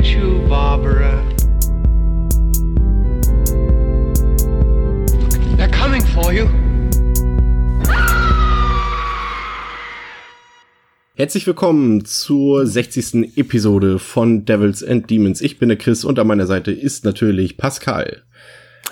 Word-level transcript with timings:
get 0.00 0.14
you, 0.14 0.40
Barbara. 0.48 1.22
They're 5.56 5.68
coming 5.70 6.02
for 6.02 6.32
you. 6.32 6.48
Herzlich 11.16 11.46
willkommen 11.46 12.06
zur 12.06 12.66
60. 12.66 13.36
Episode 13.36 13.98
von 13.98 14.46
Devils 14.46 14.82
and 14.82 15.10
Demons. 15.10 15.42
Ich 15.42 15.58
bin 15.58 15.68
der 15.68 15.76
Chris 15.76 16.04
und 16.04 16.18
an 16.18 16.26
meiner 16.26 16.46
Seite 16.46 16.72
ist 16.72 17.04
natürlich 17.04 17.58
Pascal. 17.58 18.22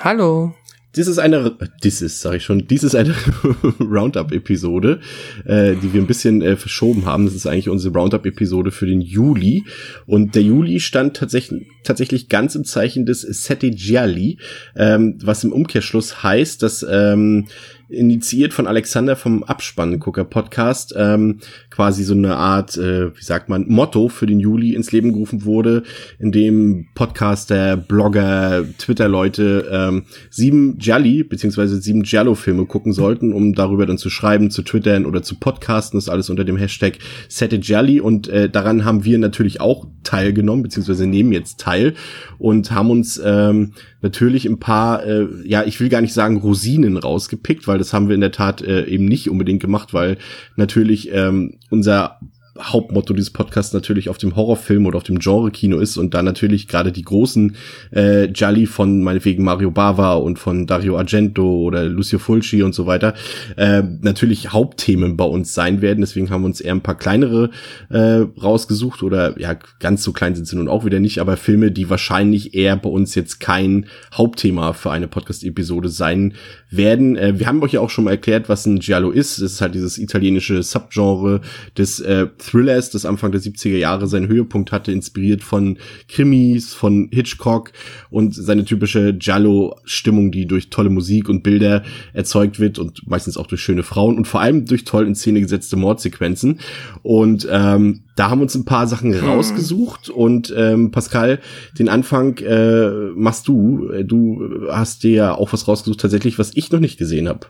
Hallo. 0.00 0.54
Dies 0.98 1.06
ist 1.06 1.20
eine, 1.20 1.56
dies 1.84 2.02
ist, 2.02 2.20
sag 2.20 2.34
ich 2.34 2.42
schon, 2.42 2.66
dies 2.66 2.82
ist 2.82 2.96
eine 2.96 3.14
Roundup-Episode, 3.80 4.98
äh, 5.44 5.76
die 5.76 5.94
wir 5.94 6.02
ein 6.02 6.08
bisschen 6.08 6.42
äh, 6.42 6.56
verschoben 6.56 7.06
haben. 7.06 7.24
Das 7.24 7.36
ist 7.36 7.46
eigentlich 7.46 7.68
unsere 7.68 7.94
Roundup-Episode 7.94 8.72
für 8.72 8.86
den 8.86 9.00
Juli. 9.00 9.62
Und 10.06 10.34
der 10.34 10.42
Juli 10.42 10.80
stand 10.80 11.16
tatsächlich, 11.16 11.68
tatsächlich 11.84 12.28
ganz 12.28 12.56
im 12.56 12.64
Zeichen 12.64 13.06
des 13.06 13.20
Sette 13.20 13.70
Gialli, 13.70 14.38
ähm, 14.74 15.16
was 15.22 15.44
im 15.44 15.52
Umkehrschluss 15.52 16.24
heißt, 16.24 16.64
dass 16.64 16.84
ähm, 16.90 17.46
initiiert 17.88 18.52
von 18.52 18.66
Alexander 18.66 19.16
vom 19.16 19.42
Abspanngucker 19.42 20.24
Podcast, 20.24 20.94
ähm, 20.96 21.40
quasi 21.70 22.04
so 22.04 22.14
eine 22.14 22.36
Art, 22.36 22.76
äh, 22.76 23.16
wie 23.16 23.24
sagt 23.24 23.48
man, 23.48 23.66
Motto 23.68 24.08
für 24.08 24.26
den 24.26 24.40
Juli 24.40 24.74
ins 24.74 24.92
Leben 24.92 25.12
gerufen 25.12 25.44
wurde, 25.44 25.82
in 26.18 26.32
dem 26.32 26.88
Podcaster, 26.94 27.76
Blogger, 27.76 28.64
Twitter-Leute 28.78 29.68
ähm, 29.70 30.04
sieben 30.30 30.78
Jolly 30.78 31.24
beziehungsweise 31.24 31.80
sieben 31.80 32.02
Giallo-Filme 32.02 32.66
gucken 32.66 32.92
sollten, 32.92 33.32
um 33.32 33.54
darüber 33.54 33.86
dann 33.86 33.98
zu 33.98 34.10
schreiben, 34.10 34.50
zu 34.50 34.62
twittern 34.62 35.06
oder 35.06 35.22
zu 35.22 35.36
podcasten. 35.36 35.96
Das 35.96 36.04
ist 36.04 36.10
alles 36.10 36.30
unter 36.30 36.44
dem 36.44 36.56
Hashtag 36.56 36.98
Sette 37.28 37.58
und 38.02 38.28
äh, 38.28 38.48
daran 38.50 38.84
haben 38.84 39.04
wir 39.04 39.18
natürlich 39.18 39.60
auch 39.60 39.86
teilgenommen, 40.04 40.62
beziehungsweise 40.62 41.06
nehmen 41.06 41.32
jetzt 41.32 41.60
teil 41.60 41.94
und 42.38 42.70
haben 42.70 42.90
uns 42.90 43.20
ähm, 43.24 43.72
natürlich 44.00 44.46
ein 44.46 44.58
paar, 44.58 45.04
äh, 45.04 45.26
ja, 45.44 45.64
ich 45.64 45.80
will 45.80 45.88
gar 45.88 46.00
nicht 46.00 46.14
sagen 46.14 46.36
Rosinen 46.36 46.96
rausgepickt, 46.96 47.66
weil 47.66 47.78
das 47.78 47.92
haben 47.92 48.08
wir 48.08 48.14
in 48.14 48.20
der 48.20 48.32
Tat 48.32 48.62
äh, 48.62 48.84
eben 48.84 49.04
nicht 49.04 49.28
unbedingt 49.28 49.60
gemacht, 49.60 49.92
weil 49.94 50.18
natürlich 50.56 51.10
ähm, 51.12 51.54
unser 51.70 52.20
Hauptmotto 52.60 53.14
dieses 53.14 53.30
Podcasts 53.30 53.72
natürlich 53.72 54.08
auf 54.08 54.18
dem 54.18 54.36
Horrorfilm 54.36 54.86
oder 54.86 54.96
auf 54.96 55.02
dem 55.04 55.18
Genre-Kino 55.18 55.78
ist 55.78 55.96
und 55.96 56.14
da 56.14 56.22
natürlich 56.22 56.68
gerade 56.68 56.92
die 56.92 57.02
großen 57.02 57.56
äh, 57.94 58.24
Jolly 58.26 58.66
von 58.66 59.02
meinetwegen 59.02 59.44
Mario 59.44 59.70
Bava 59.70 60.14
und 60.14 60.38
von 60.38 60.66
Dario 60.66 60.96
Argento 60.96 61.62
oder 61.62 61.84
Lucio 61.84 62.18
Fulci 62.18 62.62
und 62.62 62.74
so 62.74 62.86
weiter 62.86 63.14
äh, 63.56 63.82
natürlich 64.00 64.52
Hauptthemen 64.52 65.16
bei 65.16 65.24
uns 65.24 65.54
sein 65.54 65.82
werden. 65.82 66.00
Deswegen 66.00 66.30
haben 66.30 66.42
wir 66.42 66.46
uns 66.46 66.60
eher 66.60 66.74
ein 66.74 66.82
paar 66.82 66.98
kleinere 66.98 67.50
äh, 67.90 68.24
rausgesucht 68.42 69.02
oder 69.02 69.38
ja, 69.38 69.56
ganz 69.80 70.02
so 70.02 70.12
klein 70.12 70.34
sind 70.34 70.46
sie 70.46 70.56
nun 70.56 70.68
auch 70.68 70.84
wieder 70.84 71.00
nicht, 71.00 71.20
aber 71.20 71.36
Filme, 71.36 71.70
die 71.70 71.90
wahrscheinlich 71.90 72.54
eher 72.54 72.76
bei 72.76 72.90
uns 72.90 73.14
jetzt 73.14 73.40
kein 73.40 73.86
Hauptthema 74.12 74.72
für 74.72 74.90
eine 74.90 75.08
Podcast-Episode 75.08 75.88
sein 75.88 76.34
werden. 76.70 77.16
Äh, 77.16 77.38
wir 77.38 77.46
haben 77.46 77.62
euch 77.62 77.72
ja 77.72 77.80
auch 77.80 77.90
schon 77.90 78.04
mal 78.04 78.12
erklärt, 78.12 78.48
was 78.48 78.66
ein 78.66 78.80
Giallo 78.80 79.10
ist. 79.10 79.40
Das 79.40 79.52
ist 79.52 79.60
halt 79.60 79.74
dieses 79.74 79.98
italienische 79.98 80.62
Subgenre 80.62 81.40
des 81.76 82.00
äh, 82.00 82.26
Thrillers, 82.38 82.90
das 82.90 83.04
Anfang 83.04 83.32
der 83.32 83.40
70er 83.40 83.76
Jahre 83.76 84.06
seinen 84.06 84.28
Höhepunkt 84.28 84.72
hatte, 84.72 84.92
inspiriert 84.92 85.42
von 85.42 85.78
Krimis, 86.08 86.74
von 86.74 87.08
Hitchcock 87.12 87.72
und 88.10 88.34
seine 88.34 88.64
typische 88.64 89.14
Giallo-Stimmung, 89.14 90.30
die 90.30 90.46
durch 90.46 90.70
tolle 90.70 90.90
Musik 90.90 91.28
und 91.28 91.42
Bilder 91.42 91.82
erzeugt 92.12 92.60
wird 92.60 92.78
und 92.78 93.08
meistens 93.08 93.36
auch 93.36 93.46
durch 93.46 93.62
schöne 93.62 93.82
Frauen 93.82 94.16
und 94.16 94.26
vor 94.26 94.40
allem 94.40 94.64
durch 94.64 94.84
toll 94.84 95.06
in 95.06 95.14
Szene 95.14 95.40
gesetzte 95.40 95.76
Mordsequenzen. 95.76 96.60
Und 97.02 97.48
ähm, 97.50 98.00
da 98.18 98.30
haben 98.30 98.40
uns 98.40 98.54
ein 98.54 98.64
paar 98.64 98.86
Sachen 98.86 99.14
hm. 99.14 99.28
rausgesucht 99.28 100.08
und 100.08 100.52
ähm, 100.56 100.90
Pascal, 100.90 101.40
den 101.78 101.88
Anfang 101.88 102.38
äh, 102.38 102.88
machst 103.14 103.46
du. 103.46 103.90
Du 104.02 104.66
hast 104.70 105.04
dir 105.04 105.10
ja 105.10 105.34
auch 105.34 105.52
was 105.52 105.68
rausgesucht, 105.68 106.00
tatsächlich, 106.00 106.38
was 106.38 106.50
ich 106.54 106.70
noch 106.72 106.80
nicht 106.80 106.98
gesehen 106.98 107.28
habe. 107.28 107.46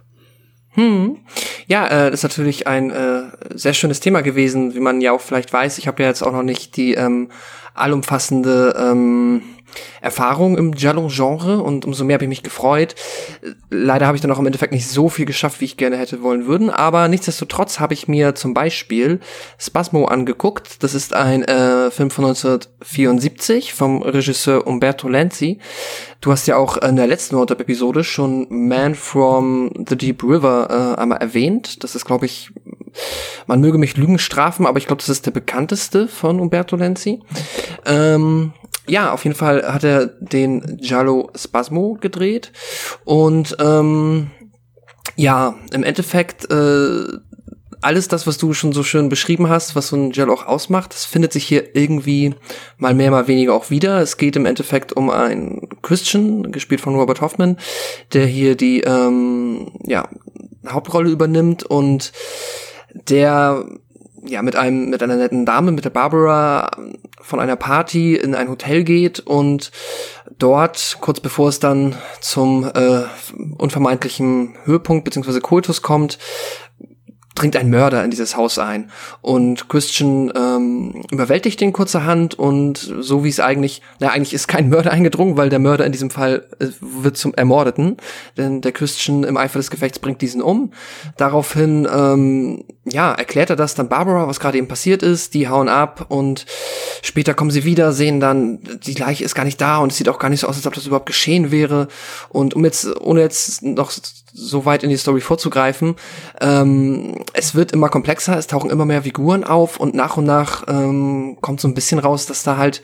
Hm. 0.70 1.16
Ja, 1.66 1.86
äh, 1.86 2.10
das 2.10 2.20
ist 2.20 2.22
natürlich 2.24 2.66
ein 2.66 2.90
äh, 2.90 3.22
sehr 3.54 3.72
schönes 3.72 4.00
Thema 4.00 4.20
gewesen, 4.20 4.74
wie 4.74 4.80
man 4.80 5.00
ja 5.00 5.12
auch 5.12 5.20
vielleicht 5.20 5.52
weiß. 5.52 5.78
Ich 5.78 5.86
habe 5.86 6.02
ja 6.02 6.08
jetzt 6.08 6.22
auch 6.22 6.32
noch 6.32 6.42
nicht 6.42 6.76
die 6.76 6.94
ähm, 6.94 7.30
allumfassende 7.74 8.74
ähm, 8.78 9.42
Erfahrung 10.00 10.56
im 10.56 10.72
Giallo-Genre 10.72 11.62
und 11.62 11.84
umso 11.84 12.04
mehr 12.04 12.14
habe 12.14 12.24
ich 12.24 12.28
mich 12.28 12.42
gefreut. 12.42 12.94
Leider 13.70 14.06
habe 14.06 14.16
ich 14.16 14.22
dann 14.22 14.30
auch 14.30 14.38
im 14.38 14.46
Endeffekt 14.46 14.72
nicht 14.72 14.88
so 14.88 15.08
viel 15.08 15.26
geschafft, 15.26 15.60
wie 15.60 15.66
ich 15.66 15.76
gerne 15.76 15.96
hätte 15.96 16.22
wollen 16.22 16.46
würden, 16.46 16.70
aber 16.70 17.08
nichtsdestotrotz 17.08 17.80
habe 17.80 17.94
ich 17.94 18.08
mir 18.08 18.34
zum 18.34 18.54
Beispiel 18.54 19.20
Spasmo 19.58 20.06
angeguckt. 20.06 20.82
Das 20.82 20.94
ist 20.94 21.14
ein 21.14 21.44
äh, 21.44 21.90
Film 21.90 22.10
von 22.10 22.24
1974 22.26 23.74
vom 23.74 24.02
Regisseur 24.02 24.66
Umberto 24.66 25.08
Lenzi. 25.08 25.58
Du 26.20 26.32
hast 26.32 26.46
ja 26.48 26.56
auch 26.56 26.76
in 26.78 26.96
der 26.96 27.06
letzten 27.06 27.36
Roundup-Episode 27.36 28.02
schon 28.02 28.46
Man 28.50 28.96
from 28.96 29.70
the 29.88 29.96
Deep 29.96 30.24
River 30.24 30.94
äh, 30.96 31.00
einmal 31.00 31.18
erwähnt. 31.18 31.84
Das 31.84 31.94
ist, 31.94 32.04
glaube 32.04 32.26
ich, 32.26 32.50
man 33.46 33.60
möge 33.60 33.78
mich 33.78 33.96
Lügen 33.96 34.18
strafen, 34.18 34.66
aber 34.66 34.78
ich 34.78 34.86
glaube, 34.86 35.00
das 35.00 35.08
ist 35.08 35.26
der 35.26 35.30
bekannteste 35.30 36.08
von 36.08 36.40
Umberto 36.40 36.74
Lenzi. 36.74 37.20
Ähm, 37.86 38.52
ja, 38.88 39.12
auf 39.12 39.24
jeden 39.24 39.36
Fall 39.36 39.72
hat 39.72 39.84
er 39.84 40.06
den 40.06 40.78
Giallo 40.78 41.30
Spasmo 41.34 41.96
gedreht 42.00 42.52
und 43.04 43.56
ähm, 43.60 44.30
ja, 45.16 45.56
im 45.72 45.82
Endeffekt 45.82 46.50
äh, 46.50 47.04
alles 47.80 48.08
das, 48.08 48.26
was 48.26 48.38
du 48.38 48.52
schon 48.54 48.72
so 48.72 48.82
schön 48.82 49.08
beschrieben 49.08 49.48
hast, 49.48 49.76
was 49.76 49.88
so 49.88 49.96
ein 49.96 50.10
Giallo 50.10 50.34
auch 50.34 50.46
ausmacht, 50.46 50.92
das 50.92 51.04
findet 51.04 51.32
sich 51.32 51.44
hier 51.44 51.76
irgendwie 51.76 52.34
mal 52.76 52.94
mehr, 52.94 53.10
mal 53.10 53.28
weniger 53.28 53.54
auch 53.54 53.70
wieder. 53.70 54.00
Es 54.00 54.16
geht 54.16 54.36
im 54.36 54.46
Endeffekt 54.46 54.92
um 54.92 55.10
einen 55.10 55.68
Christian, 55.82 56.50
gespielt 56.50 56.80
von 56.80 56.94
Robert 56.94 57.20
Hoffman, 57.20 57.56
der 58.12 58.26
hier 58.26 58.56
die 58.56 58.80
ähm, 58.80 59.70
ja, 59.84 60.08
Hauptrolle 60.68 61.10
übernimmt 61.10 61.64
und 61.64 62.12
der 62.92 63.64
ja 64.26 64.42
mit 64.42 64.56
einem 64.56 64.90
mit 64.90 65.02
einer 65.02 65.16
netten 65.16 65.46
Dame 65.46 65.72
mit 65.72 65.84
der 65.84 65.90
Barbara 65.90 66.70
von 67.20 67.40
einer 67.40 67.56
Party 67.56 68.16
in 68.16 68.34
ein 68.34 68.48
Hotel 68.48 68.84
geht 68.84 69.20
und 69.20 69.70
dort 70.38 70.98
kurz 71.00 71.20
bevor 71.20 71.48
es 71.48 71.60
dann 71.60 71.96
zum 72.20 72.64
äh, 72.64 73.02
unvermeidlichen 73.56 74.56
Höhepunkt 74.64 75.04
beziehungsweise 75.04 75.40
Kultus 75.40 75.82
kommt 75.82 76.18
dringt 77.38 77.56
ein 77.56 77.70
Mörder 77.70 78.04
in 78.04 78.10
dieses 78.10 78.36
Haus 78.36 78.58
ein. 78.58 78.90
Und 79.22 79.68
Christian 79.68 80.32
ähm, 80.34 81.04
überwältigt 81.10 81.60
den 81.60 81.72
kurzerhand 81.72 82.34
und 82.38 82.78
so 82.78 83.24
wie 83.24 83.28
es 83.28 83.40
eigentlich, 83.40 83.80
na 84.00 84.08
eigentlich 84.08 84.34
ist 84.34 84.48
kein 84.48 84.68
Mörder 84.68 84.90
eingedrungen, 84.90 85.36
weil 85.36 85.48
der 85.48 85.58
Mörder 85.58 85.86
in 85.86 85.92
diesem 85.92 86.10
Fall 86.10 86.46
äh, 86.58 86.66
wird 86.80 87.16
zum 87.16 87.34
Ermordeten. 87.34 87.96
Denn 88.36 88.60
der 88.60 88.72
Christian 88.72 89.24
im 89.24 89.36
Eifer 89.36 89.58
des 89.58 89.70
Gefechts 89.70 89.98
bringt 89.98 90.20
diesen 90.20 90.42
um. 90.42 90.72
Daraufhin, 91.16 91.86
ähm, 91.92 92.64
ja, 92.90 93.12
erklärt 93.12 93.50
er 93.50 93.56
das 93.56 93.74
dann 93.74 93.88
Barbara, 93.88 94.26
was 94.26 94.40
gerade 94.40 94.58
eben 94.58 94.68
passiert 94.68 95.02
ist. 95.02 95.34
Die 95.34 95.48
hauen 95.48 95.68
ab 95.68 96.06
und 96.08 96.46
später 97.02 97.34
kommen 97.34 97.50
sie 97.50 97.64
wieder, 97.64 97.92
sehen 97.92 98.20
dann, 98.20 98.60
die 98.84 98.94
Leiche 98.94 99.24
ist 99.24 99.34
gar 99.34 99.44
nicht 99.44 99.60
da 99.60 99.78
und 99.78 99.92
es 99.92 99.98
sieht 99.98 100.08
auch 100.08 100.18
gar 100.18 100.28
nicht 100.28 100.40
so 100.40 100.46
aus, 100.46 100.56
als 100.56 100.66
ob 100.66 100.74
das 100.74 100.86
überhaupt 100.86 101.06
geschehen 101.06 101.50
wäre. 101.50 101.88
Und 102.28 102.54
um 102.54 102.64
jetzt, 102.64 102.88
ohne 103.00 103.20
jetzt 103.20 103.62
noch 103.62 103.92
so 104.32 104.64
weit 104.64 104.82
in 104.82 104.90
die 104.90 104.96
Story 104.96 105.20
vorzugreifen, 105.20 105.96
ähm, 106.40 107.24
es 107.32 107.54
wird 107.54 107.72
immer 107.72 107.88
komplexer, 107.88 108.36
es 108.36 108.46
tauchen 108.46 108.70
immer 108.70 108.84
mehr 108.84 109.02
Figuren 109.02 109.44
auf 109.44 109.78
und 109.78 109.94
nach 109.94 110.16
und 110.16 110.24
nach 110.24 110.64
ähm, 110.68 111.38
kommt 111.40 111.60
so 111.60 111.68
ein 111.68 111.74
bisschen 111.74 111.98
raus, 111.98 112.26
dass 112.26 112.42
da 112.42 112.56
halt 112.56 112.82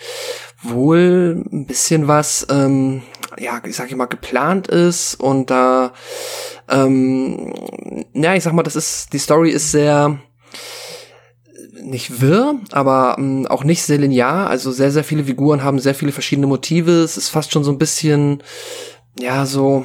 wohl 0.63 1.45
ein 1.53 1.67
bisschen 1.67 2.09
was, 2.09 2.47
ähm, 2.51 3.03
ja, 3.39 3.61
ich 3.65 3.77
sag 3.77 3.91
ich 3.91 3.97
mal, 3.97 4.07
geplant 4.07 4.69
ist 4.69 5.21
und 5.21 5.51
da, 5.51 5.93
ähm, 6.69 7.53
ja, 8.13 8.35
ich 8.35 8.43
sag 8.43 8.53
mal, 8.53 8.63
das 8.63 8.77
ist, 8.77 9.13
die 9.13 9.19
Story 9.19 9.51
ist 9.51 9.71
sehr, 9.71 10.19
nicht 11.83 12.21
wirr, 12.21 12.57
aber 12.73 13.17
ähm, 13.19 13.47
auch 13.47 13.65
nicht 13.65 13.83
sehr 13.83 13.99
linear. 13.99 14.49
Also 14.49 14.73
sehr, 14.73 14.91
sehr 14.91 15.05
viele 15.05 15.25
Figuren 15.25 15.63
haben 15.63 15.79
sehr 15.79 15.95
viele 15.95 16.13
verschiedene 16.13 16.47
Motive. 16.47 17.03
Es 17.03 17.19
ist 17.19 17.29
fast 17.29 17.53
schon 17.53 17.65
so 17.65 17.71
ein 17.71 17.79
bisschen, 17.79 18.43
ja, 19.19 19.45
so, 19.45 19.85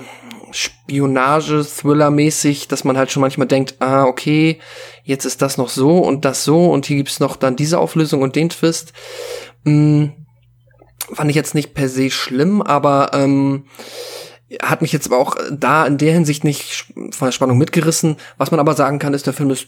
Spionage-Thriller-mäßig, 0.52 2.68
dass 2.68 2.84
man 2.84 2.98
halt 2.98 3.12
schon 3.12 3.22
manchmal 3.22 3.48
denkt, 3.48 3.76
ah, 3.80 4.06
okay, 4.06 4.60
jetzt 5.04 5.26
ist 5.26 5.42
das 5.42 5.58
noch 5.58 5.70
so 5.70 5.98
und 6.00 6.26
das 6.26 6.44
so 6.44 6.72
und 6.72 6.86
hier 6.86 6.98
gibt's 6.98 7.20
noch 7.20 7.36
dann 7.36 7.56
diese 7.56 7.80
Auflösung 7.80 8.22
und 8.22 8.36
den 8.36 8.50
Twist. 8.50 8.94
Hm, 9.66 10.12
fand 11.14 11.30
ich 11.30 11.36
jetzt 11.36 11.56
nicht 11.56 11.74
per 11.74 11.90
se 11.90 12.10
schlimm, 12.10 12.62
aber 12.62 13.12
ähm, 13.14 13.66
hat 14.62 14.82
mich 14.82 14.92
jetzt 14.92 15.08
aber 15.08 15.18
auch 15.18 15.36
da 15.52 15.86
in 15.86 15.98
der 15.98 16.14
Hinsicht 16.14 16.44
nicht 16.44 16.86
von 17.12 17.28
der 17.28 17.32
Spannung 17.32 17.58
mitgerissen. 17.58 18.18
Was 18.38 18.52
man 18.52 18.60
aber 18.60 18.74
sagen 18.74 19.00
kann, 19.00 19.14
ist, 19.14 19.28
der 19.28 19.34
Film 19.34 19.52
ist 19.52 19.68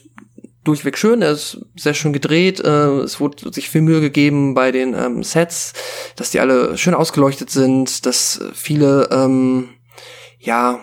durchweg 0.64 0.96
schön, 0.96 1.22
er 1.22 1.32
ist 1.32 1.58
sehr 1.76 1.94
schön 1.94 2.12
gedreht, 2.12 2.60
äh, 2.60 3.00
es 3.00 3.20
wurde 3.20 3.52
sich 3.52 3.68
viel 3.68 3.80
Mühe 3.82 4.00
gegeben 4.00 4.54
bei 4.54 4.70
den 4.70 4.94
ähm, 4.94 5.22
Sets, 5.22 5.72
dass 6.16 6.30
die 6.30 6.40
alle 6.40 6.78
schön 6.78 6.94
ausgeleuchtet 6.94 7.50
sind, 7.50 8.06
dass 8.06 8.40
viele 8.54 9.08
ähm, 9.10 9.70
ja, 10.38 10.80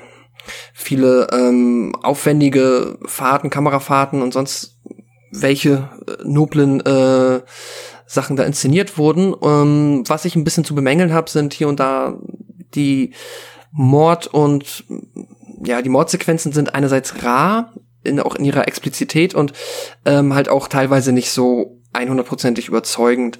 viele 0.74 1.28
ähm, 1.32 1.94
aufwendige 2.02 2.98
Fahrten, 3.06 3.50
Kamerafahrten 3.50 4.22
und 4.22 4.34
sonst 4.34 4.80
welche 5.32 5.90
äh, 6.08 6.24
noblen 6.24 6.82
äh, 6.82 7.42
Sachen 8.10 8.36
da 8.36 8.44
inszeniert 8.44 8.98
wurden. 8.98 9.36
Ähm, 9.44 10.04
was 10.08 10.26
ich 10.26 10.36
ein 10.36 10.44
bisschen 10.44 10.66
zu 10.66 10.74
bemängeln 10.74 11.14
habe, 11.14 11.30
sind 11.30 11.54
hier 11.54 11.68
und 11.68 11.80
da 11.80 12.18
die 12.74 13.14
Mord 13.72 14.26
und 14.26 14.84
ja, 15.64 15.84
die 15.84 15.90
Mordsequenzen 15.90 16.52
sind 16.52 16.74
einerseits 16.74 17.24
rar, 17.24 17.74
in, 18.04 18.20
auch 18.20 18.36
in 18.36 18.46
ihrer 18.46 18.68
Explizität 18.68 19.36
und 19.36 19.54
ähm, 20.06 20.34
halt 20.34 20.50
auch 20.50 20.68
teilweise 20.68 21.12
nicht 21.12 21.30
so 21.30 21.80
100%ig 21.94 22.68
überzeugend. 22.68 23.38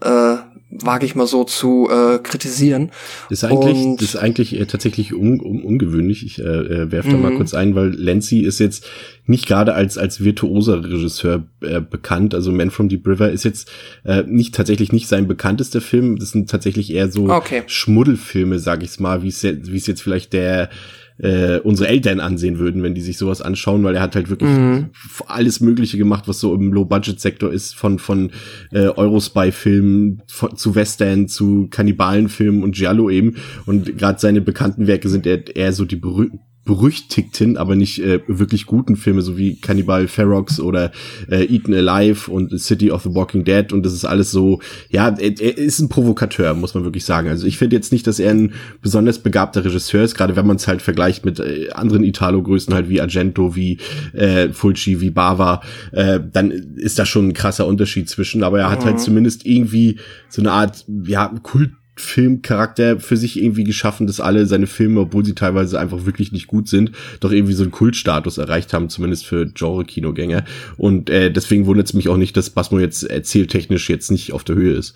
Äh, 0.00 0.36
wage 0.82 1.06
ich 1.06 1.14
mal 1.14 1.26
so 1.26 1.44
zu 1.44 1.88
äh, 1.90 2.18
kritisieren. 2.18 2.90
Das 3.28 3.42
ist 3.42 3.44
eigentlich, 3.44 3.76
und, 3.76 4.00
das 4.00 4.10
ist 4.10 4.16
eigentlich 4.16 4.58
äh, 4.58 4.66
tatsächlich 4.66 5.14
un, 5.14 5.40
un, 5.40 5.62
ungewöhnlich. 5.62 6.24
Ich 6.24 6.38
äh, 6.38 6.42
äh 6.42 6.92
werfe 6.92 7.10
da 7.10 7.16
mal 7.16 7.32
mhm. 7.32 7.36
kurz 7.36 7.54
ein, 7.54 7.74
weil 7.74 7.90
Lancy 7.90 8.40
ist 8.40 8.58
jetzt 8.58 8.86
nicht 9.26 9.46
gerade 9.46 9.74
als 9.74 9.98
als 9.98 10.22
virtuoser 10.22 10.84
Regisseur 10.84 11.44
äh, 11.60 11.80
bekannt. 11.80 12.34
Also 12.34 12.52
Man 12.52 12.70
from 12.70 12.88
Deep 12.88 13.06
River 13.06 13.30
ist 13.30 13.44
jetzt 13.44 13.70
äh, 14.04 14.22
nicht 14.26 14.54
tatsächlich 14.54 14.92
nicht 14.92 15.08
sein 15.08 15.26
bekanntester 15.26 15.80
Film. 15.80 16.18
Das 16.18 16.30
sind 16.30 16.50
tatsächlich 16.50 16.92
eher 16.92 17.10
so 17.10 17.28
okay. 17.30 17.62
Schmuddelfilme, 17.66 18.58
sag 18.58 18.82
ich's 18.82 19.00
mal, 19.00 19.22
wie 19.22 19.28
es 19.28 19.42
wie 19.42 19.76
es 19.76 19.86
jetzt 19.86 20.02
vielleicht 20.02 20.32
der 20.32 20.70
äh, 21.18 21.58
unsere 21.58 21.88
Eltern 21.88 22.20
ansehen 22.20 22.58
würden, 22.58 22.82
wenn 22.82 22.94
die 22.94 23.00
sich 23.00 23.18
sowas 23.18 23.40
anschauen, 23.40 23.84
weil 23.84 23.94
er 23.94 24.02
hat 24.02 24.16
halt 24.16 24.28
wirklich 24.28 24.50
mhm. 24.50 24.90
alles 25.26 25.60
Mögliche 25.60 25.98
gemacht, 25.98 26.28
was 26.28 26.40
so 26.40 26.54
im 26.54 26.72
Low-Budget-Sektor 26.72 27.52
ist, 27.52 27.74
von 27.74 27.98
von 27.98 28.30
äh, 28.72 28.88
Eurospy-Filmen 28.88 30.22
zu 30.26 30.74
Western, 30.74 31.28
zu 31.28 31.68
Kannibalenfilmen 31.70 32.62
und 32.62 32.74
Giallo 32.74 33.10
eben. 33.10 33.36
Und 33.64 33.96
gerade 33.96 34.18
seine 34.18 34.40
bekannten 34.40 34.86
Werke 34.86 35.08
sind 35.08 35.26
eher, 35.26 35.56
eher 35.56 35.72
so 35.72 35.84
die 35.84 35.96
berühmten 35.96 36.40
berüchtigten, 36.66 37.56
aber 37.56 37.76
nicht 37.76 38.00
äh, 38.00 38.20
wirklich 38.26 38.66
guten 38.66 38.96
Filme, 38.96 39.22
so 39.22 39.38
wie 39.38 39.58
Cannibal 39.60 40.08
Ferox 40.08 40.60
oder 40.60 40.90
äh, 41.30 41.44
Eaten 41.44 41.72
Alive 41.72 42.30
und 42.30 42.60
City 42.60 42.90
of 42.90 43.04
the 43.04 43.14
Walking 43.14 43.44
Dead 43.44 43.72
und 43.72 43.86
das 43.86 43.94
ist 43.94 44.04
alles 44.04 44.32
so, 44.32 44.60
ja, 44.90 45.08
er, 45.08 45.40
er 45.40 45.56
ist 45.56 45.78
ein 45.78 45.88
Provokateur, 45.88 46.54
muss 46.54 46.74
man 46.74 46.82
wirklich 46.82 47.04
sagen. 47.04 47.28
Also 47.28 47.46
ich 47.46 47.56
finde 47.56 47.76
jetzt 47.76 47.92
nicht, 47.92 48.06
dass 48.06 48.18
er 48.18 48.32
ein 48.32 48.54
besonders 48.82 49.20
begabter 49.20 49.64
Regisseur 49.64 50.02
ist, 50.02 50.16
gerade 50.16 50.34
wenn 50.34 50.46
man 50.46 50.56
es 50.56 50.66
halt 50.66 50.82
vergleicht 50.82 51.24
mit 51.24 51.38
äh, 51.38 51.70
anderen 51.70 52.02
Italo-Größen 52.02 52.74
halt 52.74 52.88
wie 52.88 53.00
Argento, 53.00 53.54
wie 53.54 53.78
äh, 54.12 54.48
Fulci, 54.48 55.00
wie 55.00 55.10
Bava, 55.10 55.62
äh, 55.92 56.18
dann 56.32 56.50
ist 56.50 56.98
da 56.98 57.06
schon 57.06 57.28
ein 57.28 57.34
krasser 57.34 57.66
Unterschied 57.66 58.10
zwischen, 58.10 58.42
aber 58.42 58.58
er 58.58 58.70
hat 58.70 58.78
halt 58.78 58.80
mhm. 58.80 58.90
halt 58.90 59.00
zumindest 59.00 59.46
irgendwie 59.46 60.00
so 60.28 60.42
eine 60.42 60.50
Art, 60.50 60.84
ja, 61.04 61.32
Kult 61.44 61.70
Filmcharakter 61.96 63.00
für 63.00 63.16
sich 63.16 63.42
irgendwie 63.42 63.64
geschaffen, 63.64 64.06
dass 64.06 64.20
alle 64.20 64.46
seine 64.46 64.66
Filme, 64.66 65.00
obwohl 65.00 65.24
sie 65.24 65.34
teilweise 65.34 65.80
einfach 65.80 66.04
wirklich 66.04 66.30
nicht 66.30 66.46
gut 66.46 66.68
sind, 66.68 66.92
doch 67.20 67.32
irgendwie 67.32 67.54
so 67.54 67.62
einen 67.62 67.72
Kultstatus 67.72 68.38
erreicht 68.38 68.72
haben, 68.72 68.90
zumindest 68.90 69.26
für 69.26 69.46
Genre-Kinogänger. 69.46 70.44
Und 70.76 71.08
äh, 71.10 71.30
deswegen 71.30 71.66
wundert 71.66 71.86
es 71.86 71.94
mich 71.94 72.08
auch 72.08 72.18
nicht, 72.18 72.36
dass 72.36 72.50
Basmo 72.50 72.78
jetzt 72.78 73.02
erzähltechnisch 73.02 73.88
jetzt 73.88 74.10
nicht 74.10 74.32
auf 74.32 74.44
der 74.44 74.56
Höhe 74.56 74.74
ist. 74.74 74.94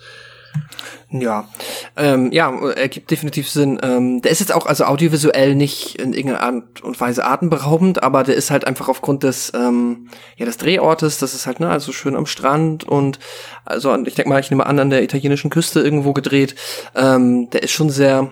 Ja, 1.09 1.49
ähm, 1.97 2.31
ja, 2.31 2.57
ergibt 2.71 3.11
definitiv 3.11 3.49
Sinn. 3.49 3.79
Ähm, 3.83 4.21
der 4.21 4.31
ist 4.31 4.39
jetzt 4.39 4.53
auch 4.53 4.65
also 4.65 4.85
audiovisuell 4.85 5.55
nicht 5.55 5.95
in 5.95 6.13
irgendeiner 6.13 6.41
Art 6.41 6.81
und 6.81 6.99
Weise 7.01 7.25
atemberaubend, 7.25 8.01
aber 8.01 8.23
der 8.23 8.35
ist 8.35 8.49
halt 8.49 8.65
einfach 8.65 8.87
aufgrund 8.87 9.23
des 9.23 9.51
ähm, 9.53 10.09
ja 10.37 10.45
des 10.45 10.57
Drehortes, 10.57 11.17
das 11.17 11.33
ist 11.33 11.47
halt 11.47 11.59
ne 11.59 11.69
also 11.69 11.91
schön 11.91 12.15
am 12.15 12.25
Strand 12.25 12.85
und 12.85 13.19
also 13.65 13.93
ich 14.05 14.15
denke 14.15 14.29
mal, 14.29 14.39
ich 14.39 14.51
nehme 14.51 14.65
an 14.65 14.79
an 14.79 14.89
der 14.89 15.03
italienischen 15.03 15.49
Küste 15.49 15.81
irgendwo 15.81 16.13
gedreht. 16.13 16.55
Ähm, 16.95 17.49
der 17.49 17.63
ist 17.63 17.71
schon 17.71 17.89
sehr 17.89 18.31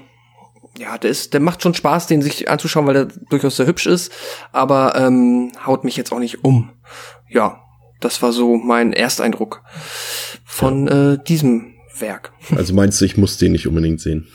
ja, 0.78 0.98
der 0.98 1.10
ist, 1.10 1.34
der 1.34 1.42
macht 1.42 1.62
schon 1.62 1.74
Spaß, 1.74 2.08
den 2.08 2.22
sich 2.22 2.50
anzuschauen, 2.50 2.88
weil 2.88 2.94
der 2.94 3.08
durchaus 3.30 3.58
sehr 3.58 3.68
hübsch 3.68 3.88
ist, 3.88 4.14
aber 4.54 4.96
ähm, 4.96 5.52
haut 5.66 5.84
mich 5.84 5.98
jetzt 5.98 6.14
auch 6.14 6.20
nicht 6.20 6.46
um. 6.46 6.72
Ja, 7.28 7.62
das 8.00 8.22
war 8.22 8.32
so 8.32 8.56
mein 8.56 8.94
Ersteindruck 8.94 9.62
von 10.46 10.88
äh, 10.88 11.24
diesem 11.24 11.76
Werk. 12.02 12.32
Also 12.56 12.74
meinst 12.74 13.00
du, 13.02 13.06
ich 13.06 13.18
muss 13.18 13.38
den 13.38 13.52
nicht 13.52 13.68
unbedingt 13.68 14.02
sehen? 14.02 14.28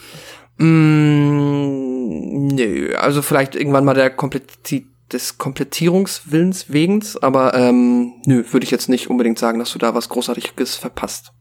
Mm, 0.59 2.49
nö, 2.49 2.95
also 2.97 3.23
vielleicht 3.23 3.55
irgendwann 3.55 3.85
mal 3.85 3.95
der 3.95 4.11
Komplettität 4.11 4.87
des 5.13 5.39
Komplettierungswillens 5.39 6.73
wegens, 6.73 7.17
aber 7.17 7.55
ähm, 7.55 8.15
nö, 8.27 8.45
würde 8.51 8.65
ich 8.65 8.71
jetzt 8.71 8.89
nicht 8.89 9.11
unbedingt 9.11 9.39
sagen, 9.39 9.59
dass 9.59 9.73
du 9.73 9.79
da 9.79 9.95
was 9.95 10.09
Großartiges 10.09 10.77
verpasst. 10.77 11.33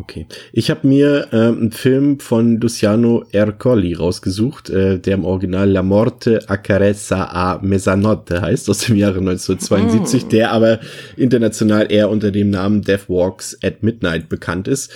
Okay. 0.00 0.26
Ich 0.52 0.70
habe 0.70 0.86
mir 0.88 1.28
äh, 1.30 1.36
einen 1.36 1.70
Film 1.70 2.18
von 2.18 2.60
Luciano 2.60 3.24
Ercoli 3.30 3.94
rausgesucht, 3.94 4.68
äh, 4.68 4.98
der 4.98 5.14
im 5.14 5.24
Original 5.24 5.70
La 5.70 5.84
Morte 5.84 6.40
a 6.48 6.56
Carezza 6.56 7.26
a 7.26 7.60
Mezzanotte 7.62 8.42
heißt, 8.42 8.68
aus 8.68 8.78
dem 8.78 8.96
Jahre 8.96 9.20
1972, 9.20 10.26
mm. 10.26 10.28
der 10.30 10.50
aber 10.50 10.80
international 11.16 11.92
eher 11.92 12.10
unter 12.10 12.32
dem 12.32 12.50
Namen 12.50 12.82
Death 12.82 13.08
Walks 13.08 13.56
at 13.62 13.84
Midnight 13.84 14.28
bekannt 14.28 14.66
ist. 14.66 14.90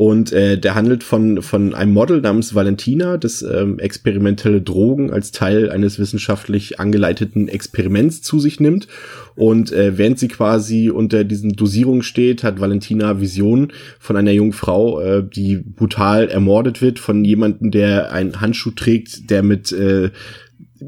Und 0.00 0.32
äh, 0.32 0.56
der 0.56 0.76
handelt 0.76 1.04
von, 1.04 1.42
von 1.42 1.74
einem 1.74 1.92
Model 1.92 2.22
namens 2.22 2.54
Valentina, 2.54 3.18
das 3.18 3.42
ähm, 3.42 3.78
experimentelle 3.78 4.62
Drogen 4.62 5.12
als 5.12 5.30
Teil 5.30 5.70
eines 5.70 5.98
wissenschaftlich 5.98 6.80
angeleiteten 6.80 7.48
Experiments 7.48 8.22
zu 8.22 8.40
sich 8.40 8.60
nimmt. 8.60 8.88
Und 9.36 9.72
äh, 9.72 9.98
während 9.98 10.18
sie 10.18 10.28
quasi 10.28 10.88
unter 10.88 11.24
diesen 11.24 11.52
Dosierungen 11.52 12.02
steht, 12.02 12.44
hat 12.44 12.60
Valentina 12.60 13.20
Visionen 13.20 13.74
von 13.98 14.16
einer 14.16 14.30
jungen 14.30 14.54
Frau, 14.54 15.02
äh, 15.02 15.22
die 15.22 15.58
brutal 15.58 16.28
ermordet 16.28 16.80
wird 16.80 16.98
von 16.98 17.22
jemandem, 17.22 17.70
der 17.70 18.10
einen 18.10 18.40
Handschuh 18.40 18.70
trägt, 18.70 19.28
der 19.28 19.42
mit 19.42 19.70
äh, 19.70 20.12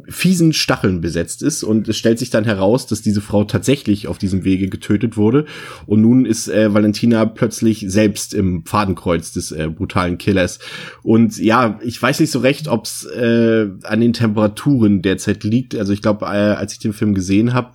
fiesen 0.09 0.53
Stacheln 0.53 1.01
besetzt 1.01 1.43
ist 1.43 1.63
und 1.63 1.89
es 1.89 1.97
stellt 1.97 2.19
sich 2.19 2.31
dann 2.31 2.45
heraus, 2.45 2.87
dass 2.87 3.03
diese 3.03 3.21
Frau 3.21 3.45
tatsächlich 3.45 4.09
auf 4.09 4.19
diesem 4.19 4.45
Wege 4.45 4.69
getötet 4.69 5.17
wurde. 5.17 5.45
Und 5.87 6.01
nun 6.01 6.25
ist 6.25 6.49
äh, 6.49 6.73
Valentina 6.73 7.25
plötzlich 7.27 7.85
selbst 7.89 8.35
im 8.35 8.65
Fadenkreuz 8.65 9.33
des 9.33 9.53
äh, 9.53 9.69
brutalen 9.69 10.19
Killers. 10.19 10.59
Und 11.03 11.39
ja, 11.39 11.79
ich 11.83 12.01
weiß 12.01 12.21
nicht 12.21 12.31
so 12.31 12.41
recht, 12.41 12.69
ob 12.69 12.87
es 12.87 13.05
äh, 13.05 13.69
an 13.85 14.01
den 14.01 14.13
Temperaturen 14.13 15.03
derzeit 15.03 15.45
liegt, 15.45 15.75
also 15.75 15.93
ich 15.93 16.03
glaube, 16.03 16.27
äh, 16.27 16.29
als 16.29 16.73
ich 16.73 16.79
den 16.79 16.93
Film 16.93 17.15
gesehen 17.15 17.53
habe, 17.53 17.73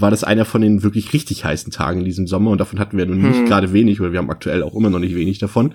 war 0.00 0.10
das 0.10 0.22
einer 0.22 0.44
von 0.44 0.60
den 0.60 0.82
wirklich 0.84 1.12
richtig 1.12 1.44
heißen 1.44 1.72
Tagen 1.72 2.00
in 2.00 2.04
diesem 2.04 2.28
Sommer. 2.28 2.52
Und 2.52 2.58
davon 2.58 2.78
hatten 2.78 2.96
wir 2.96 3.04
nun 3.04 3.20
nicht 3.20 3.40
hm. 3.40 3.46
gerade 3.46 3.72
wenig 3.72 4.00
oder 4.00 4.12
wir 4.12 4.20
haben 4.20 4.30
aktuell 4.30 4.62
auch 4.62 4.74
immer 4.74 4.90
noch 4.90 5.00
nicht 5.00 5.16
wenig 5.16 5.38
davon. 5.38 5.72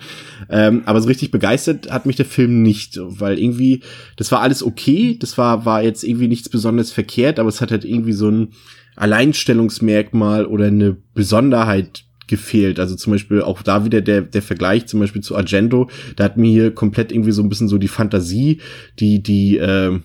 Ähm, 0.48 0.82
aber 0.86 1.00
so 1.02 1.08
richtig 1.08 1.30
begeistert 1.30 1.90
hat 1.90 2.06
mich 2.06 2.16
der 2.16 2.24
Film 2.24 2.62
nicht, 2.62 2.98
weil 3.00 3.38
irgendwie, 3.38 3.82
das 4.16 4.32
war 4.32 4.40
alles 4.40 4.62
okay, 4.62 5.18
das 5.20 5.36
war, 5.36 5.66
war 5.66 5.82
jetzt 5.84 6.04
irgendwie 6.04 6.28
nichts 6.28 6.48
besonders 6.48 6.90
verkehrt, 6.90 7.38
aber 7.38 7.48
es 7.48 7.60
hat 7.60 7.70
halt 7.70 7.84
irgendwie 7.84 8.12
so 8.12 8.28
ein 8.28 8.48
Alleinstellungsmerkmal 8.96 10.46
oder 10.46 10.66
eine 10.66 10.96
Besonderheit 11.14 12.04
gefehlt. 12.26 12.80
Also 12.80 12.94
zum 12.96 13.12
Beispiel 13.12 13.42
auch 13.42 13.62
da 13.62 13.84
wieder 13.84 14.00
der, 14.00 14.22
der 14.22 14.42
Vergleich 14.42 14.86
zum 14.86 15.00
Beispiel 15.00 15.22
zu 15.22 15.36
Argento, 15.36 15.90
da 16.16 16.24
hat 16.24 16.36
mir 16.36 16.50
hier 16.50 16.74
komplett 16.74 17.12
irgendwie 17.12 17.32
so 17.32 17.42
ein 17.42 17.48
bisschen 17.48 17.68
so 17.68 17.78
die 17.78 17.88
Fantasie, 17.88 18.60
die, 18.98 19.22
die, 19.22 19.58
äh, 19.58 20.00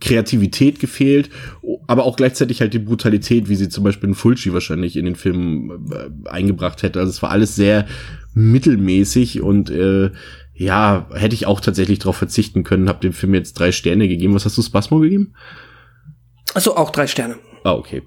Kreativität 0.00 0.78
gefehlt, 0.78 1.30
aber 1.86 2.04
auch 2.04 2.16
gleichzeitig 2.16 2.60
halt 2.60 2.72
die 2.72 2.78
Brutalität, 2.78 3.48
wie 3.48 3.56
sie 3.56 3.68
zum 3.68 3.84
Beispiel 3.84 4.10
in 4.10 4.14
Fulci 4.14 4.52
wahrscheinlich 4.52 4.96
in 4.96 5.04
den 5.04 5.16
Film 5.16 5.90
äh, 5.90 6.28
eingebracht 6.28 6.82
hätte. 6.82 7.00
Also 7.00 7.10
es 7.10 7.22
war 7.22 7.30
alles 7.30 7.56
sehr 7.56 7.86
mittelmäßig 8.34 9.40
und 9.40 9.70
äh, 9.70 10.10
ja, 10.58 11.08
hätte 11.14 11.34
ich 11.34 11.46
auch 11.46 11.60
tatsächlich 11.60 12.00
darauf 12.00 12.16
verzichten 12.16 12.64
können, 12.64 12.88
habe 12.88 12.98
dem 12.98 13.12
Film 13.12 13.32
jetzt 13.32 13.54
drei 13.54 13.70
Sterne 13.70 14.08
gegeben. 14.08 14.34
Was 14.34 14.44
hast 14.44 14.58
du 14.58 14.62
Spasmo 14.62 14.98
gegeben? 14.98 15.34
Also 16.52 16.76
auch 16.76 16.90
drei 16.90 17.06
Sterne. 17.06 17.36
Ah, 17.62 17.74
okay. 17.74 18.02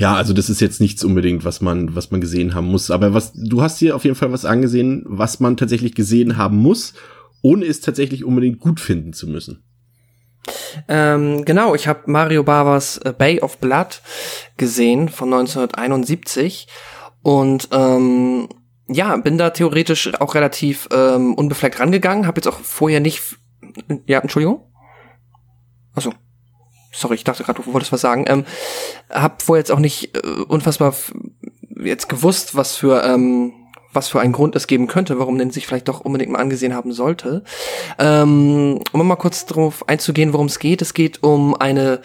Ja, 0.00 0.14
also 0.14 0.32
das 0.32 0.50
ist 0.50 0.60
jetzt 0.60 0.80
nichts 0.80 1.04
unbedingt, 1.04 1.44
was 1.44 1.60
man, 1.60 1.94
was 1.94 2.10
man 2.10 2.20
gesehen 2.20 2.54
haben 2.54 2.66
muss. 2.66 2.90
Aber 2.90 3.14
was, 3.14 3.32
du 3.34 3.62
hast 3.62 3.78
hier 3.78 3.94
auf 3.94 4.02
jeden 4.02 4.16
Fall 4.16 4.32
was 4.32 4.44
angesehen, 4.44 5.04
was 5.06 5.38
man 5.38 5.56
tatsächlich 5.56 5.94
gesehen 5.94 6.36
haben 6.36 6.56
muss, 6.56 6.94
ohne 7.40 7.64
es 7.66 7.80
tatsächlich 7.80 8.24
unbedingt 8.24 8.58
gut 8.58 8.80
finden 8.80 9.12
zu 9.12 9.28
müssen. 9.28 9.62
Ähm, 10.88 11.44
genau, 11.44 11.76
ich 11.76 11.86
habe 11.86 12.10
Mario 12.10 12.42
Bavas 12.42 12.98
äh, 12.98 13.14
Bay 13.16 13.40
of 13.40 13.58
Blood 13.58 14.02
gesehen 14.56 15.08
von 15.08 15.32
1971 15.32 16.66
und 17.22 17.68
ähm, 17.70 18.48
ja, 18.86 19.16
bin 19.16 19.38
da 19.38 19.50
theoretisch 19.50 20.12
auch 20.20 20.34
relativ 20.34 20.88
ähm, 20.92 21.34
unbefleckt 21.34 21.80
rangegangen, 21.80 22.26
habe 22.26 22.38
jetzt 22.38 22.48
auch 22.48 22.60
vorher 22.60 23.00
nicht 23.00 23.36
ja, 24.06 24.20
Entschuldigung. 24.20 24.70
Achso. 25.94 26.12
Sorry, 26.92 27.16
ich 27.16 27.24
dachte 27.24 27.42
gerade, 27.42 27.60
du 27.60 27.72
wolltest 27.72 27.92
was 27.92 28.00
sagen. 28.00 28.24
Ähm, 28.28 28.44
hab 29.10 29.42
vorher 29.42 29.60
jetzt 29.60 29.72
auch 29.72 29.80
nicht 29.80 30.16
äh, 30.16 30.20
unfassbar 30.46 30.94
jetzt 31.76 32.08
gewusst, 32.08 32.54
was 32.54 32.76
für 32.76 33.02
ähm, 33.04 33.52
was 33.94 34.08
für 34.08 34.20
einen 34.20 34.32
Grund 34.32 34.56
es 34.56 34.66
geben 34.66 34.86
könnte, 34.86 35.18
warum 35.18 35.38
den 35.38 35.50
sich 35.50 35.66
vielleicht 35.66 35.88
doch 35.88 36.00
unbedingt 36.00 36.32
mal 36.32 36.40
angesehen 36.40 36.74
haben 36.74 36.92
sollte. 36.92 37.42
Ähm, 37.98 38.80
um 38.92 39.06
mal 39.06 39.16
kurz 39.16 39.46
darauf 39.46 39.88
einzugehen, 39.88 40.32
worum 40.32 40.46
es 40.46 40.58
geht. 40.58 40.82
Es 40.82 40.94
geht 40.94 41.22
um 41.22 41.54
eine, 41.54 42.00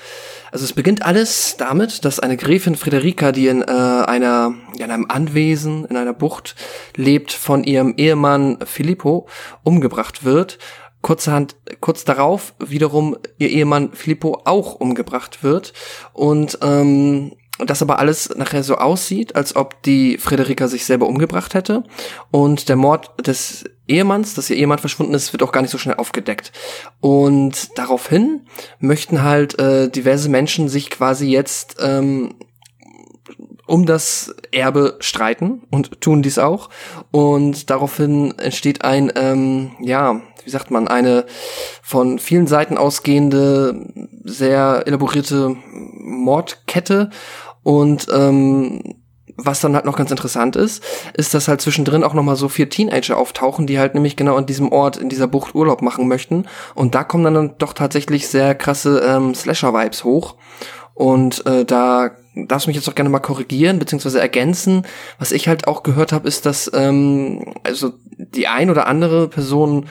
also 0.52 0.66
es 0.66 0.74
beginnt 0.74 1.06
alles 1.06 1.56
damit, 1.58 2.06
dass 2.06 2.20
eine 2.20 2.38
Gräfin 2.38 2.76
Friederika, 2.76 3.32
die 3.32 3.48
in 3.48 3.62
äh, 3.62 3.66
einer, 3.66 4.54
in 4.78 4.92
einem 4.92 5.08
Anwesen 5.10 5.86
in 5.86 5.98
einer 5.98 6.14
Bucht 6.14 6.56
lebt, 6.96 7.32
von 7.32 7.64
ihrem 7.64 7.96
Ehemann 7.98 8.60
Filippo 8.66 9.28
umgebracht 9.64 10.24
wird. 10.24 10.60
Kurzerhand, 11.02 11.56
kurz 11.80 12.04
darauf 12.04 12.54
wiederum 12.60 13.18
ihr 13.38 13.50
Ehemann 13.50 13.94
Filippo 13.94 14.42
auch 14.44 14.76
umgebracht 14.76 15.44
wird 15.44 15.74
und 16.12 16.60
ähm, 16.62 17.32
das 17.66 17.82
aber 17.82 18.00
alles 18.00 18.30
nachher 18.36 18.64
so 18.64 18.76
aussieht, 18.76 19.36
als 19.36 19.56
ob 19.56 19.82
die 19.84 20.18
Frederika 20.18 20.68
sich 20.68 20.86
selber 20.86 21.08
umgebracht 21.08 21.54
hätte. 21.54 21.84
Und 22.32 22.70
der 22.70 22.76
Mord 22.76 23.12
des 23.26 23.66
Ehemanns, 23.88 24.34
dass 24.34 24.50
ihr 24.50 24.56
Ehemann 24.56 24.80
verschwunden 24.80 25.14
ist, 25.14 25.34
wird 25.34 25.44
auch 25.44 25.52
gar 25.52 25.62
nicht 25.62 25.72
so 25.72 25.78
schnell 25.78 25.96
aufgedeckt. 25.96 26.52
Und 27.02 27.78
daraufhin 27.78 28.42
möchten 28.80 29.24
halt 29.24 29.60
äh, 29.60 29.90
diverse 29.90 30.30
Menschen 30.30 30.70
sich 30.70 30.90
quasi 30.90 31.28
jetzt 31.28 31.78
ähm, 31.80 32.36
um 33.70 33.86
das 33.86 34.34
Erbe 34.52 34.98
streiten 35.00 35.62
und 35.70 36.02
tun 36.02 36.22
dies 36.24 36.40
auch. 36.40 36.70
Und 37.12 37.70
daraufhin 37.70 38.38
entsteht 38.40 38.84
ein, 38.84 39.12
ähm, 39.16 39.72
ja, 39.80 40.22
wie 40.44 40.50
sagt 40.50 40.72
man, 40.72 40.88
eine 40.88 41.26
von 41.84 42.18
vielen 42.18 42.48
Seiten 42.48 42.78
ausgehende, 42.78 43.88
sehr 44.24 44.84
elaborierte 44.88 45.56
Mordkette. 46.00 47.12
Und 47.70 48.08
ähm, 48.12 48.82
was 49.38 49.62
dann 49.62 49.76
halt 49.76 49.86
noch 49.86 49.96
ganz 49.96 50.10
interessant 50.10 50.56
ist, 50.56 50.84
ist, 51.14 51.36
dass 51.36 51.48
halt 51.48 51.62
zwischendrin 51.62 52.04
auch 52.04 52.16
noch 52.16 52.24
mal 52.24 52.36
so 52.36 52.50
vier 52.50 52.68
Teenager 52.68 53.16
auftauchen, 53.16 53.68
die 53.68 53.78
halt 53.78 53.94
nämlich 53.94 54.16
genau 54.16 54.38
an 54.38 54.48
diesem 54.48 54.72
Ort, 54.72 54.98
in 54.98 55.08
dieser 55.08 55.28
Bucht 55.28 55.54
Urlaub 55.54 55.84
machen 55.84 56.08
möchten. 56.08 56.48
Und 56.74 56.96
da 56.96 57.04
kommen 57.04 57.32
dann 57.32 57.54
doch 57.60 57.74
tatsächlich 57.74 58.28
sehr 58.28 58.56
krasse 58.56 59.04
ähm, 59.08 59.36
Slasher-Vibes 59.36 60.04
hoch. 60.04 60.38
Und 60.96 61.46
äh, 61.46 61.64
da 61.64 62.10
darfst 62.34 62.66
du 62.66 62.72
mich 62.72 62.78
jetzt 62.78 62.90
auch 62.90 62.96
gerne 62.96 63.12
mal 63.12 63.20
korrigieren 63.20 63.78
beziehungsweise 63.78 64.20
ergänzen. 64.20 64.88
Was 65.20 65.32
ich 65.32 65.48
halt 65.48 65.68
auch 65.68 65.84
gehört 65.84 66.12
habe, 66.12 66.28
ist, 66.28 66.48
dass 66.48 66.72
ähm, 66.74 67.54
also 67.64 67.92
die 68.18 68.48
ein 68.48 68.72
oder 68.72 68.88
andere 68.88 69.28
Person 69.28 69.86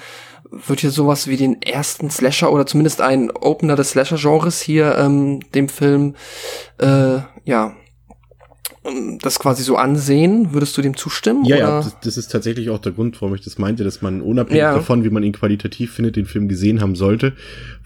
wird 0.51 0.81
hier 0.81 0.91
sowas 0.91 1.27
wie 1.27 1.37
den 1.37 1.61
ersten 1.63 2.11
Slasher 2.11 2.53
oder 2.53 2.67
zumindest 2.67 3.01
ein 3.01 3.31
Opener 3.31 3.77
des 3.77 3.91
Slasher-Genres 3.91 4.61
hier 4.61 4.97
ähm, 4.99 5.41
dem 5.53 5.69
Film 5.69 6.15
äh, 6.79 7.19
ja 7.45 7.75
das 9.21 9.39
quasi 9.39 9.63
so 9.63 9.77
ansehen? 9.77 10.53
Würdest 10.53 10.77
du 10.77 10.83
dem 10.83 10.97
zustimmen? 10.97 11.45
Ja, 11.45 11.57
oder? 11.57 11.65
ja, 11.65 11.77
das, 11.79 12.01
das, 12.01 12.17
ist 12.17 12.29
tatsächlich 12.29 12.71
auch 12.71 12.79
der 12.79 12.93
Grund, 12.93 13.21
warum 13.21 13.35
ich 13.35 13.43
das 13.43 13.59
meinte, 13.59 13.85
dass 13.85 14.03
man 14.03 14.21
unabhängig 14.21 14.61
ja. 14.61 14.75
davon, 14.75 15.05
wie 15.05 15.11
man 15.11 15.23
ihn 15.23 15.33
qualitativ 15.33 15.93
findet, 15.93 16.17
den 16.17 16.27
Film 16.27 16.49
gesehen 16.49 16.81
haben 16.81 16.97
sollte, 16.97 17.35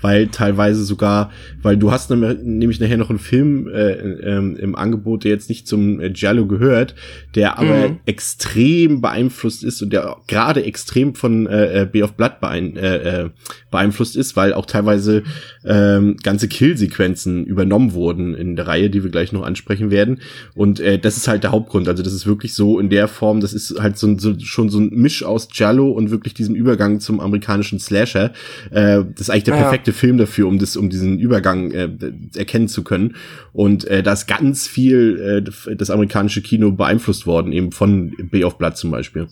weil 0.01 0.29
teilweise 0.29 0.85
sogar, 0.85 1.31
weil 1.63 1.77
du 1.77 1.91
hast 1.91 2.11
nämlich 2.11 2.81
nachher 2.81 2.97
noch 2.97 3.11
einen 3.11 3.19
Film 3.19 3.69
äh, 3.69 3.93
ähm, 3.93 4.57
im 4.57 4.75
Angebot, 4.75 5.25
der 5.25 5.33
jetzt 5.33 5.49
nicht 5.49 5.67
zum 5.67 6.01
äh, 6.01 6.11
Giallo 6.11 6.47
gehört, 6.47 6.95
der 7.35 7.59
aber 7.59 7.89
mhm. 7.89 8.01
extrem 8.07 9.01
beeinflusst 9.01 9.65
ist 9.65 9.83
und 9.83 9.93
der 9.93 10.17
gerade 10.27 10.65
extrem 10.65 11.15
von 11.15 11.47
äh, 11.47 11.83
äh 11.83 11.87
Bay 11.87 12.03
of 12.03 12.15
Blood 12.15 12.41
beein 12.41 12.77
äh, 12.77 12.97
äh, 13.25 13.31
beeinflusst 13.71 14.17
ist, 14.17 14.37
weil 14.37 14.53
auch 14.53 14.67
teilweise 14.67 15.23
ähm, 15.65 16.17
ganze 16.23 16.49
Killsequenzen 16.49 17.45
übernommen 17.45 17.93
wurden 17.93 18.35
in 18.35 18.57
der 18.57 18.67
Reihe, 18.67 18.91
die 18.91 19.03
wir 19.03 19.11
gleich 19.11 19.33
noch 19.33 19.43
ansprechen 19.43 19.91
werden. 19.91 20.21
Und 20.55 20.81
äh, 20.81 20.92
das 20.99 21.17
ist 21.17 21.29
halt 21.29 21.45
der 21.45 21.53
Hauptgrund. 21.53 21.89
Also 21.89 22.03
das 22.03 22.13
ist 22.13 22.27
wirklich 22.27 22.55
so 22.55 22.79
in 22.79 22.91
der 22.91 23.09
Form, 23.09 23.41
das 23.41 23.53
ist 23.53 23.79
halt 23.81 23.99
so, 23.99 24.19
so 24.19 24.39
schon 24.41 24.69
so 24.69 24.79
ein 24.79 24.91
Misch 24.91 25.23
aus 25.25 25.49
Giallo 25.49 25.91
und 25.91 26.11
wirklich 26.11 26.35
diesem 26.35 26.55
Übergang 26.55 27.01
zum 27.01 27.21
amerikanischen 27.21 27.79
Slasher. 27.79 28.33
Äh, 28.71 29.05
das 29.15 29.23
ist 29.23 29.31
eigentlich 29.31 29.45
der 29.45 29.53
perfekte 29.53 29.93
Film 29.93 30.19
dafür, 30.19 30.49
um 30.49 30.59
das, 30.59 30.77
um 30.77 30.91
diesen 30.91 31.19
Übergang 31.19 31.71
äh, 31.73 31.89
erkennen 32.37 32.69
zu 32.69 32.85
können. 32.85 33.17
Und 33.53 33.85
äh, 33.85 34.03
da 34.03 34.13
ist 34.13 34.27
ganz 34.27 34.67
viel 34.67 35.45
äh, 35.69 35.77
das 35.77 35.91
amerikanische 35.91 36.43
Kino 36.43 36.73
beeinflusst 36.73 37.27
worden, 37.27 37.53
eben 37.53 37.73
von 37.73 38.13
Bay 38.31 38.45
of 38.45 38.59
Blood 38.59 38.77
zum 38.77 38.91
Beispiel. 38.91 39.29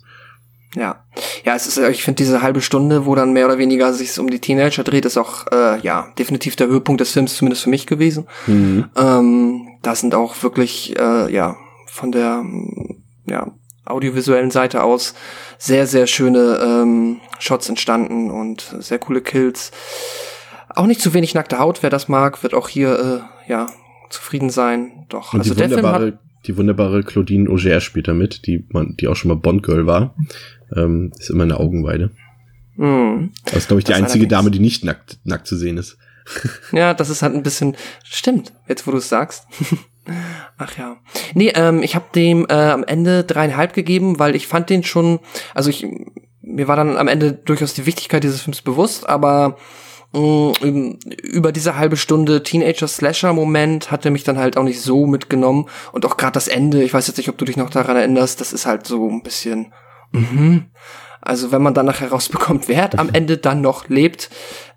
Ja, 0.77 1.05
ja, 1.45 1.57
es 1.57 1.67
ist, 1.67 1.79
äh, 1.79 1.91
ich 1.91 2.05
finde 2.05 2.19
diese 2.19 2.43
halbe 2.43 2.61
Stunde, 2.61 3.05
wo 3.05 3.17
dann 3.17 3.33
mehr 3.33 3.47
oder 3.47 3.59
weniger 3.59 3.93
sich 3.93 4.17
um 4.21 4.31
die 4.31 4.39
Teenager 4.39 4.85
dreht, 4.85 5.05
ist 5.05 5.17
auch 5.17 5.47
äh, 5.51 5.81
ja 5.81 6.13
definitiv 6.17 6.55
der 6.55 6.69
Höhepunkt 6.69 7.01
des 7.01 7.11
Films, 7.11 7.37
zumindest 7.37 7.65
für 7.65 7.71
mich 7.71 7.87
gewesen. 7.87 8.27
Mhm. 8.47 8.85
Ähm, 8.97 9.60
da 9.83 9.95
sind 9.95 10.15
auch 10.15 10.43
wirklich 10.43 10.99
äh, 10.99 11.33
ja 11.33 11.57
von 11.87 12.13
der 12.13 12.45
ja 13.27 13.53
audiovisuellen 13.85 14.51
Seite 14.51 14.83
aus 14.83 15.15
sehr 15.59 15.87
sehr 15.87 16.07
schöne 16.07 16.61
ähm, 16.63 17.21
Shots 17.39 17.69
entstanden 17.69 18.31
und 18.31 18.75
sehr 18.79 18.99
coole 18.99 19.21
Kills. 19.21 19.73
Auch 20.69 20.87
nicht 20.87 21.01
zu 21.01 21.15
wenig 21.15 21.35
nackte 21.35 21.59
Haut, 21.59 21.83
wer 21.83 21.91
das 21.91 22.09
mag, 22.09 22.43
wird 22.43 22.55
auch 22.55 22.69
hier 22.69 23.25
äh, 23.47 23.51
ja 23.51 23.67
zufrieden 24.09 24.51
sein. 24.51 25.07
Doch, 25.09 25.35
und 25.35 25.41
also 25.41 25.55
Film 25.55 25.87
hat 25.87 26.19
die 26.47 26.57
wunderbare 26.57 27.03
Claudine 27.03 27.51
Auger 27.51 27.81
spielt 27.81 28.09
da 28.09 28.15
mit, 28.15 28.47
die 28.47 28.65
man, 28.71 28.97
die 28.99 29.09
auch 29.09 29.17
schon 29.17 29.29
mal 29.29 29.37
Bond 29.37 29.63
Girl 29.63 29.87
war. 29.87 30.15
Ähm, 30.75 31.13
ist 31.19 31.31
immer 31.31 31.43
eine 31.43 31.59
Augenweide. 31.59 32.11
Mhm. 32.77 33.33
Das 33.45 33.57
ist, 33.57 33.69
glaube 33.69 33.81
ich, 33.81 33.85
die 33.85 33.93
das 33.93 34.01
einzige 34.01 34.27
Dame, 34.27 34.51
die 34.51 34.61
nicht 34.61 34.85
nackt, 34.85 35.19
nackt 35.25 35.47
zu 35.47 35.57
sehen 35.57 35.77
ist. 35.77 35.99
ja, 36.73 36.95
das 36.95 37.11
ist 37.11 37.23
halt 37.23 37.35
ein 37.35 37.43
bisschen, 37.43 37.77
stimmt, 38.05 38.53
jetzt 38.69 38.87
wo 38.87 38.91
du 38.91 38.99
es 38.99 39.09
sagst. 39.09 39.47
Ach 40.59 40.77
ja. 40.79 40.97
Nee, 41.35 41.53
ähm, 41.55 41.83
ich 41.83 41.95
habe 41.95 42.07
dem 42.15 42.47
äh, 42.49 42.55
am 42.55 42.85
Ende 42.85 43.25
dreieinhalb 43.25 43.73
gegeben, 43.75 44.19
weil 44.19 44.35
ich 44.35 44.47
fand 44.47 44.71
den 44.71 44.83
schon, 44.83 45.21
also 45.55 45.71
ich, 45.71 45.87
mir 46.41 46.69
war 46.69 46.77
dann 46.77 46.97
am 46.97 47.09
Ende 47.09 47.33
durchaus 47.33 47.75
die 47.75 47.87
Wichtigkeit 47.87 48.25
dieses 48.25 48.43
Films 48.43 48.63
bewusst, 48.63 49.09
aber 49.09 49.57
mh, 50.13 50.53
mm, 50.63 50.99
über 51.23 51.53
diese 51.53 51.77
halbe 51.77 51.97
Stunde 51.97 52.43
Teenager-Slasher-Moment 52.43 53.91
hat 53.91 54.05
er 54.05 54.11
mich 54.11 54.25
dann 54.25 54.39
halt 54.39 54.57
auch 54.57 54.65
nicht 54.65 54.81
so 54.81 55.07
mitgenommen. 55.07 55.69
Und 55.93 56.07
auch 56.07 56.17
gerade 56.17 56.33
das 56.33 56.49
Ende, 56.49 56.83
ich 56.83 56.95
weiß 56.95 57.07
jetzt 57.07 57.19
nicht, 57.19 57.29
ob 57.29 57.39
du 57.39 57.45
dich 57.45 57.57
noch 57.57 57.71
daran 57.71 57.97
erinnerst, 57.97 58.41
das 58.41 58.53
ist 58.53 58.67
halt 58.67 58.87
so 58.87 59.09
ein 59.09 59.23
bisschen, 59.23 59.73
Mhm. 60.13 60.67
Also 61.21 61.53
wenn 61.53 61.63
man 61.63 61.75
dann 61.75 61.87
nachher 61.87 62.11
rausbekommt, 62.11 62.69
wer 62.69 62.99
am 62.99 63.11
Ende 63.13 63.37
dann 63.37 63.61
noch 63.61 63.89
lebt, 63.89 64.31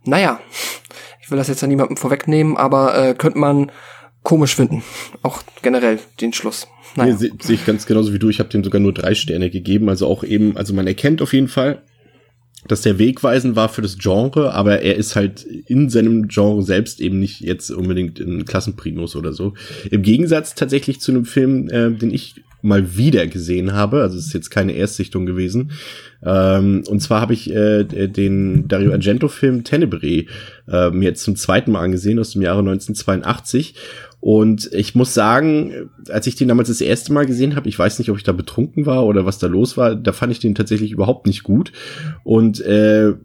naja, 0.04 0.40
ich 1.24 1.32
will 1.32 1.38
das 1.38 1.48
jetzt 1.48 1.62
ja 1.62 1.68
niemandem 1.68 1.96
vorwegnehmen, 1.96 2.58
aber 2.58 2.98
äh, 2.98 3.14
könnte 3.14 3.40
man 3.40 3.72
komisch 4.24 4.56
finden. 4.56 4.84
Auch 5.22 5.42
generell 5.62 6.00
den 6.20 6.34
Schluss. 6.34 6.68
Naja. 6.96 7.14
Nee, 7.14 7.18
Sehe 7.18 7.32
seh 7.42 7.54
ich 7.54 7.66
ganz 7.66 7.86
genauso 7.86 8.14
wie 8.14 8.20
du. 8.20 8.30
Ich 8.30 8.40
habe 8.40 8.50
dem 8.50 8.64
sogar 8.64 8.82
nur 8.82 8.94
drei 8.94 9.16
Sterne 9.16 9.50
gegeben. 9.50 9.88
Also 9.88 10.08
auch 10.08 10.24
eben, 10.24 10.58
also 10.58 10.74
man 10.74 10.86
erkennt 10.86 11.22
auf 11.22 11.34
jeden 11.34 11.48
Fall, 11.48 11.82
dass 12.68 12.82
der 12.82 13.00
wegweisend 13.00 13.56
war 13.56 13.70
für 13.70 13.82
das 13.82 13.98
Genre, 13.98 14.54
aber 14.54 14.82
er 14.82 14.96
ist 14.96 15.16
halt 15.16 15.44
in 15.44 15.90
seinem 15.90 16.28
Genre 16.28 16.62
selbst 16.62 17.00
eben 17.00 17.20
nicht 17.20 17.40
jetzt 17.40 17.72
unbedingt 17.72 18.20
ein 18.20 18.46
Klassenprimus 18.46 19.16
oder 19.16 19.32
so. 19.32 19.54
Im 19.90 20.02
Gegensatz 20.02 20.56
tatsächlich 20.56 21.00
zu 21.00 21.12
einem 21.12 21.26
Film, 21.26 21.70
äh, 21.70 21.92
den 21.92 22.14
ich 22.14 22.36
mal 22.64 22.96
wieder 22.98 23.28
gesehen 23.28 23.74
habe. 23.74 24.02
Also 24.02 24.18
es 24.18 24.28
ist 24.28 24.34
jetzt 24.34 24.50
keine 24.50 24.74
Erstsichtung 24.74 25.26
gewesen. 25.26 25.72
Ähm, 26.26 26.84
und 26.88 27.02
zwar 27.02 27.22
habe 27.22 27.34
ich 27.34 27.54
äh, 27.54 27.84
den 27.84 28.68
Dario 28.68 28.94
Argento-Film 28.94 29.64
Tenebrae 29.64 30.28
äh, 30.68 30.90
mir 30.90 31.10
jetzt 31.10 31.24
zum 31.24 31.36
zweiten 31.36 31.72
Mal 31.72 31.82
angesehen 31.82 32.20
aus 32.20 32.32
dem 32.32 32.42
Jahre 32.42 32.60
1982. 32.60 33.76
Und 34.22 34.70
ich 34.72 34.96
muss 34.96 35.14
sagen, 35.14 35.90
als 36.10 36.28
ich 36.28 36.36
den 36.36 36.48
damals 36.48 36.70
das 36.70 36.80
erste 36.80 37.12
Mal 37.12 37.26
gesehen 37.26 37.58
habe, 37.58 37.68
ich 37.68 37.78
weiß 37.78 38.00
nicht, 38.00 38.10
ob 38.10 38.16
ich 38.16 38.24
da 38.24 38.32
betrunken 38.32 38.86
war 38.86 39.06
oder 39.06 39.26
was 39.26 39.38
da 39.38 39.48
los 39.48 39.76
war, 39.76 39.96
da 39.96 40.14
fand 40.14 40.32
ich 40.32 40.40
den 40.40 40.56
tatsächlich 40.56 40.94
überhaupt 40.94 41.28
nicht 41.28 41.44
gut. 41.44 41.74
Und 42.24 42.62
äh, 42.62 43.16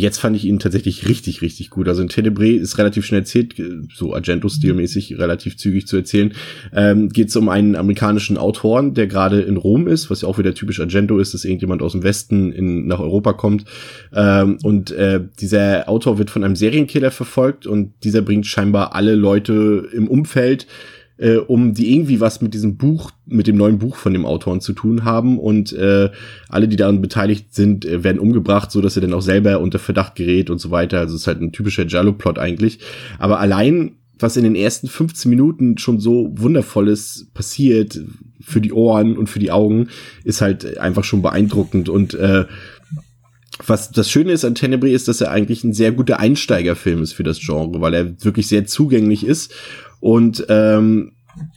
Jetzt 0.00 0.18
fand 0.18 0.34
ich 0.34 0.46
ihn 0.46 0.58
tatsächlich 0.58 1.08
richtig, 1.08 1.42
richtig 1.42 1.68
gut. 1.68 1.86
Also 1.86 2.00
in 2.00 2.08
Tenebrae 2.08 2.56
ist 2.56 2.78
relativ 2.78 3.04
schnell 3.04 3.20
erzählt, 3.20 3.54
so 3.94 4.14
Argento-stilmäßig 4.14 5.18
relativ 5.18 5.58
zügig 5.58 5.86
zu 5.86 5.98
erzählen. 5.98 6.32
Ähm, 6.74 7.10
Geht 7.10 7.28
es 7.28 7.36
um 7.36 7.50
einen 7.50 7.76
amerikanischen 7.76 8.38
Autoren, 8.38 8.94
der 8.94 9.06
gerade 9.08 9.42
in 9.42 9.58
Rom 9.58 9.86
ist, 9.86 10.08
was 10.08 10.22
ja 10.22 10.28
auch 10.28 10.38
wieder 10.38 10.54
typisch 10.54 10.80
Argento 10.80 11.18
ist, 11.18 11.34
dass 11.34 11.44
irgendjemand 11.44 11.82
aus 11.82 11.92
dem 11.92 12.02
Westen 12.02 12.50
in, 12.50 12.86
nach 12.86 12.98
Europa 12.98 13.34
kommt. 13.34 13.66
Ähm, 14.14 14.56
und 14.62 14.90
äh, 14.90 15.20
dieser 15.38 15.86
Autor 15.88 16.16
wird 16.16 16.30
von 16.30 16.44
einem 16.44 16.56
Serienkiller 16.56 17.10
verfolgt 17.10 17.66
und 17.66 17.92
dieser 18.02 18.22
bringt 18.22 18.46
scheinbar 18.46 18.94
alle 18.94 19.14
Leute 19.14 19.86
im 19.92 20.08
Umfeld 20.08 20.66
äh, 21.20 21.36
um 21.36 21.74
die 21.74 21.94
irgendwie 21.94 22.18
was 22.18 22.40
mit 22.40 22.54
diesem 22.54 22.76
Buch, 22.76 23.10
mit 23.26 23.46
dem 23.46 23.56
neuen 23.56 23.78
Buch 23.78 23.96
von 23.96 24.14
dem 24.14 24.24
Autoren 24.24 24.60
zu 24.60 24.72
tun 24.72 25.04
haben 25.04 25.38
und 25.38 25.72
äh, 25.72 26.10
alle, 26.48 26.66
die 26.66 26.76
daran 26.76 27.02
beteiligt 27.02 27.54
sind, 27.54 27.84
äh, 27.84 28.02
werden 28.02 28.18
umgebracht, 28.18 28.70
so 28.70 28.80
dass 28.80 28.96
er 28.96 29.02
dann 29.02 29.12
auch 29.12 29.20
selber 29.20 29.60
unter 29.60 29.78
Verdacht 29.78 30.14
gerät 30.14 30.48
und 30.48 30.58
so 30.58 30.70
weiter. 30.70 30.98
Also 30.98 31.14
es 31.14 31.22
ist 31.22 31.26
halt 31.26 31.42
ein 31.42 31.52
typischer 31.52 31.84
Giallo-Plot 31.84 32.38
eigentlich. 32.38 32.78
Aber 33.18 33.38
allein 33.38 33.96
was 34.18 34.36
in 34.36 34.44
den 34.44 34.54
ersten 34.54 34.86
15 34.86 35.30
Minuten 35.30 35.78
schon 35.78 35.98
so 35.98 36.30
wundervolles 36.34 37.28
passiert 37.32 37.98
für 38.40 38.60
die 38.60 38.72
Ohren 38.72 39.16
und 39.16 39.28
für 39.28 39.38
die 39.38 39.50
Augen, 39.50 39.88
ist 40.24 40.42
halt 40.42 40.76
einfach 40.78 41.04
schon 41.04 41.22
beeindruckend 41.22 41.88
und 41.88 42.14
äh, 42.14 42.44
was 43.66 43.90
das 43.90 44.10
Schöne 44.10 44.32
ist 44.32 44.44
an 44.44 44.54
Tenebrae 44.54 44.92
ist, 44.92 45.08
dass 45.08 45.20
er 45.20 45.30
eigentlich 45.30 45.64
ein 45.64 45.74
sehr 45.74 45.92
guter 45.92 46.18
Einsteigerfilm 46.18 47.02
ist 47.02 47.12
für 47.12 47.24
das 47.24 47.40
Genre, 47.40 47.80
weil 47.80 47.94
er 47.94 48.24
wirklich 48.24 48.46
sehr 48.46 48.66
zugänglich 48.66 49.24
ist 49.24 49.52
und 50.00 50.44
ähm, 50.48 51.12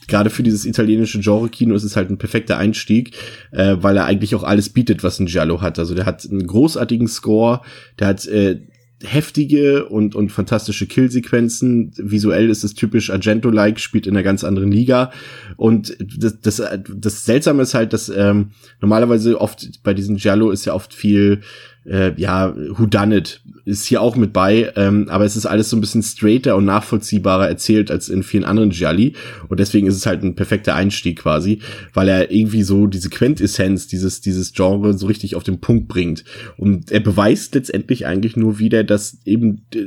gerade 0.07 0.29
für 0.29 0.43
dieses 0.43 0.65
italienische 0.65 1.19
Genre-Kino 1.19 1.75
ist 1.75 1.83
es 1.83 1.95
halt 1.95 2.09
ein 2.09 2.17
perfekter 2.17 2.57
Einstieg, 2.57 3.15
äh, 3.51 3.77
weil 3.79 3.97
er 3.97 4.05
eigentlich 4.05 4.35
auch 4.35 4.43
alles 4.43 4.69
bietet, 4.69 5.03
was 5.03 5.19
ein 5.19 5.25
Giallo 5.25 5.62
hat. 5.62 5.79
Also 5.79 5.95
der 5.95 6.05
hat 6.05 6.27
einen 6.29 6.45
großartigen 6.45 7.07
Score, 7.07 7.62
der 8.00 8.07
hat 8.07 8.25
äh, 8.27 8.62
heftige 9.03 9.85
und, 9.85 10.15
und 10.15 10.31
fantastische 10.31 10.88
Killsequenzen. 10.88 11.91
Visuell 11.97 12.50
ist 12.50 12.63
es 12.63 12.73
typisch 12.73 13.09
Argento-like, 13.09 13.79
spielt 13.79 14.07
in 14.07 14.15
einer 14.15 14.23
ganz 14.23 14.43
anderen 14.43 14.71
Liga. 14.71 15.12
Und 15.57 15.97
das, 16.00 16.39
das, 16.39 16.62
das 16.88 17.25
Seltsame 17.25 17.63
ist 17.63 17.73
halt, 17.73 17.91
dass 17.91 18.09
ähm, 18.09 18.51
normalerweise 18.79 19.39
oft 19.41 19.83
bei 19.83 19.93
diesen 19.93 20.17
Giallo 20.17 20.51
ist 20.51 20.65
ja 20.65 20.73
oft 20.73 20.93
viel 20.93 21.41
äh, 21.85 22.13
ja, 22.19 22.55
Who 22.55 22.85
Done 22.85 23.17
It 23.17 23.41
ist 23.65 23.86
hier 23.86 24.01
auch 24.01 24.17
mit 24.17 24.34
bei, 24.34 24.72
ähm, 24.75 25.08
aber 25.10 25.24
es 25.24 25.38
ist 25.38 25.46
alles 25.46 25.70
so 25.70 25.77
ein 25.77 25.82
bisschen 25.82 26.03
straighter 26.03 26.58
und 26.58 26.65
nachvollziehbarer 26.65 27.48
erzählt 27.48 27.91
als 27.91 28.10
in 28.10 28.22
vielen 28.22 28.43
anderen 28.43 28.72
Gialli. 28.72 29.13
Und 29.48 29.60
deswegen 29.60 29.88
ist 29.88 29.96
es 29.96 30.05
halt 30.05 30.22
ein 30.22 30.36
perfekter 30.36 30.75
Einstieg 30.75 31.20
quasi, 31.20 31.60
weil 31.93 32.10
er 32.10 32.32
irgendwie 32.32 32.63
so 32.63 32.88
diese 32.88 33.10
Quintessenz 33.10 33.88
dieses 33.88 34.20
dieses 34.20 34.51
Genre 34.53 34.98
so 34.98 35.08
richtig 35.08 35.36
auf 35.36 35.43
den 35.43 35.62
Punkt 35.62 35.88
bringt. 35.88 36.25
Und 36.58 36.91
er 36.91 37.00
beweist 37.00 37.55
letztendlich 37.55 38.05
eigentlich 38.05 38.36
nur 38.36 38.60
wieder, 38.60 38.84
dass 38.84 39.17
eben 39.24 39.62
äh, 39.74 39.77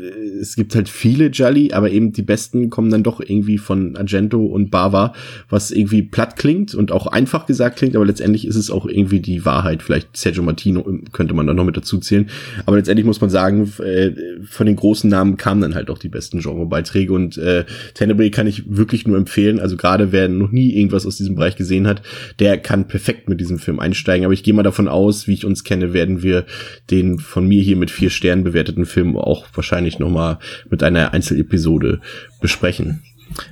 es 0.40 0.56
gibt 0.56 0.74
halt 0.74 0.88
viele 0.88 1.30
Gialli, 1.30 1.72
aber 1.72 1.90
eben 1.90 2.12
die 2.12 2.22
besten 2.22 2.70
kommen 2.70 2.90
dann 2.90 3.02
doch 3.02 3.20
irgendwie 3.20 3.58
von 3.58 3.96
Argento 3.96 4.44
und 4.44 4.70
Bava, 4.70 5.12
was 5.50 5.70
irgendwie 5.70 6.02
platt 6.02 6.36
klingt 6.36 6.74
und 6.74 6.92
auch 6.92 7.06
einfach 7.06 7.44
gesagt 7.44 7.76
klingt, 7.76 7.94
aber 7.94 8.06
letztendlich 8.06 8.46
ist 8.46 8.56
es 8.56 8.70
auch 8.70 8.86
irgendwie 8.86 9.20
die 9.20 9.44
Wahrheit. 9.44 9.82
Vielleicht 9.82 10.16
Sergio 10.16 10.42
Martino 10.42 10.82
könnte 11.12 11.34
man 11.34 11.46
da 11.46 11.52
noch 11.52 11.64
mit 11.64 11.76
dazu 11.76 11.98
zählen, 11.98 12.30
aber 12.64 12.78
letztendlich 12.78 13.04
muss 13.04 13.20
man 13.20 13.28
sagen 13.28 13.65
äh, 13.80 14.12
von 14.44 14.66
den 14.66 14.76
großen 14.76 15.08
Namen 15.08 15.36
kamen 15.36 15.60
dann 15.60 15.74
halt 15.74 15.90
auch 15.90 15.98
die 15.98 16.08
besten 16.08 16.40
Genrebeiträge 16.40 17.12
und 17.12 17.38
äh, 17.38 17.64
Tenebrae 17.94 18.30
kann 18.30 18.46
ich 18.46 18.64
wirklich 18.68 19.06
nur 19.06 19.16
empfehlen. 19.16 19.60
Also 19.60 19.76
gerade 19.76 20.12
wer 20.12 20.28
noch 20.28 20.50
nie 20.50 20.74
irgendwas 20.74 21.06
aus 21.06 21.16
diesem 21.16 21.34
Bereich 21.36 21.56
gesehen 21.56 21.86
hat, 21.86 22.02
der 22.38 22.58
kann 22.58 22.88
perfekt 22.88 23.28
mit 23.28 23.40
diesem 23.40 23.58
Film 23.58 23.78
einsteigen. 23.78 24.24
Aber 24.24 24.34
ich 24.34 24.42
gehe 24.42 24.54
mal 24.54 24.62
davon 24.62 24.88
aus, 24.88 25.26
wie 25.26 25.34
ich 25.34 25.44
uns 25.44 25.64
kenne, 25.64 25.92
werden 25.92 26.22
wir 26.22 26.46
den 26.90 27.18
von 27.18 27.46
mir 27.46 27.62
hier 27.62 27.76
mit 27.76 27.90
vier 27.90 28.10
Sternen 28.10 28.44
bewerteten 28.44 28.86
Film 28.86 29.16
auch 29.16 29.46
wahrscheinlich 29.54 29.98
noch 29.98 30.10
mal 30.10 30.38
mit 30.70 30.82
einer 30.82 31.12
Einzelepisode 31.12 32.00
besprechen. 32.40 33.02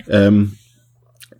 Ähm, 0.08 0.52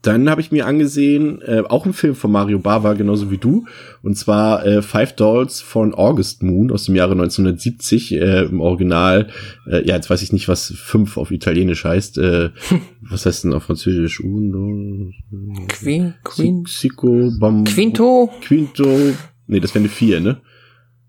dann 0.07 0.29
habe 0.29 0.41
ich 0.41 0.53
mir 0.53 0.67
angesehen, 0.67 1.41
äh, 1.43 1.63
auch 1.69 1.87
ein 1.87 1.93
Film 1.93 2.15
von 2.15 2.31
Mario 2.31 2.59
Bava, 2.59 2.93
genauso 2.93 3.31
wie 3.31 3.39
du, 3.39 3.67
und 4.03 4.17
zwar 4.17 4.65
äh, 4.67 4.83
Five 4.83 5.15
Dolls 5.15 5.61
von 5.61 5.95
August 5.95 6.43
Moon 6.43 6.71
aus 6.71 6.85
dem 6.85 6.95
Jahre 6.95 7.13
1970 7.13 8.13
äh, 8.13 8.45
im 8.45 8.61
Original. 8.61 9.29
Äh, 9.67 9.87
ja, 9.87 9.97
jetzt 9.97 10.11
weiß 10.11 10.23
ich 10.23 10.33
nicht, 10.33 10.49
was 10.49 10.73
fünf 10.77 11.17
auf 11.17 11.31
Italienisch 11.31 11.85
heißt. 11.85 12.19
Äh, 12.19 12.51
was 13.01 13.27
heißt 13.27 13.45
denn 13.45 13.53
auf 13.55 13.65
Französisch? 13.65 14.21
Uno, 14.21 15.11
Queen, 15.69 16.15
Queen, 16.23 16.65
Sico, 16.67 17.31
Bam, 17.39 17.65
Quinto. 17.65 18.31
Quinto. 18.43 18.87
Nee, 19.47 19.61
das 19.61 19.75
wäre 19.75 19.85
eine 19.85 19.89
vier, 19.89 20.21
ne? 20.21 20.41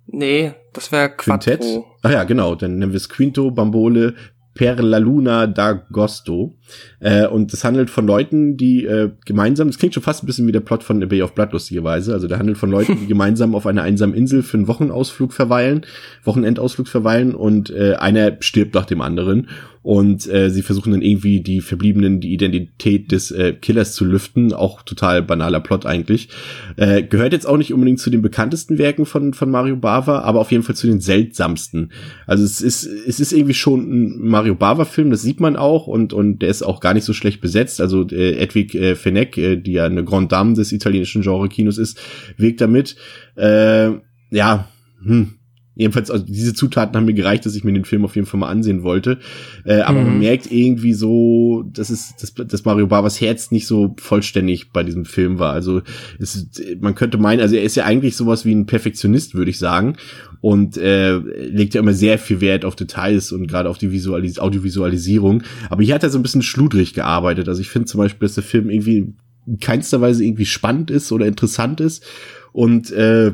Nee, 0.08 0.54
das 0.74 0.92
wäre 0.92 1.10
Quintett. 1.10 1.62
Quattro. 1.62 1.86
Ach 2.04 2.12
ja, 2.12 2.24
genau. 2.24 2.56
Dann 2.56 2.78
nennen 2.78 2.92
wir 2.92 2.98
es 2.98 3.10
Quinto, 3.10 3.52
Bambole, 3.52 4.14
Per 4.56 4.82
la 4.82 5.00
Luna 5.00 5.48
d'Agosto. 5.48 6.54
Äh, 7.00 7.28
und 7.28 7.54
das 7.54 7.64
handelt 7.64 7.90
von 7.90 8.08
Leuten, 8.08 8.58
die 8.58 8.86
äh, 8.86 9.12
gemeinsam, 9.26 9.68
das 9.68 9.78
klingt 9.78 9.94
schon 9.94 10.04
fast 10.04 10.24
ein 10.24 10.26
bisschen 10.26 10.48
wie 10.48 10.52
der 10.52 10.60
Plot 10.60 10.84
von 10.84 11.02
A 11.04 11.06
Bay 11.06 11.22
of 11.22 11.34
Blood, 11.34 11.54
lustigerweise. 11.54 12.14
Also 12.14 12.28
der 12.28 12.40
handelt 12.40 12.58
von 12.58 12.72
Leuten, 12.72 12.98
die 13.00 13.08
gemeinsam 13.08 13.56
auf 13.56 13.66
einer 13.66 13.84
einsamen 13.84 14.16
Insel 14.16 14.44
für 14.44 14.58
einen 14.58 14.68
Wochenausflug 14.68 15.34
verweilen, 15.34 15.86
Wochenendausflug 16.24 16.88
verweilen 16.88 17.36
und 17.36 17.70
äh, 17.70 17.96
einer 17.96 18.38
stirbt 18.40 18.74
nach 18.76 18.86
dem 18.86 19.02
anderen. 19.02 19.48
Und 19.86 20.28
äh, 20.34 20.50
sie 20.50 20.64
versuchen 20.64 20.94
dann 20.94 21.04
irgendwie 21.04 21.42
die 21.42 21.62
Verbliebenen 21.62 22.20
die 22.20 22.34
Identität 22.34 23.12
des 23.12 23.30
äh, 23.30 23.54
Killers 23.54 23.94
zu 23.94 24.04
lüften. 24.04 24.52
Auch 24.52 24.82
total 24.82 25.22
banaler 25.22 25.60
Plot 25.60 25.86
eigentlich. 25.86 26.30
Äh, 26.76 27.04
gehört 27.04 27.34
jetzt 27.34 27.46
auch 27.46 27.58
nicht 27.58 27.72
unbedingt 27.72 28.00
zu 28.00 28.10
den 28.10 28.24
bekanntesten 28.24 28.80
Werken 28.80 29.06
von, 29.06 29.36
von 29.36 29.52
Mario 29.52 29.76
Bava, 29.76 30.22
aber 30.22 30.40
auf 30.40 30.52
jeden 30.52 30.64
Fall 30.64 30.76
zu 30.76 30.88
den 30.88 31.02
seltsamsten. 31.02 31.92
Also 32.26 32.44
es 32.44 32.62
ist, 32.62 32.84
es 32.84 33.20
ist 33.20 33.32
irgendwie 33.32 33.54
schon 33.54 33.82
ein 33.82 34.28
Mario 34.28 34.56
Bava-Film, 34.56 35.12
das 35.12 35.22
sieht 35.22 35.40
man 35.40 35.56
auch 35.56 35.86
und, 35.86 36.14
und 36.14 36.40
der 36.40 36.50
ist 36.58 36.64
auch 36.64 36.80
gar 36.80 36.94
nicht 36.94 37.04
so 37.04 37.14
schlecht 37.14 37.42
besetzt. 37.42 37.82
Also 37.82 38.08
äh, 38.10 38.38
Edwig 38.38 38.76
äh, 38.76 38.96
Fenech, 38.96 39.38
äh, 39.38 39.56
die 39.58 39.74
ja 39.74 39.86
eine 39.86 40.04
Grande 40.04 40.30
Dame 40.30 40.54
des 40.54 40.72
italienischen 40.72 41.22
Genre-Kinos 41.22 41.78
ist, 41.78 42.00
wirkt 42.38 42.62
damit. 42.62 42.96
Äh, 43.36 43.92
ja, 44.32 44.68
hm, 45.04 45.36
Jedenfalls, 45.78 46.10
also 46.10 46.26
diese 46.26 46.54
Zutaten 46.54 46.96
haben 46.96 47.04
mir 47.06 47.14
gereicht, 47.14 47.46
dass 47.46 47.56
ich 47.56 47.66
mir 47.66 47.74
den 47.74 47.84
Film 47.84 48.06
auf 48.06 48.16
jeden 48.16 48.26
Fall 48.26 48.40
mal 48.40 48.48
ansehen 48.48 48.84
wollte. 48.84 49.20
Äh, 49.66 49.82
aber 49.82 50.00
Mhm. 50.00 50.08
man 50.08 50.20
merkt 50.20 50.50
irgendwie 50.50 50.94
so, 50.94 51.64
dass 51.70 51.90
es, 51.90 52.16
dass, 52.16 52.34
dass 52.34 52.64
Mario 52.64 52.88
Bavas 52.88 53.20
Herz 53.20 53.52
nicht 53.52 53.68
so 53.68 53.94
vollständig 54.00 54.72
bei 54.72 54.84
diesem 54.84 55.04
Film 55.04 55.38
war. 55.38 55.52
Also 55.52 55.82
es, 56.18 56.50
man 56.80 56.96
könnte 56.96 57.18
meinen, 57.18 57.42
also 57.42 57.56
er 57.58 57.64
ist 57.64 57.76
ja 57.76 57.84
eigentlich 57.84 58.16
sowas 58.16 58.46
wie 58.46 58.56
ein 58.56 58.68
Perfektionist, 58.68 59.36
würde 59.36 59.52
ich 59.52 59.60
sagen. 59.60 59.98
Und 60.46 60.78
äh, 60.78 61.16
legt 61.16 61.74
ja 61.74 61.82
immer 61.82 61.96
sehr 61.96 62.20
viel 62.20 62.40
Wert 62.40 62.66
auf 62.66 62.76
Details 62.76 63.32
und 63.32 63.48
gerade 63.48 63.68
auf 63.68 63.80
die 63.80 63.92
Visualis 63.92 64.38
Audiovisualisierung. 64.38 65.42
Aber 65.72 65.82
hier 65.82 65.96
hat 65.96 66.04
er 66.04 66.12
so 66.12 66.20
ein 66.20 66.22
bisschen 66.22 66.44
schludrig 66.44 66.94
gearbeitet. 66.94 67.50
Also 67.50 67.62
ich 67.62 67.70
finde 67.70 67.88
zum 67.88 67.98
Beispiel, 67.98 68.28
dass 68.28 68.36
der 68.36 68.44
Film 68.44 68.70
irgendwie 68.70 69.16
in 69.48 69.60
keinster 69.60 70.02
Weise 70.02 70.24
irgendwie 70.24 70.46
spannend 70.46 70.92
ist 70.92 71.12
oder 71.12 71.26
interessant 71.26 71.82
ist. 71.82 72.06
Und 72.52 72.92
äh, 72.92 73.34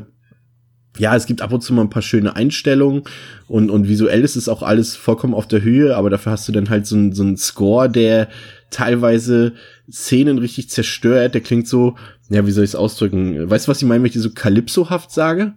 ja, 0.96 1.14
es 1.14 1.26
gibt 1.26 1.42
ab 1.42 1.52
und 1.52 1.60
zu 1.60 1.74
mal 1.74 1.82
ein 1.82 1.90
paar 1.90 2.00
schöne 2.00 2.34
Einstellungen 2.34 3.02
und, 3.46 3.68
und 3.68 3.88
visuell 3.88 4.22
ist 4.22 4.36
es 4.36 4.48
auch 4.48 4.62
alles 4.62 4.96
vollkommen 4.96 5.34
auf 5.34 5.46
der 5.46 5.60
Höhe, 5.60 5.94
aber 5.98 6.08
dafür 6.08 6.32
hast 6.32 6.48
du 6.48 6.52
dann 6.52 6.70
halt 6.70 6.86
so 6.86 6.96
einen 6.96 7.12
so 7.12 7.24
einen 7.24 7.36
Score, 7.36 7.90
der 7.90 8.30
teilweise 8.70 9.52
Szenen 9.90 10.38
richtig 10.38 10.70
zerstört. 10.70 11.34
Der 11.34 11.42
klingt 11.42 11.68
so, 11.68 11.96
ja, 12.30 12.46
wie 12.46 12.52
soll 12.52 12.64
ich 12.64 12.70
es 12.70 12.74
ausdrücken? 12.74 13.50
Weißt 13.50 13.66
du, 13.66 13.70
was 13.70 13.82
ich 13.82 13.86
meine, 13.86 14.02
wenn 14.02 14.10
ich 14.10 14.18
so 14.18 14.30
Calypso-haft 14.30 15.10
sage? 15.10 15.52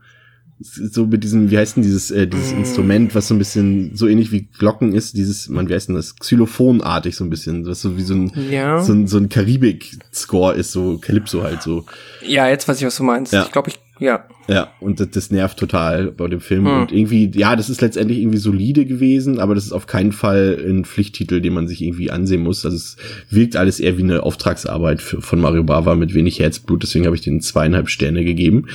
So 0.60 1.06
mit 1.06 1.24
diesem, 1.24 1.52
wie 1.52 1.58
heißt 1.58 1.76
denn 1.76 1.84
dieses, 1.84 2.12
äh, 2.12 2.28
dieses 2.28 2.54
Mm. 2.54 2.58
Instrument, 2.60 3.16
was 3.16 3.28
so 3.28 3.36
ein 3.36 3.40
bisschen 3.40 3.92
so 3.96 4.08
ähnlich 4.08 4.32
wie 4.32 4.48
Glocken 4.58 4.94
ist, 4.94 5.18
dieses, 5.18 5.50
man, 5.50 5.68
wie 5.68 5.74
heißt 5.74 5.90
denn 5.90 5.96
das? 5.96 6.16
Xylophonartig 6.16 7.16
so 7.16 7.26
ein 7.26 7.30
bisschen, 7.30 7.66
was 7.66 7.82
so 7.82 7.98
wie 7.98 8.04
so 8.04 8.14
ein, 8.14 8.32
Ja. 8.50 8.82
so 8.82 8.94
ein, 8.94 9.08
so 9.08 9.18
ein 9.18 9.28
Karibik-Score 9.28 10.54
ist, 10.56 10.72
so 10.72 10.98
Calypso 10.98 11.44
halt 11.44 11.62
so. 11.62 11.86
Ja, 12.26 12.48
jetzt 12.48 12.68
weiß 12.68 12.80
ich, 12.80 12.86
was 12.86 12.96
du 12.98 13.04
meinst. 13.04 13.34
Ja. 13.34 13.44
Ich 13.44 13.52
glaube, 13.52 13.70
ich, 13.70 13.80
ja. 14.00 14.26
Ja, 14.48 14.72
und 14.80 15.00
das, 15.00 15.10
das 15.12 15.32
nervt 15.32 15.58
total 15.58 16.12
bei 16.12 16.28
dem 16.28 16.40
Film. 16.42 16.66
Hm. 16.68 16.82
Und 16.82 16.92
irgendwie, 16.92 17.32
ja, 17.34 17.56
das 17.56 17.70
ist 17.70 17.82
letztendlich 17.82 18.20
irgendwie 18.20 18.38
solide 18.38 18.86
gewesen, 18.86 19.40
aber 19.40 19.56
das 19.56 19.66
ist 19.66 19.72
auf 19.72 19.88
keinen 19.88 20.12
Fall 20.12 20.58
ein 20.68 20.86
Pflichttitel, 20.86 21.42
den 21.42 21.54
man 21.54 21.68
sich 21.68 21.82
irgendwie 21.82 22.12
ansehen 22.12 22.44
muss. 22.44 22.66
Also 22.66 22.78
es 22.78 22.98
wirkt 23.30 23.56
alles 23.56 23.80
eher 23.80 23.98
wie 23.98 24.04
eine 24.04 24.24
Auftragsarbeit 24.24 25.02
für, 25.02 25.22
von 25.22 25.40
Mario 25.42 25.64
Bava 25.64 25.96
mit 25.96 26.14
wenig 26.14 26.40
Herzblut, 26.40 26.84
deswegen 26.84 27.06
habe 27.06 27.16
ich 27.16 27.22
den 27.24 27.42
zweieinhalb 27.42 27.90
Sterne 27.90 28.24
gegeben. 28.24 28.68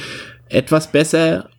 Etwas 0.48 0.90
besser, 0.90 1.49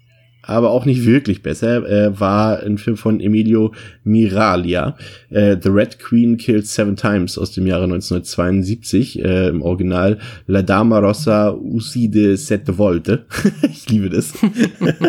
aber 0.43 0.71
auch 0.71 0.85
nicht 0.85 1.05
wirklich 1.05 1.43
besser, 1.43 1.87
äh, 1.87 2.19
war 2.19 2.61
ein 2.61 2.77
Film 2.77 2.97
von 2.97 3.19
Emilio 3.19 3.73
Miraglia, 4.03 4.97
äh, 5.29 5.57
The 5.61 5.69
Red 5.69 5.99
Queen 5.99 6.37
Killed 6.37 6.67
Seven 6.67 6.95
Times 6.95 7.37
aus 7.37 7.51
dem 7.51 7.67
Jahre 7.67 7.83
1972, 7.83 9.23
äh, 9.23 9.49
im 9.49 9.61
Original 9.61 10.17
La 10.47 10.61
Dama 10.61 10.99
Rossa 10.99 11.51
Uside 11.53 12.37
Sette 12.37 12.77
Volte. 12.77 13.25
ich 13.61 13.89
liebe 13.89 14.09
das. 14.09 14.33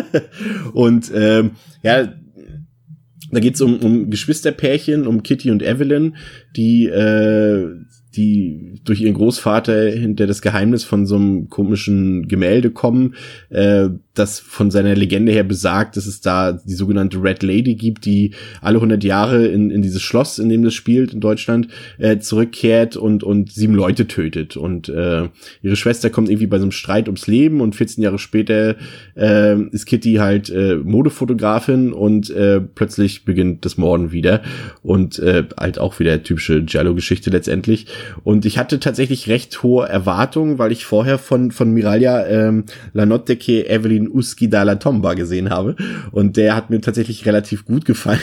und 0.73 1.11
ähm, 1.15 1.51
ja, 1.81 2.13
da 3.31 3.39
geht's 3.39 3.61
um, 3.61 3.77
um 3.77 4.09
Geschwisterpärchen, 4.11 5.07
um 5.07 5.23
Kitty 5.23 5.49
und 5.49 5.63
Evelyn, 5.63 6.15
die 6.55 6.85
äh, 6.85 7.67
die 8.15 8.79
durch 8.83 9.01
ihren 9.01 9.15
Großvater 9.15 9.89
hinter 9.89 10.27
das 10.27 10.41
Geheimnis 10.41 10.83
von 10.83 11.05
so 11.05 11.15
einem 11.15 11.49
komischen 11.49 12.27
Gemälde 12.27 12.71
kommen, 12.71 13.15
äh, 13.49 13.89
das 14.13 14.39
von 14.39 14.69
seiner 14.69 14.95
Legende 14.95 15.31
her 15.31 15.43
besagt, 15.43 15.97
dass 15.97 16.05
es 16.05 16.21
da 16.21 16.51
die 16.53 16.75
sogenannte 16.75 17.21
Red 17.21 17.41
Lady 17.41 17.73
gibt, 17.75 18.05
die 18.05 18.31
alle 18.61 18.77
100 18.77 19.03
Jahre 19.03 19.47
in, 19.47 19.71
in 19.71 19.81
dieses 19.81 20.03
Schloss, 20.03 20.37
in 20.37 20.49
dem 20.49 20.63
das 20.63 20.75
spielt 20.75 21.13
in 21.13 21.19
Deutschland, 21.19 21.67
äh, 21.97 22.19
zurückkehrt 22.19 22.95
und, 22.95 23.23
und 23.23 23.51
sieben 23.51 23.73
Leute 23.73 24.07
tötet. 24.07 24.55
Und 24.55 24.87
äh, 24.87 25.29
ihre 25.63 25.75
Schwester 25.75 26.11
kommt 26.11 26.29
irgendwie 26.29 26.47
bei 26.47 26.59
so 26.59 26.63
einem 26.63 26.71
Streit 26.71 27.07
ums 27.07 27.25
Leben 27.25 27.59
und 27.59 27.75
14 27.75 28.03
Jahre 28.03 28.19
später 28.19 28.75
äh, 29.15 29.59
ist 29.69 29.85
Kitty 29.85 30.15
halt 30.15 30.49
äh, 30.49 30.75
Modefotografin 30.75 31.91
und 31.91 32.29
äh, 32.29 32.61
plötzlich 32.61 33.25
beginnt 33.25 33.65
das 33.65 33.77
Morden 33.77 34.11
wieder 34.11 34.43
und 34.83 35.17
äh, 35.19 35.45
halt 35.59 35.79
auch 35.79 35.99
wieder 35.99 36.21
typische 36.21 36.63
Giallo-Geschichte 36.63 37.31
letztendlich. 37.31 37.87
Und 38.23 38.45
ich 38.45 38.59
hatte 38.59 38.79
tatsächlich 38.79 39.27
recht 39.27 39.63
hohe 39.63 39.87
Erwartungen, 39.87 40.59
weil 40.59 40.71
ich 40.71 40.85
vorher 40.85 41.17
von 41.17 41.51
von 41.51 41.71
Miraglia 41.71 42.25
ähm, 42.27 42.65
La 42.93 43.05
Notte 43.05 43.35
Evelyn 44.03 44.11
Uschi 44.11 44.49
dalla 44.49 44.75
Tomba 44.75 45.13
gesehen 45.13 45.49
habe. 45.49 45.75
Und 46.11 46.37
der 46.37 46.55
hat 46.55 46.69
mir 46.69 46.81
tatsächlich 46.81 47.25
relativ 47.25 47.65
gut 47.65 47.85
gefallen. 47.85 48.19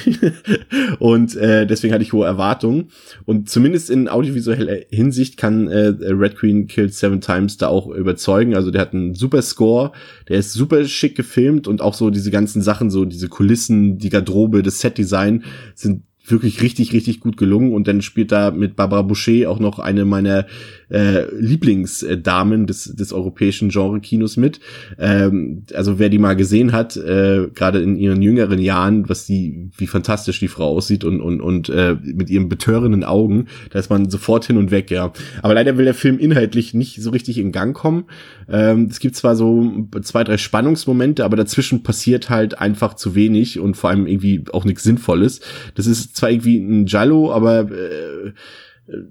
Und 0.99 1.37
äh, 1.37 1.67
deswegen 1.67 1.93
hatte 1.93 2.03
ich 2.03 2.13
hohe 2.13 2.27
Erwartungen. 2.27 2.89
Und 3.25 3.49
zumindest 3.49 3.91
in 3.91 4.09
audiovisueller 4.09 4.79
Hinsicht 4.91 5.37
kann 5.37 5.69
äh, 5.69 5.93
Red 6.01 6.37
Queen 6.37 6.67
Killed 6.67 6.95
Seven 6.95 7.21
Times 7.21 7.57
da 7.57 7.69
auch 7.69 7.89
überzeugen. 7.89 8.55
Also 8.55 8.71
der 8.71 8.83
hat 8.83 8.95
einen 8.95 9.15
super 9.15 9.43
Score, 9.43 9.93
der 10.29 10.39
ist 10.39 10.53
super 10.53 10.85
schick 10.85 11.17
gefilmt. 11.17 11.69
Und 11.69 11.83
auch 11.83 11.95
so 11.95 12.11
diese 12.11 12.31
ganzen 12.31 12.63
Sachen, 12.63 12.91
so 12.91 13.05
diese 13.05 13.29
Kulissen, 13.29 13.99
die 13.99 14.11
Garderobe, 14.11 14.63
das 14.63 14.81
Setdesign 14.81 15.45
sind 15.75 16.03
wirklich 16.31 16.63
richtig, 16.63 16.93
richtig 16.93 17.21
gut 17.21 17.37
gelungen. 17.37 17.73
Und 17.73 17.89
dann 17.89 18.03
spielt 18.03 18.33
da 18.33 18.51
mit 18.51 18.77
Barbara 18.77 19.03
Boucher 19.03 19.51
auch 19.51 19.59
noch 19.59 19.79
eine 19.79 20.05
meiner 20.05 20.47
äh, 20.91 21.25
Lieblingsdamen 21.35 22.67
des, 22.67 22.85
des 22.85 23.13
europäischen 23.13 23.71
Genre-Kinos 23.71 24.37
mit. 24.37 24.61
Ähm, 24.99 25.65
also 25.75 25.99
wer 25.99 26.09
die 26.09 26.19
mal 26.19 26.35
gesehen 26.35 26.73
hat, 26.73 26.97
äh, 26.97 27.49
gerade 27.55 27.81
in 27.81 27.97
ihren 27.97 28.23
jüngeren 28.23 28.59
Jahren, 28.59 29.09
was 29.09 29.27
die, 29.27 29.71
wie 29.77 29.87
fantastisch 29.87 30.41
die 30.41 30.49
Frau 30.49 30.77
aussieht 30.77 31.05
und, 31.05 31.21
und, 31.21 31.41
und 31.41 31.69
äh, 31.69 31.97
mit 32.03 32.31
ihren 32.31 32.49
betörenden 32.49 33.05
Augen, 33.05 33.47
da 33.71 33.79
ist 33.79 33.91
man 33.91 34.11
sofort 34.11 34.45
hin 34.45 34.57
und 34.57 34.71
weg, 34.71 34.91
ja. 34.91 35.13
Aber 35.43 35.55
leider 35.55 35.79
will 35.79 35.85
der 35.85 35.95
Film 35.95 36.19
inhaltlich 36.19 36.75
nicht 36.75 37.01
so 37.01 37.11
richtig 37.11 37.39
in 37.39 37.53
Gang 37.53 37.75
kommen. 37.75 38.05
Ähm, 38.49 38.89
es 38.91 38.99
gibt 38.99 39.15
zwar 39.17 39.37
so 39.37 39.89
zwei, 40.03 40.25
drei 40.25 40.39
Spannungsmomente, 40.39 41.25
aber 41.25 41.37
dazwischen 41.37 41.83
passiert 41.83 42.31
halt 42.31 42.59
einfach 42.59 42.95
zu 42.95 43.15
wenig 43.15 43.61
und 43.61 43.77
vor 43.77 43.91
allem 43.91 44.07
irgendwie 44.07 44.45
auch 44.53 44.65
nichts 44.65 44.83
Sinnvolles. 44.83 45.41
Das 45.75 45.87
ist 45.87 46.17
zwar 46.21 46.31
irgendwie 46.31 46.59
ein 46.59 46.87
Jallo, 46.87 47.33
aber 47.33 47.71
äh, 47.71 48.33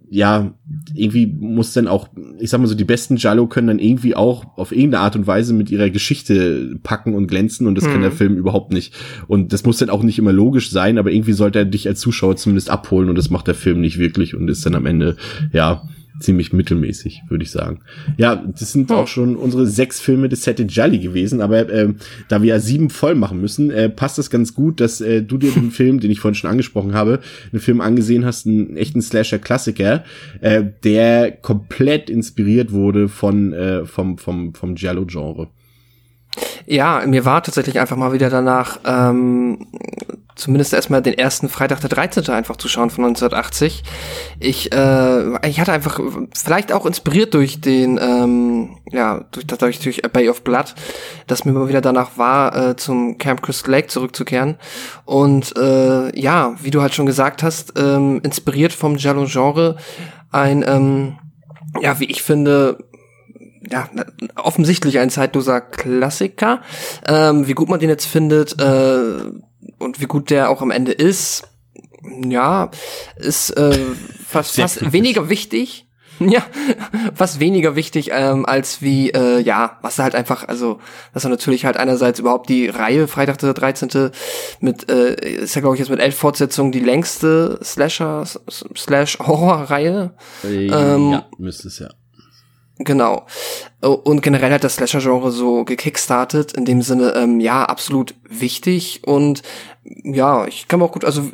ja, 0.10 0.54
irgendwie 0.94 1.26
muss 1.26 1.74
dann 1.74 1.88
auch, 1.88 2.10
ich 2.40 2.50
sag 2.50 2.60
mal 2.60 2.68
so, 2.68 2.76
die 2.76 2.84
besten 2.84 3.18
Jallo 3.18 3.48
können 3.48 3.68
dann 3.68 3.80
irgendwie 3.80 4.16
auch 4.16 4.58
auf 4.58 4.72
irgendeine 4.72 5.04
Art 5.04 5.16
und 5.16 5.28
Weise 5.28 5.54
mit 5.54 5.70
ihrer 5.70 5.90
Geschichte 5.90 6.78
packen 6.84 7.14
und 7.14 7.28
glänzen 7.28 7.68
und 7.68 7.76
das 7.76 7.86
hm. 7.86 7.92
kann 7.92 8.02
der 8.02 8.12
mhm. 8.12 8.16
Film 8.16 8.38
überhaupt 8.38 8.74
nicht. 8.74 8.94
Und 9.28 9.54
das 9.54 9.64
muss 9.66 9.78
dann 9.78 9.90
auch 9.90 10.04
nicht 10.04 10.20
immer 10.20 10.34
logisch 10.34 10.70
sein, 10.72 10.98
aber 10.98 11.12
irgendwie 11.12 11.34
sollte 11.34 11.60
er 11.60 11.66
dich 11.66 11.88
als 11.88 12.00
Zuschauer 12.00 12.36
zumindest 12.36 12.70
abholen 12.70 13.10
und 13.10 13.18
das 13.18 13.30
macht 13.30 13.48
der 13.48 13.56
Film 13.56 13.82
nicht 13.82 14.00
wirklich 14.00 14.36
und 14.36 14.50
ist 14.50 14.66
dann 14.66 14.76
am 14.76 14.86
Ende, 14.86 15.16
ja, 15.54 15.88
ziemlich 16.20 16.54
mittelmäßig, 16.54 17.24
würde 17.30 17.44
ich 17.44 17.52
sagen. 17.52 17.80
Ja, 18.18 18.36
das 18.36 18.72
sind 18.72 18.92
auch 18.92 19.08
schon 19.08 19.36
unsere 19.36 19.68
sechs 19.68 20.00
Filme 20.00 20.30
des 20.30 20.44
Sette 20.44 20.64
Jolly 20.64 21.00
gewesen, 21.00 21.42
aber 21.42 21.70
äh, 21.70 21.94
da 22.28 22.42
wir 22.42 22.50
ja 22.50 22.60
sieben 22.60 22.90
voll 22.90 23.16
machen 23.16 23.40
müssen, 23.42 23.72
äh, 23.72 23.90
passt 23.90 24.18
das 24.18 24.30
ganz 24.30 24.54
gut, 24.54 24.80
dass 24.82 25.02
äh, 25.02 25.22
du 25.22 25.38
dir 25.38 25.52
den 25.52 25.72
Film, 25.80 26.00
den 26.00 26.12
ich 26.12 26.20
vorhin 26.20 26.36
schon 26.36 26.50
angesprochen 26.50 26.94
habe, 26.94 27.20
einen 27.52 27.62
Film 27.62 27.82
angesehen 27.82 28.26
hast, 28.26 28.48
einen 28.48 28.78
echten 28.78 29.02
Slasher-Klassiker, 29.02 30.04
äh, 30.42 30.64
der 30.84 31.32
komplett 31.32 32.10
inspiriert 32.10 32.72
wurde 32.72 33.08
von 33.08 33.54
äh, 33.54 33.86
vom 33.86 34.18
vom 34.18 34.54
vom 34.54 34.76
Giallo-Genre. 34.76 35.48
Ja, 36.72 37.02
mir 37.08 37.26
war 37.26 37.42
tatsächlich 37.42 37.80
einfach 37.80 37.96
mal 37.96 38.14
wieder 38.14 38.30
danach, 38.30 38.80
ähm, 38.86 39.66
zumindest 40.36 40.72
erstmal 40.72 41.02
den 41.02 41.16
ersten 41.18 41.50
Freitag 41.50 41.80
der 41.80 41.90
13. 41.90 42.30
einfach 42.30 42.58
zu 42.58 42.68
schauen 42.68 42.92
von 42.92 43.06
1980. 43.06 43.84
Ich, 44.40 44.72
äh, 44.72 45.48
ich 45.48 45.60
hatte 45.60 45.72
einfach, 45.74 46.00
vielleicht 46.32 46.72
auch 46.72 46.86
inspiriert 46.86 47.34
durch 47.34 47.60
den, 47.60 48.00
ähm, 48.00 48.78
ja, 48.92 49.26
durch, 49.32 49.48
dadurch 49.48 49.80
durch 49.80 50.06
A 50.06 50.10
Bay 50.10 50.30
of 50.30 50.44
Blood, 50.44 50.76
dass 51.26 51.44
mir 51.44 51.54
mal 51.54 51.70
wieder 51.70 51.82
danach 51.82 52.20
war, 52.20 52.56
äh, 52.56 52.76
zum 52.76 53.18
Camp 53.18 53.42
Crystal 53.42 53.72
Lake 53.72 53.88
zurückzukehren. 53.88 54.60
Und 55.06 55.58
äh, 55.58 56.16
ja, 56.20 56.54
wie 56.62 56.70
du 56.70 56.84
halt 56.84 56.94
schon 56.94 57.08
gesagt 57.08 57.42
hast, 57.42 57.80
ähm, 57.80 58.22
inspiriert 58.22 58.74
vom 58.74 58.96
Giallo-Genre 58.96 59.78
ein, 60.30 60.64
ähm, 60.68 61.18
ja, 61.82 62.00
wie 62.00 62.06
ich 62.06 62.22
finde, 62.22 62.78
ja, 63.72 63.90
offensichtlich 64.36 65.00
ein 65.00 65.10
zeitloser 65.10 65.62
Klassiker. 65.62 66.62
Ähm, 67.08 67.48
wie 67.48 67.54
gut 67.54 67.70
man 67.70 67.80
den 67.80 67.90
jetzt 67.90 68.06
findet 68.06 68.60
äh, 68.60 69.24
und 69.78 70.02
wie 70.02 70.06
gut 70.06 70.30
der 70.30 70.50
auch 70.50 70.62
am 70.62 70.72
Ende 70.72 70.92
ist, 70.92 71.44
ja, 72.04 72.72
ist 73.18 73.52
äh, 73.52 73.78
fast, 74.26 74.56
fast 74.56 74.94
weniger 74.94 75.30
wichtig. 75.30 75.86
Ja, 76.20 76.46
fast 77.16 77.40
weniger 77.40 77.78
wichtig 77.78 78.10
ähm, 78.12 78.46
als 78.46 78.82
wie, 78.82 79.10
äh, 79.12 79.40
ja, 79.40 79.78
was 79.82 80.00
halt 80.00 80.16
einfach, 80.16 80.46
also, 80.50 80.80
dass 81.14 81.24
er 81.24 81.30
natürlich 81.30 81.64
halt 81.64 81.78
einerseits 81.78 82.20
überhaupt 82.20 82.50
die 82.50 82.68
Reihe 82.68 83.08
Freitag 83.08 83.38
der 83.38 83.54
13. 83.54 84.12
mit, 84.60 84.92
äh, 84.92 85.14
ist 85.14 85.56
ja 85.56 85.62
glaube 85.62 85.78
ich 85.78 85.80
jetzt 85.80 85.90
mit 85.90 86.02
elf 86.02 86.18
Fortsetzungen 86.18 86.74
die 86.74 86.82
längste 86.82 87.58
Slasher, 87.64 88.26
Slash 88.76 89.20
Horror-Reihe. 89.20 90.12
Äh, 90.44 90.68
ähm, 90.68 91.12
ja, 91.12 91.26
müsste 91.38 91.70
es 91.70 91.80
ja. 91.80 91.90
Genau. 92.80 93.26
Und 93.82 94.22
generell 94.22 94.54
hat 94.54 94.64
das 94.64 94.76
Slasher-Genre 94.76 95.32
so 95.32 95.66
gekickstartet, 95.66 96.54
in 96.54 96.64
dem 96.64 96.82
Sinne, 96.82 97.14
ähm, 97.16 97.42
ja, 97.42 97.66
absolut 97.66 98.16
wichtig. 98.28 99.02
Und 99.06 99.44
ja, 99.84 100.48
ich 100.48 100.68
kann 100.68 100.80
mir 100.80 100.86
auch 100.86 100.94
gut, 100.94 101.04
also 101.04 101.30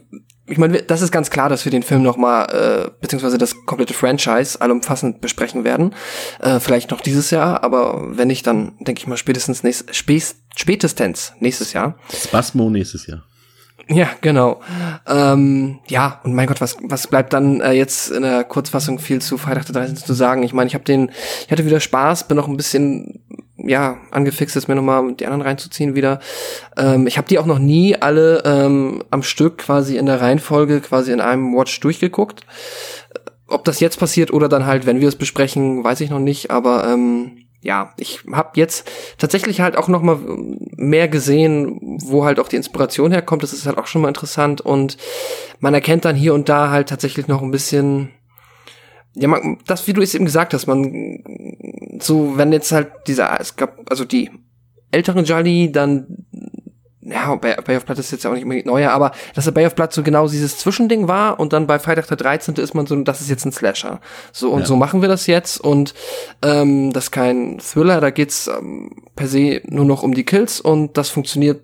ich 0.48 0.58
meine, 0.58 0.82
das 0.82 1.02
ist 1.02 1.12
ganz 1.12 1.30
klar, 1.30 1.50
dass 1.50 1.66
wir 1.66 1.72
den 1.72 1.84
Film 1.84 2.04
nochmal, 2.04 2.46
äh, 2.50 2.92
beziehungsweise 3.00 3.38
das 3.38 3.66
komplette 3.66 3.94
Franchise 3.94 4.60
allumfassend 4.60 5.22
besprechen 5.22 5.64
werden. 5.64 5.94
Äh, 6.40 6.60
vielleicht 6.60 6.92
noch 6.92 7.02
dieses 7.02 7.32
Jahr, 7.32 7.64
aber 7.64 8.18
wenn 8.18 8.28
nicht, 8.28 8.46
dann 8.46 8.74
denke 8.80 9.00
ich 9.00 9.08
mal 9.08 9.18
spätestens 9.18 9.64
nächst, 9.64 9.86
spätestens 9.94 11.34
nächstes 11.40 11.74
Jahr. 11.74 11.98
Spasmo 12.12 12.70
nächstes 12.70 13.08
Jahr. 13.08 13.24
Ja, 13.88 14.10
genau. 14.22 14.62
Ähm, 15.08 15.80
ja, 15.88 16.20
und 16.24 16.34
mein 16.34 16.48
Gott, 16.48 16.60
was, 16.60 16.78
was 16.82 17.08
bleibt 17.08 17.34
dann 17.34 17.62
äh, 17.62 17.74
jetzt 17.74 18.10
in 18.10 18.24
der 18.24 18.44
Kurzfassung 18.44 18.98
viel 18.98 19.22
zu 19.22 19.38
Freitag 19.38 19.66
der 19.68 19.76
13. 19.76 19.98
zu 19.98 20.14
sagen? 20.14 20.42
Ich 20.42 20.54
meine, 20.54 20.68
ich 20.68 20.74
habe 20.74 20.84
den, 20.84 21.12
ich 21.46 21.52
hatte 21.52 21.66
wieder 21.66 21.80
Spaß, 21.80 22.28
bin 22.28 22.36
noch 22.36 22.48
ein 22.48 22.58
bisschen, 22.58 23.24
ja, 23.58 23.98
angefixt, 24.10 24.56
jetzt 24.56 24.68
mir 24.68 24.76
nochmal 24.76 25.14
die 25.14 25.26
anderen 25.26 25.44
reinzuziehen 25.44 25.94
wieder. 25.94 26.20
Ähm, 26.78 27.06
ich 27.06 27.18
habe 27.18 27.28
die 27.28 27.38
auch 27.38 27.46
noch 27.46 27.60
nie 27.60 27.96
alle 27.96 28.42
ähm, 28.44 29.04
am 29.12 29.22
Stück 29.22 29.60
quasi 29.60 29.98
in 29.98 30.08
der 30.08 30.20
Reihenfolge, 30.20 30.82
quasi 30.82 31.12
in 31.12 31.22
einem 31.22 31.56
Watch 31.56 31.80
durchgeguckt. 31.80 32.42
Ob 33.48 33.66
das 33.66 33.80
jetzt 33.80 34.00
passiert 34.00 34.34
oder 34.34 34.50
dann 34.50 34.66
halt, 34.66 34.88
wenn 34.88 35.00
wir 35.00 35.08
es 35.08 35.16
besprechen, 35.16 35.84
weiß 35.84 36.02
ich 36.02 36.10
noch 36.10 36.20
nicht, 36.20 36.50
aber 36.50 36.88
ähm, 36.88 37.45
ja, 37.66 37.94
ich 37.98 38.20
habe 38.32 38.52
jetzt 38.54 38.88
tatsächlich 39.18 39.60
halt 39.60 39.76
auch 39.76 39.88
noch 39.88 40.04
mal 40.04 40.20
mehr 40.78 41.08
gesehen, 41.08 41.80
wo 42.04 42.24
halt 42.24 42.40
auch 42.40 42.48
die 42.48 42.58
Inspiration 42.58 43.12
herkommt. 43.12 43.42
Das 43.42 43.54
ist 43.54 43.66
halt 43.66 43.80
auch 43.80 43.88
schon 43.88 44.04
mal 44.04 44.08
interessant 44.08 44.62
und 44.62 44.98
man 45.60 45.74
erkennt 45.74 46.06
dann 46.06 46.16
hier 46.16 46.36
und 46.36 46.48
da 46.48 46.70
halt 46.70 46.90
tatsächlich 46.90 47.28
noch 47.28 47.42
ein 47.42 47.50
bisschen 47.50 48.12
ja, 49.16 49.30
man, 49.30 49.58
das, 49.66 49.88
wie 49.88 49.94
du 49.94 50.02
es 50.02 50.14
eben 50.14 50.26
gesagt 50.26 50.54
hast, 50.54 50.68
man 50.68 51.24
so, 52.02 52.38
wenn 52.38 52.52
jetzt 52.52 52.72
halt 52.72 52.92
dieser, 53.08 53.40
es 53.40 53.56
gab, 53.56 53.90
also 53.90 54.04
die 54.04 54.30
älteren 54.92 55.26
Jolly 55.26 55.72
dann 55.72 56.28
ja, 57.06 57.36
Bay, 57.36 57.56
Bay 57.64 57.78
of 57.78 57.86
Blood 57.86 58.00
ist 58.00 58.12
jetzt 58.12 58.24
ja 58.24 58.30
auch 58.32 58.34
nicht 58.34 58.44
unbedingt 58.44 58.66
neuer, 58.66 58.92
aber 58.92 59.12
dass 59.36 59.46
der 59.46 59.52
Bay 59.52 59.66
of 59.66 59.76
Blood 59.76 59.94
so 59.94 60.02
genau 60.02 60.28
dieses 60.28 60.58
Zwischending 60.58 61.08
war 61.08 61.40
und 61.40 61.54
dann 61.54 61.68
bei 61.68 61.78
Freitag 61.78 62.08
der 62.08 62.18
13. 62.18 62.56
ist 62.56 62.74
man 62.74 62.88
so, 62.88 62.96
das 62.96 63.22
ist 63.22 63.30
jetzt 63.30 63.46
ein 63.46 63.52
Slasher. 63.52 64.02
So, 64.32 64.52
und 64.52 64.62
ja. 64.62 64.66
so 64.66 64.76
machen 64.76 65.02
wir 65.02 65.08
das 65.08 65.28
jetzt 65.28 65.60
und 65.60 65.94
ähm, 66.42 66.92
das 66.94 67.06
ist 67.06 67.12
kein 67.12 67.60
Thriller, 67.60 68.02
da 68.02 68.10
geht's 68.10 68.48
ähm, 68.48 68.92
per 69.16 69.28
se 69.28 69.62
nur 69.66 69.86
noch 69.86 70.02
um 70.02 70.16
die 70.16 70.26
Kills 70.26 70.60
und 70.60 70.98
das 70.98 71.10
funktioniert 71.10 71.62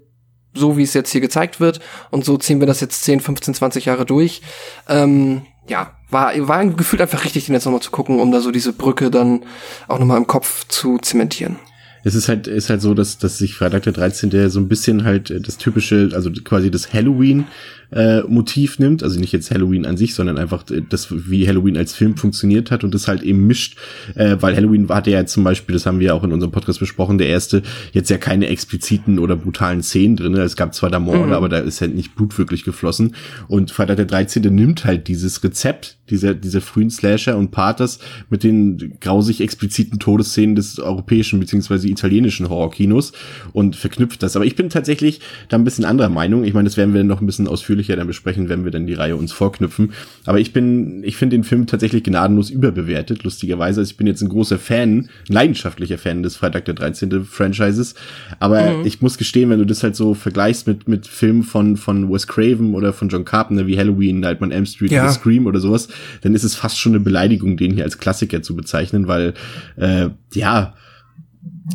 so, 0.53 0.77
wie 0.77 0.83
es 0.83 0.93
jetzt 0.93 1.11
hier 1.11 1.21
gezeigt 1.21 1.59
wird 1.59 1.79
und 2.11 2.23
so 2.23 2.37
ziehen 2.37 2.59
wir 2.59 2.67
das 2.67 2.81
jetzt 2.81 3.03
10, 3.03 3.19
15, 3.21 3.55
20 3.55 3.85
Jahre 3.85 4.05
durch. 4.05 4.41
Ähm, 4.87 5.43
ja, 5.67 5.91
war, 6.09 6.33
war 6.47 6.57
ein 6.57 6.75
Gefühl 6.75 7.01
einfach 7.01 7.23
richtig, 7.23 7.45
den 7.45 7.55
jetzt 7.55 7.65
nochmal 7.65 7.81
zu 7.81 7.91
gucken, 7.91 8.19
um 8.19 8.31
da 8.31 8.41
so 8.41 8.51
diese 8.51 8.73
Brücke 8.73 9.09
dann 9.09 9.43
auch 9.87 9.97
nochmal 9.97 10.17
im 10.17 10.27
Kopf 10.27 10.67
zu 10.67 10.99
zementieren 10.99 11.57
es 12.03 12.15
ist 12.15 12.27
halt, 12.27 12.47
ist 12.47 12.69
halt 12.69 12.81
so, 12.81 12.93
dass, 12.93 13.17
dass 13.17 13.37
sich 13.37 13.55
Freitag 13.55 13.83
der 13.83 13.93
13. 13.93 14.49
so 14.49 14.59
ein 14.59 14.67
bisschen 14.67 15.03
halt 15.03 15.33
das 15.47 15.57
typische, 15.57 16.09
also 16.13 16.31
quasi 16.31 16.71
das 16.71 16.93
Halloween 16.93 17.45
äh, 17.91 18.21
Motiv 18.21 18.79
nimmt, 18.79 19.03
also 19.03 19.19
nicht 19.19 19.33
jetzt 19.33 19.51
Halloween 19.51 19.85
an 19.85 19.97
sich, 19.97 20.15
sondern 20.15 20.37
einfach 20.37 20.63
das, 20.89 21.07
wie 21.11 21.47
Halloween 21.47 21.77
als 21.77 21.93
Film 21.93 22.15
funktioniert 22.15 22.71
hat 22.71 22.83
und 22.83 22.93
das 22.93 23.07
halt 23.07 23.21
eben 23.21 23.45
mischt, 23.47 23.77
äh, 24.15 24.37
weil 24.39 24.55
Halloween 24.55 24.87
hatte 24.89 25.11
ja 25.11 25.25
zum 25.25 25.43
Beispiel, 25.43 25.73
das 25.73 25.85
haben 25.85 25.99
wir 25.99 26.15
auch 26.15 26.23
in 26.23 26.31
unserem 26.31 26.51
Podcast 26.51 26.79
besprochen, 26.79 27.17
der 27.17 27.27
erste, 27.27 27.63
jetzt 27.91 28.09
ja 28.09 28.17
keine 28.17 28.47
expliziten 28.47 29.19
oder 29.19 29.35
brutalen 29.35 29.83
Szenen 29.83 30.15
drin. 30.15 30.35
Es 30.35 30.55
gab 30.55 30.73
zwar 30.73 30.89
da 30.89 30.99
Morde, 30.99 31.27
mhm. 31.27 31.33
aber 31.33 31.49
da 31.49 31.59
ist 31.59 31.81
halt 31.81 31.93
nicht 31.93 32.15
Blut 32.15 32.37
wirklich 32.37 32.63
geflossen. 32.63 33.15
Und 33.47 33.71
Freitag 33.71 33.97
der 33.97 34.05
13. 34.05 34.43
nimmt 34.53 34.85
halt 34.85 35.07
dieses 35.07 35.43
Rezept, 35.43 35.97
dieser, 36.09 36.33
dieser 36.33 36.61
frühen 36.61 36.89
Slasher 36.89 37.37
und 37.37 37.51
Paters 37.51 37.99
mit 38.29 38.43
den 38.43 38.97
grausig 38.99 39.41
expliziten 39.41 39.99
Todesszenen 39.99 40.55
des 40.55 40.79
europäischen 40.79 41.39
beziehungsweise 41.39 41.87
italienischen 41.91 42.49
Horrorkinos 42.49 43.11
und 43.53 43.75
verknüpft 43.75 44.23
das. 44.23 44.35
Aber 44.35 44.45
ich 44.45 44.55
bin 44.55 44.69
tatsächlich 44.69 45.19
da 45.49 45.57
ein 45.57 45.63
bisschen 45.63 45.85
anderer 45.85 46.09
Meinung. 46.09 46.43
Ich 46.43 46.53
meine, 46.53 46.67
das 46.67 46.77
werden 46.77 46.93
wir 46.93 47.03
noch 47.03 47.21
ein 47.21 47.25
bisschen 47.25 47.47
ausführlich 47.47 47.71
ausführlicher 47.71 47.95
dann 47.95 48.07
besprechen, 48.07 48.49
wenn 48.49 48.63
wir 48.63 48.71
dann 48.71 48.85
die 48.85 48.93
Reihe 48.93 49.15
uns 49.15 49.31
vorknüpfen. 49.31 49.93
Aber 50.25 50.39
ich 50.39 50.53
bin, 50.53 51.03
ich 51.03 51.15
finde 51.15 51.37
den 51.37 51.43
Film 51.43 51.67
tatsächlich 51.67 52.03
gnadenlos 52.03 52.49
überbewertet, 52.49 53.23
lustigerweise. 53.23 53.81
Also 53.81 53.91
ich 53.91 53.97
bin 53.97 54.07
jetzt 54.07 54.21
ein 54.21 54.29
großer 54.29 54.57
Fan, 54.57 54.89
ein 54.99 55.09
leidenschaftlicher 55.27 55.97
Fan 55.97 56.23
des 56.23 56.37
Freitag 56.37 56.65
der 56.65 56.73
13. 56.73 57.23
Franchises. 57.23 57.95
Aber 58.39 58.77
mhm. 58.77 58.85
ich 58.85 59.01
muss 59.01 59.17
gestehen, 59.17 59.49
wenn 59.49 59.59
du 59.59 59.65
das 59.65 59.83
halt 59.83 59.95
so 59.95 60.13
vergleichst 60.13 60.67
mit, 60.67 60.87
mit 60.87 61.07
Filmen 61.07 61.43
von, 61.43 61.77
von 61.77 62.11
Wes 62.11 62.27
Craven 62.27 62.73
oder 62.73 62.93
von 62.93 63.09
John 63.09 63.25
Carpenter 63.25 63.67
wie 63.67 63.77
Halloween, 63.77 64.19
Nightmare 64.19 64.53
Elm 64.53 64.65
Street 64.65 64.91
ja. 64.91 65.09
Scream 65.09 65.45
oder 65.45 65.59
sowas, 65.59 65.87
dann 66.21 66.35
ist 66.35 66.43
es 66.43 66.55
fast 66.55 66.79
schon 66.79 66.93
eine 66.93 66.99
Beleidigung, 66.99 67.57
den 67.57 67.73
hier 67.73 67.83
als 67.83 67.97
Klassiker 67.97 68.41
zu 68.41 68.55
bezeichnen, 68.55 69.07
weil, 69.07 69.33
äh, 69.77 70.09
ja, 70.33 70.73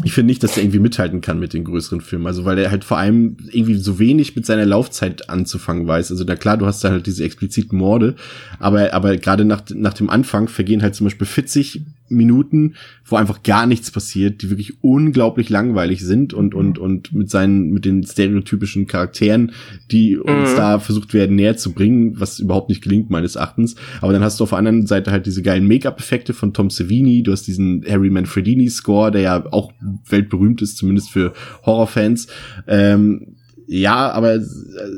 ich 0.02 0.12
finde 0.12 0.30
nicht, 0.30 0.42
dass 0.42 0.56
er 0.56 0.64
irgendwie 0.64 0.80
mithalten 0.80 1.20
kann 1.20 1.38
mit 1.38 1.52
den 1.52 1.64
größeren 1.64 2.00
Filmen. 2.00 2.26
Also 2.26 2.44
weil 2.44 2.58
er 2.58 2.70
halt 2.70 2.84
vor 2.84 2.98
allem 2.98 3.36
irgendwie 3.50 3.76
so 3.76 3.98
wenig 3.98 4.34
mit 4.34 4.44
seiner 4.44 4.66
Laufzeit 4.66 5.30
anzufangen 5.30 5.86
weiß. 5.86 6.10
Also 6.10 6.24
da 6.24 6.34
klar, 6.34 6.56
du 6.56 6.66
hast 6.66 6.82
da 6.82 6.90
halt 6.90 7.06
diese 7.06 7.24
expliziten 7.24 7.78
Morde, 7.78 8.16
aber 8.58 8.92
aber 8.92 9.16
gerade 9.16 9.44
nach 9.44 9.62
nach 9.72 9.94
dem 9.94 10.10
Anfang 10.10 10.48
vergehen 10.48 10.82
halt 10.82 10.96
zum 10.96 11.06
Beispiel 11.06 11.26
40 11.26 11.82
Minuten, 12.08 12.74
wo 13.04 13.16
einfach 13.16 13.42
gar 13.42 13.66
nichts 13.66 13.90
passiert, 13.90 14.42
die 14.42 14.50
wirklich 14.50 14.82
unglaublich 14.82 15.50
langweilig 15.50 16.04
sind 16.04 16.34
und 16.34 16.54
und 16.54 16.78
und 16.78 17.12
mit 17.12 17.30
seinen 17.30 17.70
mit 17.70 17.84
den 17.84 18.04
stereotypischen 18.04 18.86
Charakteren, 18.86 19.52
die 19.90 20.16
uns 20.16 20.52
mhm. 20.52 20.56
da 20.56 20.78
versucht 20.78 21.14
werden 21.14 21.36
näher 21.36 21.56
zu 21.56 21.72
bringen, 21.72 22.18
was 22.18 22.38
überhaupt 22.38 22.68
nicht 22.68 22.82
gelingt 22.82 23.10
meines 23.10 23.36
Erachtens. 23.36 23.76
Aber 24.00 24.12
dann 24.12 24.22
hast 24.22 24.40
du 24.40 24.44
auf 24.44 24.50
der 24.50 24.58
anderen 24.58 24.86
Seite 24.86 25.10
halt 25.10 25.26
diese 25.26 25.42
geilen 25.42 25.66
Make-up-Effekte 25.66 26.32
von 26.32 26.52
Tom 26.52 26.70
Savini, 26.70 27.22
du 27.22 27.32
hast 27.32 27.46
diesen 27.46 27.84
Harry 27.88 28.10
Manfredini 28.10 28.68
Score, 28.68 29.10
der 29.10 29.20
ja 29.20 29.52
auch 29.52 29.72
weltberühmt 30.08 30.62
ist, 30.62 30.76
zumindest 30.76 31.10
für 31.10 31.32
Horrorfans. 31.64 32.28
Ähm, 32.66 33.36
ja, 33.68 34.12
aber 34.12 34.40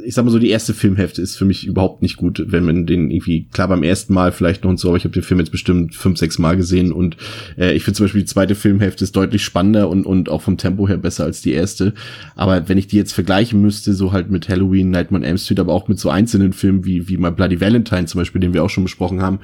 ich 0.04 0.14
sag 0.14 0.26
mal 0.26 0.30
so, 0.30 0.38
die 0.38 0.50
erste 0.50 0.74
Filmhälfte 0.74 1.22
ist 1.22 1.36
für 1.36 1.46
mich 1.46 1.66
überhaupt 1.66 2.02
nicht 2.02 2.18
gut, 2.18 2.44
wenn 2.48 2.66
man 2.66 2.84
den 2.84 3.10
irgendwie, 3.10 3.46
klar 3.50 3.68
beim 3.68 3.82
ersten 3.82 4.12
Mal 4.12 4.30
vielleicht 4.30 4.62
noch 4.62 4.70
und 4.70 4.78
so, 4.78 4.88
aber 4.88 4.98
ich 4.98 5.04
habe 5.04 5.14
den 5.14 5.22
Film 5.22 5.40
jetzt 5.40 5.50
bestimmt 5.50 5.94
fünf, 5.94 6.18
sechs 6.18 6.38
Mal 6.38 6.54
gesehen 6.56 6.92
und 6.92 7.16
äh, 7.56 7.72
ich 7.72 7.84
finde 7.84 7.96
zum 7.96 8.04
Beispiel 8.04 8.20
die 8.20 8.26
zweite 8.26 8.54
Filmhälfte 8.54 9.04
ist 9.04 9.16
deutlich 9.16 9.42
spannender 9.42 9.88
und, 9.88 10.04
und 10.04 10.28
auch 10.28 10.42
vom 10.42 10.58
Tempo 10.58 10.86
her 10.86 10.98
besser 10.98 11.24
als 11.24 11.40
die 11.40 11.52
erste. 11.52 11.94
Aber 12.36 12.68
wenn 12.68 12.76
ich 12.76 12.88
die 12.88 12.96
jetzt 12.96 13.12
vergleichen 13.12 13.62
müsste, 13.62 13.94
so 13.94 14.12
halt 14.12 14.30
mit 14.30 14.50
Halloween, 14.50 14.90
Nightmare 14.90 15.22
on 15.22 15.28
Elm 15.28 15.38
Street, 15.38 15.60
aber 15.60 15.72
auch 15.72 15.88
mit 15.88 15.98
so 15.98 16.10
einzelnen 16.10 16.52
Filmen 16.52 16.84
wie, 16.84 17.08
wie 17.08 17.16
My 17.16 17.30
Bloody 17.30 17.62
Valentine 17.62 18.04
zum 18.04 18.20
Beispiel, 18.20 18.42
den 18.42 18.52
wir 18.52 18.62
auch 18.62 18.70
schon 18.70 18.84
besprochen 18.84 19.22
haben, 19.22 19.38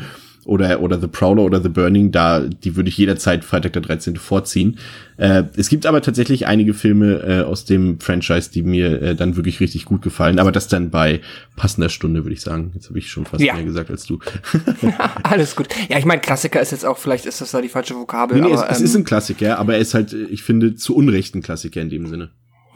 oder, 0.46 0.80
oder 0.80 1.00
The 1.00 1.06
Prowler 1.06 1.42
oder 1.42 1.60
The 1.60 1.68
Burning, 1.68 2.10
da, 2.12 2.40
die 2.40 2.76
würde 2.76 2.88
ich 2.88 2.98
jederzeit 2.98 3.44
Freitag 3.44 3.72
der 3.72 3.82
13. 3.82 4.16
vorziehen. 4.16 4.78
Äh, 5.16 5.44
es 5.56 5.68
gibt 5.68 5.86
aber 5.86 6.02
tatsächlich 6.02 6.46
einige 6.46 6.74
Filme 6.74 7.22
äh, 7.22 7.40
aus 7.42 7.64
dem 7.64 8.00
Franchise, 8.00 8.50
die 8.50 8.62
mir 8.62 9.00
äh, 9.00 9.14
dann 9.14 9.36
wirklich 9.36 9.60
richtig 9.60 9.84
gut 9.84 10.02
gefallen, 10.02 10.38
aber 10.38 10.52
das 10.52 10.68
dann 10.68 10.90
bei 10.90 11.20
passender 11.56 11.88
Stunde, 11.88 12.24
würde 12.24 12.34
ich 12.34 12.40
sagen. 12.40 12.72
Jetzt 12.74 12.88
habe 12.88 12.98
ich 12.98 13.08
schon 13.08 13.24
fast 13.24 13.42
ja. 13.42 13.54
mehr 13.54 13.64
gesagt 13.64 13.90
als 13.90 14.04
du. 14.04 14.18
Alles 15.22 15.56
gut. 15.56 15.68
Ja, 15.88 15.98
ich 15.98 16.04
meine, 16.04 16.20
Klassiker 16.20 16.60
ist 16.60 16.72
jetzt 16.72 16.84
auch, 16.84 16.98
vielleicht 16.98 17.26
ist 17.26 17.40
das 17.40 17.50
da 17.52 17.60
die 17.60 17.68
falsche 17.68 17.94
Vokabel. 17.94 18.40
Nee, 18.40 18.48
nee 18.48 18.52
aber, 18.54 18.70
es, 18.70 18.78
ähm, 18.78 18.84
es 18.84 18.90
ist 18.90 18.96
ein 18.96 19.04
Klassiker, 19.04 19.58
aber 19.58 19.74
er 19.74 19.80
ist 19.80 19.94
halt, 19.94 20.12
ich 20.12 20.42
finde, 20.42 20.74
zu 20.74 20.96
Unrecht 20.96 21.34
ein 21.34 21.42
Klassiker 21.42 21.80
in 21.80 21.90
dem 21.90 22.06
Sinne. 22.06 22.30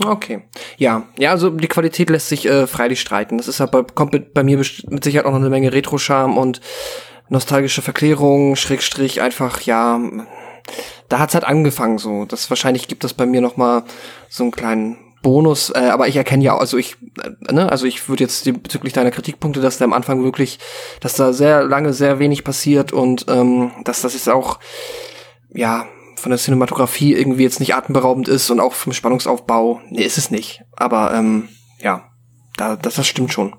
Okay. 0.04 0.42
Ja, 0.76 1.08
ja, 1.18 1.32
also 1.32 1.50
die 1.50 1.66
Qualität 1.66 2.08
lässt 2.10 2.28
sich 2.28 2.46
äh, 2.46 2.66
freilich 2.66 3.00
streiten. 3.00 3.38
Das 3.38 3.48
ist 3.48 3.60
aber, 3.60 3.84
kommt 3.84 4.32
bei 4.32 4.44
mir 4.44 4.58
mit 4.58 5.04
Sicherheit 5.04 5.26
auch 5.26 5.32
noch 5.32 5.40
eine 5.40 5.50
Menge 5.50 5.72
Retro-Charme 5.72 6.36
und 6.36 6.60
nostalgische 7.28 7.82
Verklärung, 7.82 8.56
Schrägstrich, 8.56 9.20
einfach, 9.20 9.60
ja, 9.62 10.00
da 11.08 11.18
hat's 11.18 11.34
halt 11.34 11.44
angefangen 11.44 11.98
so. 11.98 12.24
Das 12.24 12.50
wahrscheinlich 12.50 12.88
gibt 12.88 13.04
es 13.04 13.14
bei 13.14 13.26
mir 13.26 13.40
noch 13.40 13.56
mal 13.56 13.84
so 14.28 14.44
einen 14.44 14.52
kleinen 14.52 14.98
Bonus, 15.22 15.70
äh, 15.70 15.88
aber 15.90 16.06
ich 16.06 16.16
erkenne 16.16 16.44
ja, 16.44 16.56
also 16.56 16.76
ich, 16.76 16.96
äh, 17.22 17.52
ne, 17.52 17.70
also 17.70 17.86
ich 17.86 18.08
würde 18.08 18.24
jetzt 18.24 18.44
bezüglich 18.62 18.92
deiner 18.92 19.10
Kritikpunkte, 19.10 19.60
dass 19.60 19.78
da 19.78 19.84
am 19.84 19.92
Anfang 19.92 20.22
wirklich, 20.22 20.58
dass 21.00 21.14
da 21.14 21.32
sehr 21.32 21.64
lange 21.64 21.92
sehr 21.92 22.18
wenig 22.18 22.44
passiert 22.44 22.92
und 22.92 23.26
ähm, 23.28 23.72
dass 23.84 24.02
das 24.02 24.14
jetzt 24.14 24.28
auch, 24.28 24.60
ja, 25.52 25.86
von 26.14 26.30
der 26.30 26.38
Cinematografie 26.38 27.14
irgendwie 27.14 27.44
jetzt 27.44 27.60
nicht 27.60 27.74
atemberaubend 27.74 28.28
ist 28.28 28.50
und 28.50 28.60
auch 28.60 28.74
vom 28.74 28.92
Spannungsaufbau, 28.92 29.80
nee, 29.88 30.02
ist 30.02 30.18
es 30.18 30.30
nicht. 30.30 30.62
Aber 30.76 31.14
ähm, 31.14 31.48
ja, 31.80 32.10
da, 32.56 32.76
das, 32.76 32.94
das 32.94 33.06
stimmt 33.06 33.32
schon 33.32 33.54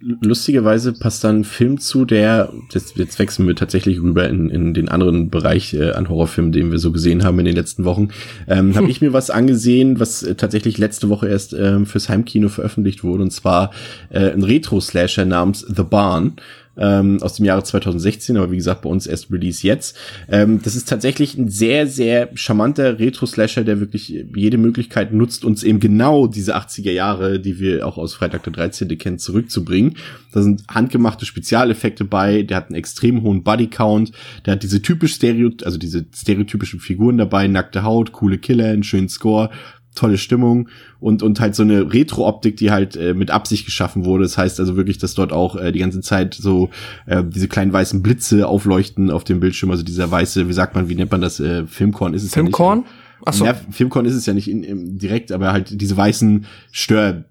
lustigerweise 0.00 0.92
passt 0.92 1.24
dann 1.24 1.40
ein 1.40 1.44
Film 1.44 1.78
zu, 1.78 2.04
der, 2.04 2.52
jetzt, 2.72 2.96
jetzt 2.96 3.18
wechseln 3.18 3.46
wir 3.46 3.56
tatsächlich 3.56 4.00
rüber 4.00 4.28
in, 4.28 4.50
in 4.50 4.74
den 4.74 4.88
anderen 4.88 5.30
Bereich 5.30 5.74
äh, 5.74 5.92
an 5.92 6.08
Horrorfilmen, 6.08 6.52
den 6.52 6.70
wir 6.70 6.78
so 6.78 6.92
gesehen 6.92 7.24
haben 7.24 7.38
in 7.38 7.46
den 7.46 7.56
letzten 7.56 7.84
Wochen. 7.84 8.08
Ähm, 8.46 8.68
hm. 8.68 8.76
Habe 8.76 8.90
ich 8.90 9.00
mir 9.00 9.12
was 9.12 9.30
angesehen, 9.30 9.98
was 9.98 10.22
äh, 10.22 10.34
tatsächlich 10.34 10.78
letzte 10.78 11.08
Woche 11.08 11.28
erst 11.28 11.54
ähm, 11.54 11.86
fürs 11.86 12.08
Heimkino 12.08 12.48
veröffentlicht 12.48 13.04
wurde, 13.04 13.22
und 13.22 13.30
zwar 13.30 13.70
äh, 14.10 14.30
ein 14.30 14.42
Retro-Slasher 14.42 15.24
namens 15.24 15.60
The 15.60 15.82
Barn 15.82 16.36
ähm, 16.78 17.22
aus 17.22 17.34
dem 17.34 17.44
Jahre 17.44 17.64
2016, 17.64 18.36
aber 18.36 18.50
wie 18.50 18.56
gesagt, 18.56 18.82
bei 18.82 18.90
uns 18.90 19.06
erst 19.06 19.30
Release 19.30 19.66
jetzt. 19.66 19.96
Ähm, 20.28 20.60
das 20.62 20.76
ist 20.76 20.88
tatsächlich 20.88 21.36
ein 21.36 21.48
sehr, 21.48 21.86
sehr 21.86 22.30
charmanter 22.34 22.98
Retro-Slasher, 22.98 23.64
der 23.64 23.80
wirklich 23.80 24.08
jede 24.34 24.58
Möglichkeit 24.58 25.12
nutzt, 25.12 25.44
uns 25.44 25.62
eben 25.62 25.80
genau 25.80 26.26
diese 26.26 26.56
80er 26.56 26.92
Jahre, 26.92 27.40
die 27.40 27.58
wir 27.58 27.86
auch 27.86 27.98
aus 27.98 28.14
Freitag 28.14 28.44
der 28.44 28.52
13. 28.52 28.96
kennen, 28.98 29.18
zurückzubringen. 29.18 29.96
Da 30.32 30.42
sind 30.42 30.64
handgemachte 30.68 31.24
Spezialeffekte 31.24 32.04
bei, 32.04 32.42
der 32.42 32.58
hat 32.58 32.66
einen 32.66 32.76
extrem 32.76 33.22
hohen 33.22 33.42
Bodycount, 33.42 34.12
der 34.44 34.52
hat 34.52 34.62
diese 34.62 34.82
typisch 34.82 35.14
Stereo, 35.14 35.50
also 35.64 35.78
diese 35.78 36.04
stereotypischen 36.14 36.80
Figuren 36.80 37.18
dabei, 37.18 37.46
nackte 37.48 37.82
Haut, 37.82 38.12
coole 38.12 38.38
Killer, 38.38 38.66
einen 38.66 38.82
schönen 38.82 39.08
Score, 39.08 39.50
tolle 39.96 40.18
Stimmung 40.18 40.68
und 41.00 41.22
und 41.22 41.40
halt 41.40 41.54
so 41.54 41.62
eine 41.62 41.92
Retro-Optik, 41.92 42.56
die 42.56 42.70
halt 42.70 42.96
äh, 42.96 43.14
mit 43.14 43.30
Absicht 43.30 43.64
geschaffen 43.64 44.04
wurde. 44.04 44.22
Das 44.22 44.38
heißt 44.38 44.60
also 44.60 44.76
wirklich, 44.76 44.98
dass 44.98 45.14
dort 45.14 45.32
auch 45.32 45.56
äh, 45.56 45.72
die 45.72 45.80
ganze 45.80 46.00
Zeit 46.00 46.34
so 46.34 46.70
äh, 47.06 47.24
diese 47.24 47.48
kleinen 47.48 47.72
weißen 47.72 48.02
Blitze 48.02 48.46
aufleuchten 48.46 49.10
auf 49.10 49.24
dem 49.24 49.40
Bildschirm. 49.40 49.70
Also 49.70 49.82
dieser 49.82 50.10
weiße, 50.10 50.48
wie 50.48 50.52
sagt 50.52 50.74
man, 50.74 50.88
wie 50.88 50.94
nennt 50.94 51.10
man 51.10 51.20
das? 51.20 51.40
Äh, 51.40 51.66
Filmkorn 51.66 52.14
ist 52.14 52.22
es 52.22 52.32
Filmkorn? 52.32 52.78
ja 52.78 52.84
nicht. 52.84 52.92
Ach 53.24 53.32
so. 53.32 53.44
Ja, 53.44 53.54
Filmkorn 53.70 54.06
ist 54.06 54.14
es 54.14 54.26
ja 54.26 54.34
nicht 54.34 54.48
in, 54.48 54.62
in, 54.62 54.98
direkt, 54.98 55.32
aber 55.32 55.52
halt 55.52 55.80
diese 55.80 55.96
weißen 55.96 56.46
Stör 56.70 57.24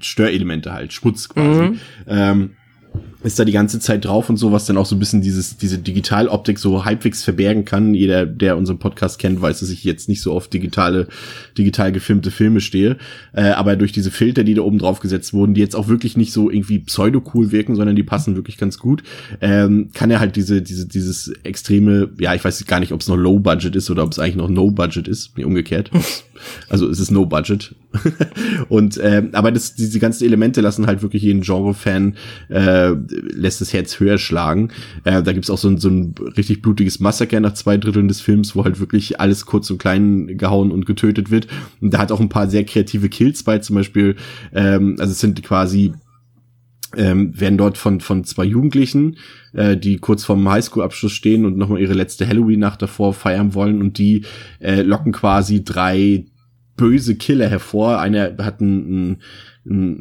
Störelemente 0.00 0.72
halt, 0.72 0.92
Schmutz 0.92 1.28
quasi. 1.28 1.62
Mhm. 1.62 1.78
Ähm, 2.08 2.50
ist 3.24 3.38
da 3.38 3.44
die 3.44 3.52
ganze 3.52 3.80
Zeit 3.80 4.04
drauf 4.04 4.30
und 4.30 4.36
so, 4.36 4.52
was 4.52 4.66
dann 4.66 4.76
auch 4.76 4.86
so 4.86 4.94
ein 4.94 5.00
bisschen 5.00 5.22
dieses, 5.22 5.56
diese 5.56 5.78
Digitaloptik 5.78 6.58
so 6.58 6.84
halbwegs 6.84 7.24
verbergen 7.24 7.64
kann. 7.64 7.94
Jeder, 7.94 8.26
der 8.26 8.56
unseren 8.56 8.78
Podcast 8.78 9.18
kennt, 9.18 9.42
weiß, 9.42 9.58
dass 9.58 9.70
ich 9.70 9.82
jetzt 9.82 10.08
nicht 10.08 10.22
so 10.22 10.32
oft 10.32 10.52
digitale, 10.52 11.08
digital 11.56 11.90
gefilmte 11.90 12.30
Filme 12.30 12.60
stehe. 12.60 12.96
Äh, 13.32 13.50
aber 13.50 13.74
durch 13.74 13.90
diese 13.90 14.12
Filter, 14.12 14.44
die 14.44 14.54
da 14.54 14.62
oben 14.62 14.78
drauf 14.78 15.00
gesetzt 15.00 15.34
wurden, 15.34 15.54
die 15.54 15.60
jetzt 15.60 15.74
auch 15.74 15.88
wirklich 15.88 16.16
nicht 16.16 16.32
so 16.32 16.48
irgendwie 16.48 16.78
pseudo-cool 16.78 17.50
wirken, 17.50 17.74
sondern 17.74 17.96
die 17.96 18.04
passen 18.04 18.36
wirklich 18.36 18.56
ganz 18.56 18.78
gut, 18.78 19.02
ähm, 19.40 19.90
kann 19.94 20.12
er 20.12 20.20
halt 20.20 20.36
diese, 20.36 20.62
diese, 20.62 20.86
dieses 20.86 21.32
extreme, 21.42 22.10
ja, 22.20 22.34
ich 22.34 22.44
weiß 22.44 22.64
gar 22.66 22.78
nicht, 22.78 22.92
ob 22.92 23.00
es 23.00 23.08
noch 23.08 23.16
Low-Budget 23.16 23.74
ist 23.74 23.90
oder 23.90 24.04
ob 24.04 24.12
es 24.12 24.20
eigentlich 24.20 24.36
noch 24.36 24.48
No-Budget 24.48 25.08
ist. 25.08 25.36
Nee, 25.36 25.44
umgekehrt. 25.44 25.90
also 26.68 26.88
es 26.88 27.00
ist 27.00 27.10
No-Budget. 27.10 27.74
und 28.68 29.00
ähm, 29.02 29.30
aber 29.32 29.50
das, 29.50 29.74
diese 29.74 29.98
ganzen 29.98 30.24
Elemente 30.24 30.60
lassen 30.60 30.86
halt 30.86 31.02
wirklich 31.02 31.22
jeden 31.22 31.40
Genre-Fan 31.40 32.14
äh, 32.48 32.92
lässt 33.10 33.60
das 33.60 33.72
Herz 33.72 33.98
höher 34.00 34.18
schlagen. 34.18 34.70
Äh, 35.04 35.22
da 35.22 35.32
gibt's 35.32 35.50
auch 35.50 35.58
so 35.58 35.68
ein, 35.68 35.78
so 35.78 35.88
ein 35.88 36.14
richtig 36.36 36.62
blutiges 36.62 37.00
Massaker 37.00 37.40
nach 37.40 37.54
zwei 37.54 37.76
Dritteln 37.76 38.08
des 38.08 38.20
Films, 38.20 38.54
wo 38.54 38.64
halt 38.64 38.80
wirklich 38.80 39.20
alles 39.20 39.46
kurz 39.46 39.70
und 39.70 39.78
klein 39.78 40.38
gehauen 40.38 40.70
und 40.70 40.86
getötet 40.86 41.30
wird. 41.30 41.46
Und 41.80 41.94
da 41.94 41.98
hat 41.98 42.12
auch 42.12 42.20
ein 42.20 42.28
paar 42.28 42.48
sehr 42.48 42.64
kreative 42.64 43.08
Kills 43.08 43.42
bei, 43.42 43.58
zum 43.58 43.76
Beispiel, 43.76 44.16
ähm, 44.52 44.96
also 44.98 45.12
es 45.12 45.20
sind 45.20 45.42
quasi 45.42 45.92
ähm, 46.96 47.38
werden 47.38 47.58
dort 47.58 47.76
von 47.76 48.00
von 48.00 48.24
zwei 48.24 48.44
Jugendlichen, 48.44 49.18
äh, 49.52 49.76
die 49.76 49.98
kurz 49.98 50.24
vorm 50.24 50.48
Highschool-Abschluss 50.48 51.12
stehen 51.12 51.44
und 51.44 51.58
nochmal 51.58 51.80
ihre 51.80 51.92
letzte 51.92 52.26
Halloween-Nacht 52.26 52.80
davor 52.80 53.12
feiern 53.12 53.54
wollen 53.54 53.82
und 53.82 53.98
die 53.98 54.24
äh, 54.60 54.80
locken 54.80 55.12
quasi 55.12 55.62
drei 55.62 56.24
böse 56.76 57.16
Killer 57.16 57.48
hervor. 57.48 58.00
Einer 58.00 58.36
hat 58.38 58.62
einen, 58.62 58.86
einen 58.86 59.22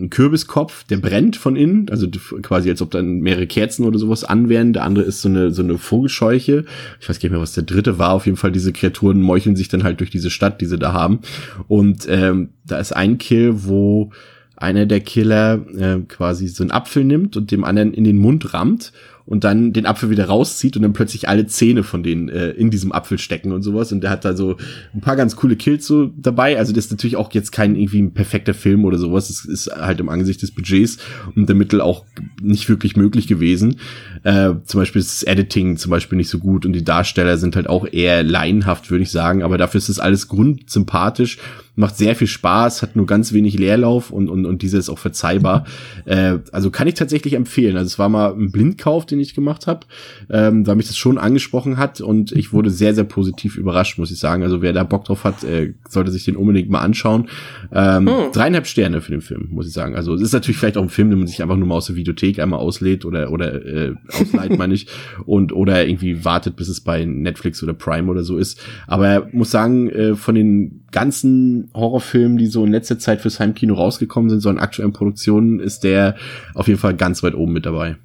Kürbiskopf, 0.10 0.84
der 0.86 0.98
brennt 0.98 1.36
von 1.36 1.56
innen, 1.56 1.90
also 1.90 2.08
quasi 2.42 2.70
als 2.70 2.82
ob 2.82 2.92
dann 2.92 3.20
mehrere 3.20 3.48
Kerzen 3.48 3.86
oder 3.86 4.00
sowas 4.00 4.24
an 4.24 4.50
wären. 4.50 4.74
Der 4.74 4.84
andere 4.84 5.06
ist 5.06 5.22
so 5.22 5.30
eine, 5.30 5.52
so 5.52 5.62
eine 5.62 5.78
Vogelscheuche. 5.78 6.66
Ich 7.02 7.10
weiß 7.10 7.20
gar 7.20 7.28
nicht 7.28 7.32
mehr, 7.32 7.42
was 7.42 7.54
der 7.54 7.64
dritte 7.64 8.00
war. 8.00 8.14
Auf 8.14 8.26
jeden 8.26 8.38
Fall, 8.38 8.52
diese 8.52 8.72
Kreaturen 8.72 9.22
meucheln 9.22 9.56
sich 9.56 9.68
dann 9.68 9.84
halt 9.84 10.00
durch 10.00 10.10
diese 10.10 10.30
Stadt, 10.30 10.62
die 10.62 10.66
sie 10.66 10.78
da 10.78 10.94
haben. 10.94 11.20
Und 11.68 12.08
ähm, 12.10 12.50
da 12.66 12.80
ist 12.80 12.94
ein 12.94 13.18
Kill, 13.18 13.66
wo 13.66 14.12
einer 14.56 14.86
der 14.86 15.02
Killer 15.02 15.66
äh, 15.78 16.00
quasi 16.08 16.48
so 16.48 16.64
einen 16.64 16.72
Apfel 16.72 17.04
nimmt 17.04 17.38
und 17.38 17.52
dem 17.52 17.64
anderen 17.64 17.94
in 17.94 18.04
den 18.04 18.18
Mund 18.18 18.54
rammt 18.54 18.92
und 19.28 19.44
dann 19.44 19.74
den 19.74 19.86
Apfel 19.86 20.10
wieder 20.10 20.26
rauszieht 20.26 20.78
und 20.78 20.84
dann 20.84 20.94
plötzlich 20.94 21.28
alle 21.28 21.46
Zähne 21.46 21.84
von 21.84 22.02
denen 22.02 22.30
äh, 22.30 22.52
in 22.52 22.72
diesem 22.72 22.94
Apfel 22.94 23.18
stecken 23.18 23.52
und 23.52 23.62
sowas. 23.62 23.92
Und 23.92 24.02
der 24.02 24.10
hat 24.10 24.24
da 24.24 24.34
so 24.36 24.56
ein 24.94 25.02
paar 25.02 25.18
ganz 25.18 25.36
coole 25.36 25.58
Kills 25.58 25.86
so 25.86 26.12
dabei. 26.18 26.58
Also 26.58 26.72
das 26.72 26.86
ist 26.86 26.92
natürlich 26.92 27.18
auch 27.18 27.32
jetzt 27.34 27.52
kein 27.52 27.76
irgendwie 27.76 28.02
ein 28.02 28.14
perfekter 28.14 28.54
Film 28.54 28.86
oder 28.86 28.98
sowas. 28.98 29.28
Das 29.28 29.44
ist 29.44 29.68
halt 29.68 30.00
im 30.00 30.08
Angesicht 30.08 30.42
des 30.42 30.52
Budgets 30.52 30.98
und 31.36 31.50
der 31.50 31.58
Mittel 31.58 31.82
auch 31.82 32.06
nicht 32.42 32.70
wirklich 32.70 32.96
möglich 32.96 33.28
gewesen. 33.28 33.76
Äh, 34.24 34.54
zum 34.64 34.80
Beispiel 34.80 35.02
ist 35.02 35.22
das 35.22 35.24
Editing 35.24 35.76
zum 35.76 35.92
Beispiel 35.92 36.18
nicht 36.18 36.30
so 36.30 36.40
gut 36.40 36.66
und 36.66 36.72
die 36.72 36.86
Darsteller 36.86 37.38
sind 37.38 37.58
halt 37.58 37.68
auch 37.68 37.86
eher 37.92 38.24
laienhaft, 38.24 38.90
würde 38.90 39.04
ich 39.04 39.12
sagen. 39.12 39.44
Aber 39.44 39.58
dafür 39.58 39.80
ist 39.80 39.90
das 39.90 40.00
alles 40.00 40.30
grundsympathisch 40.30 41.38
macht 41.78 41.96
sehr 41.96 42.16
viel 42.16 42.28
Spaß, 42.28 42.82
hat 42.82 42.96
nur 42.96 43.06
ganz 43.06 43.34
wenig 43.34 43.58
Leerlauf 43.58 44.10
und, 44.10 44.30
und, 44.30 44.46
und 44.48 44.64
dieser 44.64 44.80
ist 44.80 44.90
auch 44.90 44.98
verzeihbar. 44.98 45.66
äh, 46.06 46.40
also 46.52 46.72
kann 46.72 46.88
ich 46.88 46.96
tatsächlich 46.96 47.36
empfehlen. 47.36 47.78
Also 47.78 47.86
es 47.86 48.00
war 48.00 48.10
mal 48.10 48.34
ein 48.34 48.52
Blindkauf, 48.52 49.06
den 49.06 49.17
ich 49.20 49.34
gemacht 49.34 49.68
habe, 49.68 49.82
ähm, 50.30 50.66
weil 50.66 50.76
mich 50.76 50.88
das 50.88 50.98
schon 50.98 51.18
angesprochen 51.18 51.78
hat 51.78 52.02
und 52.02 52.32
ich 52.32 52.54
wurde 52.54 52.70
sehr, 52.70 52.94
sehr 52.94 53.04
positiv 53.04 53.58
überrascht, 53.58 53.98
muss 53.98 54.12
ich 54.12 54.20
sagen. 54.20 54.44
Also 54.44 54.62
wer 54.62 54.74
da 54.74 54.84
Bock 54.84 55.06
drauf 55.06 55.24
hat, 55.24 55.44
äh, 55.44 55.74
sollte 55.88 56.12
sich 56.12 56.26
den 56.26 56.36
unbedingt 56.36 56.70
mal 56.70 56.82
anschauen. 56.82 57.30
Ähm, 57.72 58.08
hm. 58.08 58.32
Dreieinhalb 58.32 58.68
Sterne 58.68 59.02
für 59.02 59.12
den 59.12 59.22
Film, 59.22 59.48
muss 59.52 59.68
ich 59.68 59.74
sagen. 59.74 59.96
Also 59.96 60.14
es 60.14 60.22
ist 60.22 60.34
natürlich 60.34 60.58
vielleicht 60.58 60.78
auch 60.78 60.84
ein 60.84 60.90
Film, 60.90 61.10
den 61.10 61.20
man 61.20 61.28
sich 61.28 61.42
einfach 61.42 61.58
nur 61.58 61.68
mal 61.68 61.76
aus 61.76 61.88
der 61.88 61.96
Videothek 61.96 62.40
einmal 62.40 62.60
auslädt 62.60 63.06
oder, 63.06 63.32
oder 63.32 63.66
äh, 63.66 63.94
ausleiht, 64.20 64.58
meine 64.58 64.74
ich, 64.74 64.88
und 65.26 65.54
oder 65.54 65.88
irgendwie 65.88 66.24
wartet, 66.26 66.56
bis 66.56 66.68
es 66.70 66.82
bei 66.82 67.06
Netflix 67.06 67.62
oder 67.64 67.74
Prime 67.74 68.10
oder 68.10 68.24
so 68.24 68.38
ist. 68.38 68.60
Aber 68.88 69.28
muss 69.32 69.52
sagen, 69.52 69.90
äh, 69.90 70.16
von 70.16 70.36
den 70.36 70.84
ganzen 70.92 71.70
Horrorfilmen, 71.74 72.38
die 72.38 72.48
so 72.48 72.66
in 72.66 72.72
letzter 72.72 73.00
Zeit 73.00 73.22
fürs 73.22 73.40
Heimkino 73.40 73.74
rausgekommen 73.74 74.30
sind, 74.30 74.42
so 74.42 74.50
in 74.50 74.58
aktuellen 74.58 74.94
Produktionen, 74.94 75.60
ist 75.60 75.84
der 75.84 76.16
auf 76.54 76.68
jeden 76.68 76.80
Fall 76.80 76.96
ganz 76.96 77.24
weit 77.24 77.36
oben 77.36 77.54
mit 77.54 77.66
dabei. 77.66 77.98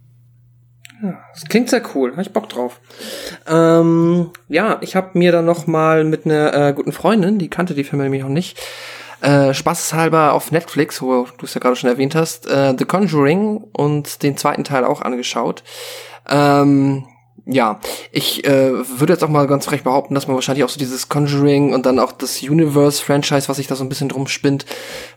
Ja, 1.02 1.18
das 1.34 1.44
klingt 1.46 1.68
sehr 1.68 1.82
cool, 1.94 2.12
hab 2.12 2.20
ich 2.20 2.32
Bock 2.32 2.48
drauf. 2.48 2.80
Ähm, 3.48 4.30
ja, 4.48 4.78
ich 4.82 4.94
habe 4.94 5.18
mir 5.18 5.32
dann 5.32 5.44
noch 5.44 5.66
mal 5.66 6.04
mit 6.04 6.26
einer 6.26 6.54
äh, 6.54 6.72
guten 6.72 6.92
Freundin, 6.92 7.38
die 7.38 7.50
kannte 7.50 7.74
die 7.74 7.82
Filme 7.82 8.04
nämlich 8.04 8.22
noch 8.22 8.28
nicht, 8.28 8.60
äh, 9.20 9.52
spaßeshalber 9.52 10.32
auf 10.32 10.52
Netflix, 10.52 11.02
wo 11.02 11.26
du 11.38 11.44
es 11.44 11.54
ja 11.54 11.60
gerade 11.60 11.74
schon 11.74 11.90
erwähnt 11.90 12.14
hast, 12.14 12.46
äh, 12.46 12.74
The 12.78 12.84
Conjuring 12.84 13.64
und 13.72 14.22
den 14.22 14.36
zweiten 14.36 14.62
Teil 14.62 14.84
auch 14.84 15.02
angeschaut. 15.02 15.64
Ähm, 16.28 17.04
ja, 17.44 17.80
ich 18.12 18.44
äh, 18.44 18.72
würde 18.98 19.14
jetzt 19.14 19.24
auch 19.24 19.28
mal 19.28 19.46
ganz 19.46 19.66
frech 19.66 19.82
behaupten, 19.82 20.14
dass 20.14 20.28
man 20.28 20.36
wahrscheinlich 20.36 20.64
auch 20.64 20.68
so 20.68 20.78
dieses 20.78 21.08
Conjuring 21.08 21.74
und 21.74 21.86
dann 21.86 21.98
auch 21.98 22.12
das 22.12 22.42
Universe-Franchise, 22.42 23.48
was 23.48 23.56
sich 23.56 23.66
da 23.66 23.74
so 23.74 23.84
ein 23.84 23.88
bisschen 23.88 24.08
drum 24.08 24.28
spinnt, 24.28 24.64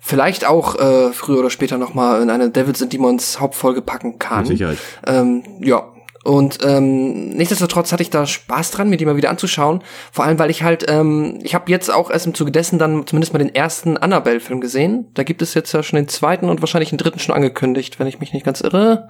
vielleicht 0.01 0.45
auch 0.45 0.75
äh, 0.75 1.13
früher 1.13 1.39
oder 1.39 1.49
später 1.49 1.77
noch 1.77 1.93
mal 1.93 2.21
in 2.21 2.29
eine 2.29 2.49
Devils 2.49 2.81
and 2.81 2.91
Demons 2.91 3.39
Hauptfolge 3.39 3.81
packen 3.81 4.17
kann. 4.17 4.39
Mit 4.39 4.47
Sicherheit. 4.47 4.77
Ähm, 5.05 5.43
ja, 5.59 5.91
und 6.25 6.57
ähm, 6.65 7.29
nichtsdestotrotz 7.29 7.91
hatte 7.91 8.01
ich 8.01 8.09
da 8.09 8.25
Spaß 8.25 8.71
dran, 8.71 8.89
mir 8.89 8.97
die 8.97 9.05
mal 9.05 9.15
wieder 9.15 9.29
anzuschauen. 9.29 9.83
Vor 10.11 10.25
allem, 10.25 10.39
weil 10.39 10.49
ich 10.49 10.63
halt, 10.63 10.83
ähm, 10.89 11.37
ich 11.43 11.53
habe 11.53 11.69
jetzt 11.69 11.93
auch 11.93 12.09
erst 12.09 12.25
im 12.25 12.33
Zuge 12.33 12.51
dessen 12.51 12.79
dann 12.79 13.05
zumindest 13.05 13.31
mal 13.31 13.37
den 13.37 13.53
ersten 13.53 13.95
Annabelle-Film 13.95 14.59
gesehen. 14.59 15.05
Da 15.13 15.21
gibt 15.21 15.43
es 15.43 15.53
jetzt 15.53 15.71
ja 15.71 15.83
schon 15.83 15.97
den 15.97 16.07
zweiten 16.07 16.49
und 16.49 16.61
wahrscheinlich 16.61 16.89
den 16.89 16.97
dritten 16.97 17.19
schon 17.19 17.35
angekündigt, 17.35 17.99
wenn 17.99 18.07
ich 18.07 18.19
mich 18.19 18.33
nicht 18.33 18.43
ganz 18.43 18.61
irre. 18.61 19.07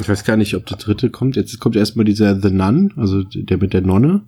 Ich 0.00 0.08
weiß 0.08 0.24
gar 0.24 0.36
nicht, 0.36 0.56
ob 0.56 0.66
der 0.66 0.76
dritte 0.76 1.08
kommt. 1.08 1.36
Jetzt 1.36 1.56
kommt 1.60 1.76
erstmal 1.76 2.04
dieser 2.04 2.40
The 2.40 2.50
Nun, 2.50 2.92
also 2.96 3.22
der 3.22 3.58
mit 3.58 3.72
der 3.72 3.82
Nonne. 3.82 4.22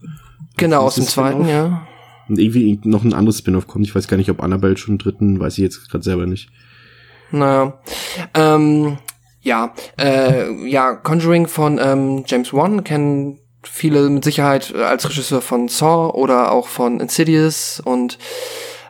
Genau, 0.57 0.83
aus 0.83 0.95
dem 0.95 1.07
zweiten, 1.07 1.49
ja. 1.49 1.89
Und 2.29 2.39
irgendwie 2.39 2.79
noch 2.85 3.03
ein 3.03 3.15
anderes 3.15 3.39
Spin-off 3.39 3.67
kommt. 3.67 3.85
Ich 3.85 3.97
weiß 3.97 4.07
gar 4.07 4.17
nicht, 4.17 4.31
ob 4.31 4.45
Annabelle 4.45 4.77
schon 4.77 4.93
einen 4.93 4.99
dritten, 4.99 5.41
weiß 5.41 5.55
ich 5.59 5.65
jetzt 5.65 5.91
gerade 5.91 6.05
selber 6.05 6.27
nicht. 6.27 6.51
Naja. 7.33 7.81
Ähm, 8.35 8.99
ja, 9.41 9.73
äh, 9.99 10.51
ja, 10.69 10.95
Conjuring 10.95 11.47
von 11.47 11.79
ähm, 11.83 12.25
James 12.27 12.53
Wan 12.53 12.85
kennen 12.85 13.39
viele 13.63 14.09
mit 14.09 14.25
Sicherheit 14.25 14.75
als 14.75 15.09
Regisseur 15.09 15.41
von 15.41 15.69
Saw 15.69 16.13
oder 16.15 16.53
auch 16.53 16.69
von 16.69 17.01
Insidious 17.01 17.81
und 17.85 18.19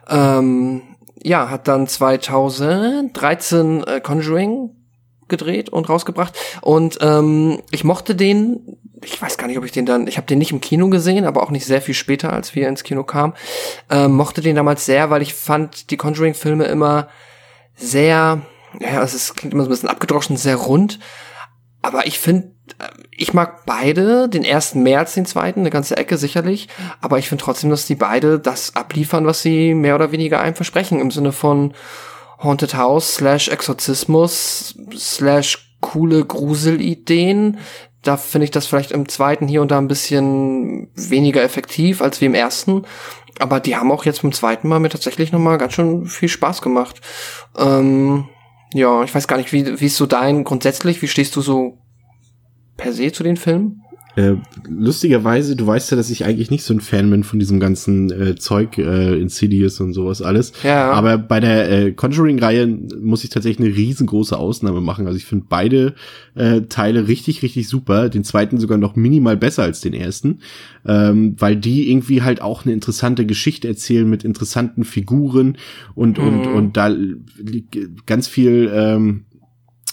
ähm, 0.07 0.81
ja, 1.21 1.49
hat 1.49 1.67
dann 1.67 1.87
2013 1.87 3.83
äh, 3.83 4.01
Conjuring 4.01 4.71
gedreht 5.27 5.69
und 5.69 5.89
rausgebracht 5.89 6.35
und 6.61 6.97
ähm, 7.01 7.61
ich 7.71 7.83
mochte 7.83 8.15
den 8.15 8.77
ich 9.03 9.21
weiß 9.21 9.37
gar 9.37 9.47
nicht, 9.47 9.57
ob 9.57 9.65
ich 9.65 9.71
den 9.71 9.85
dann, 9.85 10.07
ich 10.07 10.17
habe 10.17 10.27
den 10.27 10.39
nicht 10.39 10.51
im 10.51 10.61
Kino 10.61 10.89
gesehen, 10.89 11.25
aber 11.25 11.43
auch 11.43 11.51
nicht 11.51 11.65
sehr 11.65 11.81
viel 11.81 11.93
später, 11.93 12.33
als 12.33 12.55
wir 12.55 12.67
ins 12.67 12.83
Kino 12.83 13.03
kamen, 13.03 13.33
ähm, 13.89 14.11
mochte 14.11 14.41
den 14.41 14.55
damals 14.55 14.85
sehr, 14.85 15.09
weil 15.09 15.21
ich 15.21 15.33
fand 15.33 15.91
die 15.91 15.97
Conjuring-Filme 15.97 16.65
immer 16.65 17.07
sehr, 17.75 18.41
ja, 18.79 19.01
es 19.01 19.13
ist, 19.13 19.35
klingt 19.35 19.53
immer 19.53 19.63
so 19.63 19.69
ein 19.69 19.71
bisschen 19.71 19.89
abgedroschen, 19.89 20.37
sehr 20.37 20.55
rund. 20.55 20.99
Aber 21.81 22.07
ich 22.07 22.19
finde, 22.19 22.51
ich 23.11 23.33
mag 23.33 23.65
beide, 23.65 24.27
den 24.27 24.43
ersten 24.43 24.83
mehr 24.83 24.99
als 24.99 25.13
den 25.13 25.25
zweiten, 25.25 25.61
eine 25.61 25.69
ganze 25.69 25.95
Ecke 25.97 26.17
sicherlich. 26.17 26.67
Aber 27.01 27.17
ich 27.19 27.29
finde 27.29 27.43
trotzdem, 27.43 27.69
dass 27.69 27.85
die 27.85 27.95
beide 27.95 28.39
das 28.39 28.75
abliefern, 28.75 29.25
was 29.25 29.41
sie 29.41 29.73
mehr 29.73 29.95
oder 29.95 30.11
weniger 30.11 30.41
einem 30.41 30.55
versprechen. 30.55 30.99
Im 30.99 31.11
Sinne 31.11 31.31
von 31.31 31.73
Haunted 32.41 32.75
House 32.75 33.15
slash 33.15 33.47
Exorzismus 33.47 34.75
slash 34.95 35.75
coole 35.81 36.25
Gruselideen. 36.25 37.59
Da 38.01 38.17
finde 38.17 38.45
ich 38.45 38.51
das 38.51 38.65
vielleicht 38.65 38.91
im 38.91 39.09
zweiten 39.09 39.47
hier 39.47 39.61
und 39.61 39.71
da 39.71 39.77
ein 39.77 39.87
bisschen 39.87 40.89
weniger 40.95 41.43
effektiv 41.43 42.01
als 42.01 42.21
wie 42.21 42.25
im 42.25 42.35
ersten. 42.35 42.85
Aber 43.39 43.59
die 43.59 43.77
haben 43.77 43.91
auch 43.91 44.05
jetzt 44.05 44.21
beim 44.21 44.33
zweiten 44.33 44.67
Mal 44.67 44.79
mir 44.79 44.89
tatsächlich 44.89 45.31
nochmal 45.31 45.57
ganz 45.57 45.73
schön 45.73 46.05
viel 46.05 46.29
Spaß 46.29 46.61
gemacht. 46.61 46.99
Ähm, 47.57 48.27
ja, 48.73 49.03
ich 49.03 49.13
weiß 49.13 49.27
gar 49.27 49.37
nicht, 49.37 49.51
wie, 49.51 49.79
wie 49.79 49.85
ist 49.85 49.97
so 49.97 50.05
dein 50.05 50.43
grundsätzlich, 50.43 51.01
wie 51.01 51.07
stehst 51.07 51.35
du 51.35 51.41
so 51.41 51.77
per 52.77 52.93
se 52.93 53.11
zu 53.11 53.23
den 53.23 53.37
Filmen? 53.37 53.83
Äh, 54.19 54.35
lustigerweise, 54.67 55.55
du 55.55 55.65
weißt 55.65 55.91
ja, 55.91 55.97
dass 55.97 56.09
ich 56.09 56.25
eigentlich 56.25 56.51
nicht 56.51 56.63
so 56.63 56.73
ein 56.73 56.81
Fan 56.81 57.09
bin 57.09 57.23
von 57.23 57.39
diesem 57.39 57.61
ganzen 57.61 58.11
äh, 58.11 58.35
Zeug, 58.35 58.77
äh, 58.77 59.17
Insidious 59.17 59.79
und 59.79 59.93
sowas 59.93 60.21
alles. 60.21 60.51
Ja. 60.61 60.91
Aber 60.91 61.17
bei 61.17 61.39
der 61.39 61.71
äh, 61.71 61.91
Conjuring-Reihe 61.93 62.67
muss 62.99 63.23
ich 63.23 63.29
tatsächlich 63.29 63.65
eine 63.65 63.77
riesengroße 63.77 64.37
Ausnahme 64.37 64.81
machen. 64.81 65.07
Also 65.07 65.15
ich 65.15 65.23
finde 65.23 65.45
beide 65.47 65.95
äh, 66.35 66.61
Teile 66.63 67.07
richtig, 67.07 67.43
richtig 67.43 67.69
super. 67.69 68.09
Den 68.09 68.25
zweiten 68.25 68.59
sogar 68.59 68.77
noch 68.77 68.97
minimal 68.97 69.37
besser 69.37 69.63
als 69.63 69.79
den 69.79 69.93
ersten, 69.93 70.39
ähm, 70.85 71.35
weil 71.39 71.55
die 71.55 71.89
irgendwie 71.89 72.21
halt 72.21 72.41
auch 72.41 72.65
eine 72.65 72.73
interessante 72.73 73.25
Geschichte 73.25 73.69
erzählen 73.69 74.09
mit 74.09 74.25
interessanten 74.25 74.83
Figuren 74.83 75.57
und 75.95 76.17
mhm. 76.17 76.27
und 76.27 76.47
und 76.47 76.77
da 76.77 76.87
liegt 76.87 77.77
ganz 78.05 78.27
viel 78.27 78.69
ähm, 78.73 79.25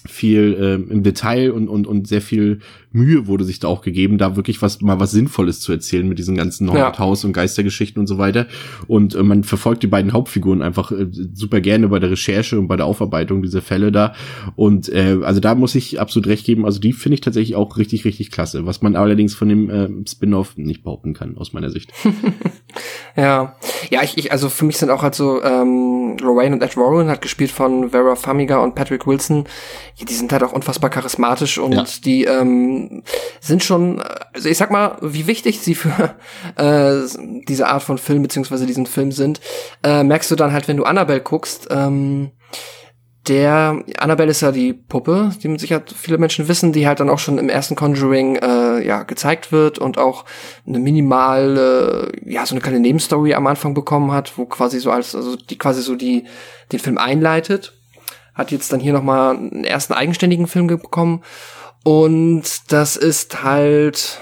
viel 0.09 0.57
ähm, 0.61 0.91
im 0.91 1.03
Detail 1.03 1.51
und, 1.51 1.69
und, 1.69 1.87
und 1.87 2.07
sehr 2.09 2.23
viel 2.23 2.61
Mühe 2.97 3.27
wurde 3.27 3.45
sich 3.45 3.59
da 3.61 3.69
auch 3.69 3.83
gegeben, 3.83 4.19
da 4.19 4.37
wirklich 4.37 4.63
was 4.63 4.81
mal 4.81 4.99
was 4.99 5.11
Sinnvolles 5.11 5.61
zu 5.61 5.73
erzählen 5.73 6.09
mit 6.09 6.19
diesen 6.19 6.37
ganzen 6.37 6.73
Haus 6.73 7.25
und 7.25 7.33
Geistergeschichten 7.33 8.01
und 8.01 8.07
so 8.07 8.19
weiter. 8.19 8.47
Und 8.87 9.15
äh, 9.15 9.23
man 9.23 9.45
verfolgt 9.45 9.83
die 9.83 9.87
beiden 9.87 10.13
Hauptfiguren 10.13 10.63
einfach 10.63 10.91
äh, 10.91 11.07
super 11.11 11.61
gerne 11.61 11.89
bei 11.89 11.99
der 11.99 12.11
Recherche 12.11 12.59
und 12.59 12.69
bei 12.69 12.77
der 12.77 12.87
Aufarbeitung 12.87 13.43
dieser 13.43 13.63
Fälle 13.63 13.93
da. 13.93 14.15
Und 14.57 14.89
äh, 14.89 15.19
also 15.23 15.41
da 15.41 15.55
muss 15.55 15.75
ich 15.75 16.01
absolut 16.01 16.27
recht 16.27 16.47
geben. 16.47 16.65
Also 16.65 16.81
die 16.81 16.93
finde 16.93 17.15
ich 17.15 17.21
tatsächlich 17.21 17.55
auch 17.55 17.77
richtig, 17.77 18.05
richtig 18.05 18.31
klasse. 18.31 18.67
Was 18.67 18.83
man 18.83 18.97
allerdings 18.97 19.35
von 19.35 19.49
dem 19.49 19.71
äh, 19.71 19.89
Spin-off 20.09 20.57
nicht 20.57 20.83
behaupten 20.83 21.13
kann, 21.13 21.37
aus 21.37 21.53
meiner 21.53 21.71
Sicht. 21.71 21.93
ja. 23.17 23.57
Ja, 23.91 24.03
ich, 24.03 24.17
ich, 24.17 24.33
also 24.33 24.49
für 24.49 24.65
mich 24.65 24.79
sind 24.79 24.91
auch 24.91 25.03
halt 25.03 25.15
so 25.15 25.43
ähm, 25.43 26.17
Lorraine 26.21 26.57
und 26.57 26.63
Ed 26.63 26.77
Warren 26.77 27.09
hat 27.09 27.23
gespielt 27.23 27.51
von 27.51 27.91
Vera 27.91 28.17
Farmiga 28.17 28.59
und 28.59 28.75
Patrick 28.75 29.07
Wilson. 29.07 29.45
Ja, 29.97 30.07
die 30.07 30.15
sind 30.15 30.33
halt 30.33 30.43
auch 30.43 30.53
unfassbar 30.53 30.91
charismatisch 30.91 31.59
und 31.59 31.75
ja. 31.75 31.85
die 32.05 32.25
ähm, 32.25 32.86
sind 33.41 33.63
schon, 33.63 34.03
also 34.33 34.49
ich 34.49 34.59
sag 34.59 34.71
mal, 34.71 34.97
wie 35.01 35.27
wichtig 35.27 35.61
sie 35.61 35.75
für 35.75 36.15
äh, 36.57 37.07
diese 37.49 37.69
Art 37.69 37.83
von 37.83 37.99
Film 37.99 38.23
beziehungsweise 38.23 38.67
diesen 38.67 38.87
Film 38.87 39.13
sind, 39.13 39.41
äh, 39.83 40.03
merkst 40.03 40.31
du 40.31 40.37
dann 40.37 40.53
halt, 40.53 40.69
wenn 40.69 40.77
du 40.77 40.85
Annabelle 40.85 41.21
guckst. 41.21 41.69
Ähm, 41.71 42.33
der 43.29 43.83
Annabelle 43.99 44.31
ist 44.31 44.43
ja 44.43 44.53
die 44.53 44.73
Puppe, 44.73 45.31
die 45.43 45.49
mit 45.49 45.61
Sicherheit 45.61 45.93
viele 45.93 46.19
Menschen 46.19 46.49
wissen, 46.49 46.73
die 46.73 46.87
halt 46.87 47.01
dann 47.01 47.11
auch 47.11 47.19
schon 47.19 47.39
im 47.39 47.49
ersten 47.49 47.75
Conjuring 47.75 48.37
äh, 48.37 48.87
ja 48.87 49.03
gezeigt 49.03 49.51
wird 49.51 49.79
und 49.79 49.99
auch 49.99 50.25
eine 50.67 50.79
minimale, 50.79 52.13
ja 52.25 52.47
so 52.47 52.55
eine 52.55 52.61
kleine 52.61 52.81
Nebenstory 52.81 53.35
am 53.35 53.47
Anfang 53.47 53.75
bekommen 53.75 54.13
hat, 54.13 54.39
wo 54.39 54.47
quasi 54.47 54.79
so 54.79 54.91
als 54.91 55.15
also 55.15 55.37
die 55.37 55.59
quasi 55.59 55.83
so 55.83 55.97
die 55.97 56.25
den 56.73 56.79
Film 56.79 56.99
einleitet. 56.99 57.73
Hat 58.35 58.51
jetzt 58.51 58.73
dann 58.73 58.81
hier 58.81 58.93
noch 58.93 59.03
mal 59.03 59.35
einen 59.35 59.65
ersten 59.65 59.95
eigenständigen 59.95 60.47
Film 60.47 60.67
bekommen 60.67 61.25
und 61.85 62.43
das 62.73 62.97
ist 62.97 63.43
halt, 63.43 64.21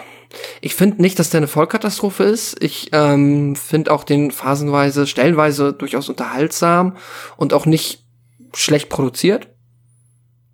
ich 0.61 0.75
finde 0.75 1.01
nicht, 1.01 1.19
dass 1.19 1.31
der 1.31 1.39
eine 1.39 1.49
Vollkatastrophe 1.49 2.25
ist. 2.25 2.63
Ich 2.63 2.91
ähm, 2.93 3.57
finde 3.57 3.93
auch 3.93 4.05
den 4.05 4.31
phasenweise, 4.31 5.07
stellenweise 5.07 5.73
durchaus 5.73 6.09
unterhaltsam 6.09 6.97
und 7.37 7.53
auch 7.53 7.67
nicht 7.67 8.05
schlecht 8.55 8.89
produziert, 8.89 9.49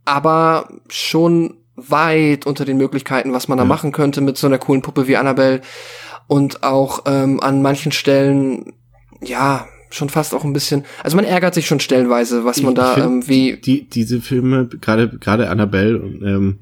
aber 0.04 0.68
schon 0.88 1.58
weit 1.76 2.46
unter 2.46 2.64
den 2.64 2.76
Möglichkeiten, 2.76 3.32
was 3.32 3.48
man 3.48 3.58
da 3.58 3.64
ja. 3.64 3.68
machen 3.68 3.92
könnte 3.92 4.20
mit 4.20 4.36
so 4.36 4.46
einer 4.46 4.58
coolen 4.58 4.82
Puppe 4.82 5.06
wie 5.06 5.16
Annabelle 5.16 5.62
und 6.26 6.62
auch 6.62 7.02
ähm, 7.06 7.40
an 7.40 7.62
manchen 7.62 7.92
Stellen, 7.92 8.74
ja, 9.20 9.66
schon 9.90 10.09
fast 10.09 10.35
auch 10.35 10.44
ein 10.44 10.53
bisschen, 10.53 10.85
also 11.03 11.16
man 11.16 11.24
ärgert 11.24 11.55
sich 11.55 11.66
schon 11.66 11.81
stellenweise, 11.81 12.44
was 12.44 12.62
man 12.62 12.72
ich 12.72 12.79
da 12.79 12.96
ähm, 12.96 13.26
wie 13.29 13.57
die 13.57 13.88
diese 13.88 14.20
Filme 14.20 14.66
gerade 14.66 15.09
gerade 15.18 15.50
Annabelle 15.50 15.96
ähm, 15.96 16.59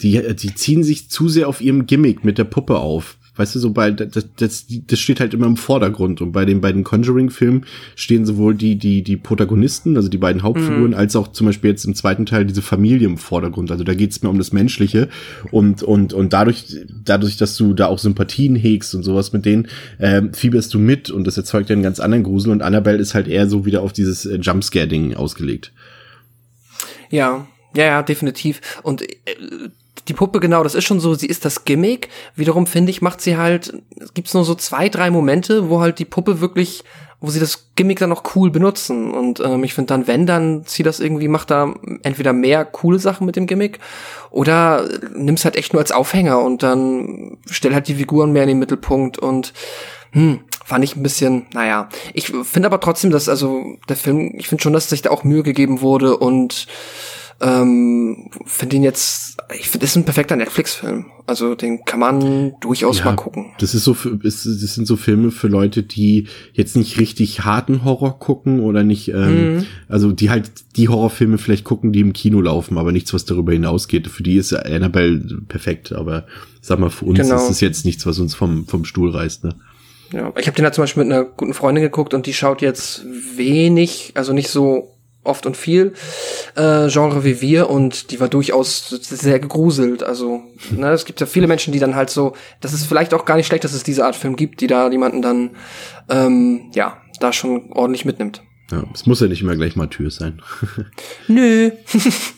die, 0.00 0.34
die 0.34 0.54
ziehen 0.54 0.84
sich 0.84 1.10
zu 1.10 1.28
sehr 1.28 1.48
auf 1.48 1.60
ihrem 1.60 1.86
Gimmick 1.86 2.24
mit 2.24 2.38
der 2.38 2.44
Puppe 2.44 2.78
auf. 2.78 3.17
Weißt 3.38 3.54
du, 3.54 3.58
so 3.60 3.70
bei, 3.70 3.92
das, 3.92 4.26
das, 4.36 4.66
das 4.68 4.98
steht 4.98 5.20
halt 5.20 5.32
immer 5.32 5.46
im 5.46 5.56
Vordergrund. 5.56 6.20
Und 6.20 6.32
bei 6.32 6.44
den 6.44 6.60
beiden 6.60 6.84
Conjuring-Filmen 6.84 7.64
stehen 7.94 8.26
sowohl 8.26 8.54
die, 8.54 8.76
die, 8.76 9.02
die 9.02 9.16
Protagonisten, 9.16 9.96
also 9.96 10.08
die 10.08 10.18
beiden 10.18 10.42
Hauptfiguren, 10.42 10.88
mhm. 10.88 10.94
als 10.94 11.14
auch 11.14 11.28
zum 11.28 11.46
Beispiel 11.46 11.70
jetzt 11.70 11.84
im 11.84 11.94
zweiten 11.94 12.26
Teil 12.26 12.44
diese 12.44 12.62
Familie 12.62 13.06
im 13.06 13.16
Vordergrund. 13.16 13.70
Also 13.70 13.84
da 13.84 13.94
geht 13.94 14.10
es 14.10 14.22
mehr 14.22 14.30
um 14.30 14.38
das 14.38 14.52
Menschliche. 14.52 15.08
Und, 15.52 15.82
und, 15.82 16.12
und 16.12 16.32
dadurch, 16.32 16.76
dadurch, 17.04 17.36
dass 17.36 17.56
du 17.56 17.74
da 17.74 17.86
auch 17.86 17.98
Sympathien 17.98 18.56
hegst 18.56 18.94
und 18.94 19.04
sowas 19.04 19.32
mit 19.32 19.46
denen, 19.46 19.68
äh, 19.98 20.22
fieberst 20.32 20.74
du 20.74 20.80
mit 20.80 21.10
und 21.10 21.24
das 21.24 21.36
erzeugt 21.36 21.70
ja 21.70 21.74
einen 21.74 21.84
ganz 21.84 22.00
anderen 22.00 22.24
Grusel. 22.24 22.50
Und 22.50 22.62
Annabelle 22.62 22.98
ist 22.98 23.14
halt 23.14 23.28
eher 23.28 23.48
so 23.48 23.64
wieder 23.64 23.82
auf 23.82 23.92
dieses 23.92 24.26
äh, 24.26 24.36
Jumpscare-Ding 24.36 25.14
ausgelegt. 25.14 25.72
Ja, 27.10 27.46
ja, 27.74 27.84
ja, 27.84 28.02
definitiv. 28.02 28.60
Und 28.82 29.02
äh, 29.02 29.06
die 30.06 30.14
Puppe, 30.14 30.40
genau, 30.40 30.62
das 30.62 30.74
ist 30.74 30.84
schon 30.84 31.00
so, 31.00 31.14
sie 31.14 31.26
ist 31.26 31.44
das 31.44 31.64
Gimmick. 31.64 32.08
Wiederum 32.34 32.66
finde 32.66 32.90
ich, 32.90 33.02
macht 33.02 33.20
sie 33.20 33.36
halt, 33.36 33.72
es 33.98 34.14
gibt 34.14 34.32
nur 34.32 34.44
so 34.44 34.54
zwei, 34.54 34.88
drei 34.88 35.10
Momente, 35.10 35.68
wo 35.68 35.80
halt 35.80 35.98
die 35.98 36.04
Puppe 36.04 36.40
wirklich, 36.40 36.84
wo 37.20 37.30
sie 37.30 37.40
das 37.40 37.70
Gimmick 37.74 37.98
dann 37.98 38.10
noch 38.10 38.36
cool 38.36 38.50
benutzen. 38.50 39.10
Und 39.10 39.40
ähm, 39.40 39.64
ich 39.64 39.74
finde 39.74 39.88
dann, 39.88 40.06
wenn, 40.06 40.26
dann 40.26 40.62
sie 40.66 40.82
das 40.82 41.00
irgendwie, 41.00 41.28
macht 41.28 41.50
da 41.50 41.74
entweder 42.02 42.32
mehr 42.32 42.64
coole 42.64 42.98
Sachen 42.98 43.26
mit 43.26 43.36
dem 43.36 43.46
Gimmick 43.46 43.78
oder 44.30 44.88
nimm's 45.14 45.44
halt 45.44 45.56
echt 45.56 45.72
nur 45.72 45.82
als 45.82 45.92
Aufhänger 45.92 46.40
und 46.40 46.62
dann 46.62 47.38
stell 47.50 47.74
halt 47.74 47.88
die 47.88 47.94
Figuren 47.94 48.32
mehr 48.32 48.42
in 48.42 48.48
den 48.48 48.58
Mittelpunkt 48.58 49.18
und 49.18 49.52
hm, 50.12 50.40
fand 50.64 50.84
ich 50.84 50.96
ein 50.96 51.02
bisschen, 51.02 51.46
naja. 51.52 51.88
Ich 52.14 52.32
finde 52.44 52.66
aber 52.66 52.80
trotzdem, 52.80 53.10
dass 53.10 53.28
also 53.28 53.76
der 53.88 53.96
Film, 53.96 54.32
ich 54.36 54.48
finde 54.48 54.62
schon, 54.62 54.72
dass 54.72 54.88
sich 54.88 55.02
da 55.02 55.10
auch 55.10 55.24
Mühe 55.24 55.42
gegeben 55.42 55.80
wurde 55.80 56.16
und 56.16 56.66
Ähm, 57.40 58.30
finde 58.46 58.76
ihn 58.76 58.82
jetzt, 58.82 59.36
ich 59.56 59.68
finde, 59.68 59.86
ist 59.86 59.94
ein 59.94 60.04
perfekter 60.04 60.34
Netflix-Film. 60.34 61.06
Also 61.24 61.54
den 61.54 61.84
kann 61.84 62.00
man 62.00 62.54
durchaus 62.60 62.98
ja, 62.98 63.04
mal 63.04 63.16
gucken. 63.16 63.52
Das 63.60 63.74
ist 63.74 63.84
so, 63.84 63.94
für, 63.94 64.16
das 64.16 64.42
sind 64.42 64.86
so 64.86 64.96
Filme 64.96 65.30
für 65.30 65.46
Leute, 65.46 65.84
die 65.84 66.26
jetzt 66.52 66.74
nicht 66.74 66.98
richtig 66.98 67.44
harten 67.44 67.84
Horror 67.84 68.18
gucken 68.18 68.60
oder 68.60 68.82
nicht, 68.82 69.08
ähm, 69.08 69.56
mhm. 69.56 69.66
also 69.88 70.10
die 70.10 70.30
halt 70.30 70.50
die 70.76 70.88
Horrorfilme 70.88 71.38
vielleicht 71.38 71.64
gucken, 71.64 71.92
die 71.92 72.00
im 72.00 72.12
Kino 72.12 72.40
laufen, 72.40 72.76
aber 72.76 72.90
nichts, 72.90 73.14
was 73.14 73.24
darüber 73.24 73.52
hinausgeht. 73.52 74.08
Für 74.08 74.24
die 74.24 74.36
ist 74.36 74.52
Annabelle 74.52 75.20
perfekt, 75.46 75.92
aber 75.92 76.26
sag 76.60 76.80
mal, 76.80 76.90
für 76.90 77.04
uns 77.04 77.20
genau. 77.20 77.36
ist 77.36 77.50
es 77.50 77.60
jetzt 77.60 77.84
nichts, 77.84 78.04
was 78.04 78.18
uns 78.18 78.34
vom, 78.34 78.66
vom 78.66 78.84
Stuhl 78.84 79.10
reißt, 79.10 79.44
ne? 79.44 79.54
Ja, 80.12 80.32
ich 80.38 80.46
habe 80.46 80.56
den 80.56 80.64
halt 80.64 80.74
zum 80.74 80.82
Beispiel 80.82 81.04
mit 81.04 81.12
einer 81.12 81.24
guten 81.24 81.52
Freundin 81.52 81.84
geguckt 81.84 82.14
und 82.14 82.26
die 82.26 82.32
schaut 82.32 82.62
jetzt 82.62 83.04
wenig, 83.36 84.12
also 84.14 84.32
nicht 84.32 84.48
so 84.48 84.94
oft 85.24 85.46
und 85.46 85.56
viel 85.56 85.92
äh, 86.56 86.88
Genre 86.88 87.24
wie 87.24 87.40
wir 87.40 87.68
und 87.68 88.10
die 88.10 88.20
war 88.20 88.28
durchaus 88.28 88.88
sehr 88.88 89.38
gegruselt. 89.38 90.02
Also 90.02 90.42
ne, 90.70 90.90
es 90.90 91.04
gibt 91.04 91.20
ja 91.20 91.26
viele 91.26 91.46
Menschen, 91.46 91.72
die 91.72 91.78
dann 91.78 91.94
halt 91.94 92.10
so, 92.10 92.34
das 92.60 92.72
ist 92.72 92.86
vielleicht 92.86 93.14
auch 93.14 93.24
gar 93.24 93.36
nicht 93.36 93.46
schlecht, 93.46 93.64
dass 93.64 93.74
es 93.74 93.82
diese 93.82 94.04
Art 94.04 94.16
Film 94.16 94.36
gibt, 94.36 94.60
die 94.60 94.66
da 94.66 94.90
jemanden 94.90 95.22
dann 95.22 95.50
ähm, 96.08 96.70
ja 96.74 96.98
da 97.20 97.32
schon 97.32 97.72
ordentlich 97.72 98.04
mitnimmt. 98.04 98.42
Ja, 98.70 98.84
es 98.94 99.06
muss 99.06 99.20
ja 99.20 99.28
nicht 99.28 99.42
immer 99.42 99.56
gleich 99.56 99.76
mal 99.76 99.88
Tür 99.88 100.10
sein. 100.10 100.42
Nö. 101.28 101.70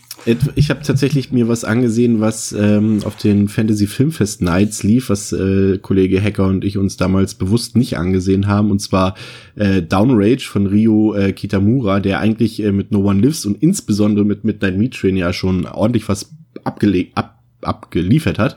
Ich 0.54 0.70
habe 0.70 0.82
tatsächlich 0.82 1.32
mir 1.32 1.48
was 1.48 1.64
angesehen, 1.64 2.20
was 2.20 2.52
ähm, 2.52 3.00
auf 3.04 3.16
den 3.16 3.48
Fantasy 3.48 3.86
Filmfest 3.86 4.42
Nights 4.42 4.82
lief, 4.82 5.08
was 5.08 5.32
äh, 5.32 5.78
Kollege 5.78 6.22
Hacker 6.22 6.46
und 6.46 6.64
ich 6.64 6.76
uns 6.76 6.96
damals 6.96 7.34
bewusst 7.34 7.76
nicht 7.76 7.96
angesehen 7.96 8.46
haben, 8.46 8.70
und 8.70 8.80
zwar 8.80 9.14
äh, 9.56 9.82
Downrage 9.82 10.42
von 10.42 10.66
Ryo 10.66 11.14
äh, 11.14 11.32
Kitamura, 11.32 12.00
der 12.00 12.20
eigentlich 12.20 12.62
äh, 12.62 12.72
mit 12.72 12.92
No 12.92 13.00
One 13.00 13.22
Lives 13.22 13.46
und 13.46 13.62
insbesondere 13.62 14.24
mit 14.24 14.44
Midnight 14.44 14.76
Meat 14.76 14.94
Train 14.94 15.16
ja 15.16 15.32
schon 15.32 15.66
ordentlich 15.66 16.08
was 16.08 16.30
abgelegt, 16.64 17.16
ab 17.16 17.39
abgeliefert 17.62 18.38
hat. 18.38 18.56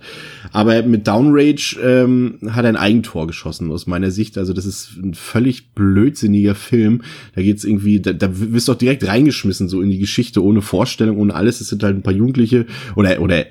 Aber 0.52 0.82
mit 0.84 1.08
Downrage 1.08 1.78
ähm, 1.82 2.40
hat 2.50 2.66
er 2.66 2.70
ein 2.70 2.76
Eigentor 2.76 3.28
geschossen, 3.28 3.72
aus 3.72 3.88
meiner 3.88 4.12
Sicht. 4.12 4.38
Also 4.38 4.54
das 4.54 4.66
ist 4.66 4.98
ein 4.98 5.14
völlig 5.14 5.74
blödsinniger 5.74 6.56
Film. 6.56 7.02
Da 7.36 7.42
geht's 7.42 7.64
irgendwie, 7.64 8.00
da, 8.00 8.14
da 8.14 8.30
wirst 8.32 8.68
du 8.68 8.74
auch 8.74 8.78
direkt 8.78 9.08
reingeschmissen, 9.08 9.70
so 9.70 9.82
in 9.82 9.90
die 9.90 10.00
Geschichte, 10.00 10.44
ohne 10.44 10.62
Vorstellung, 10.62 11.18
ohne 11.18 11.34
alles. 11.34 11.62
Es 11.62 11.70
sind 11.70 11.84
halt 11.84 11.98
ein 11.98 12.04
paar 12.04 12.14
Jugendliche 12.14 12.66
oder, 12.96 13.22
oder 13.22 13.46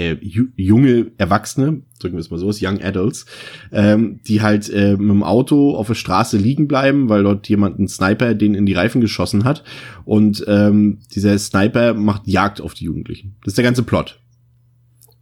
äh, 0.00 0.16
junge 0.56 1.12
Erwachsene, 1.18 1.82
drücken 1.98 2.16
wir 2.16 2.20
es 2.20 2.30
mal 2.30 2.38
so, 2.38 2.50
Young 2.60 2.80
Adults, 2.80 3.26
ähm, 3.72 4.20
die 4.26 4.40
halt 4.40 4.70
äh, 4.70 4.92
mit 4.92 5.10
dem 5.10 5.22
Auto 5.22 5.74
auf 5.76 5.88
der 5.88 5.94
Straße 5.94 6.36
liegen 6.36 6.68
bleiben, 6.68 7.08
weil 7.08 7.22
dort 7.22 7.48
jemand 7.48 7.78
einen 7.78 7.88
Sniper 7.88 8.34
den 8.34 8.54
in 8.54 8.66
die 8.66 8.72
Reifen 8.72 9.00
geschossen 9.00 9.44
hat. 9.44 9.64
Und 10.04 10.44
ähm, 10.46 10.98
dieser 11.14 11.38
Sniper 11.38 11.94
macht 11.94 12.26
Jagd 12.26 12.60
auf 12.60 12.74
die 12.74 12.84
Jugendlichen. 12.84 13.36
Das 13.42 13.52
ist 13.52 13.58
der 13.58 13.64
ganze 13.64 13.82
Plot. 13.82 14.19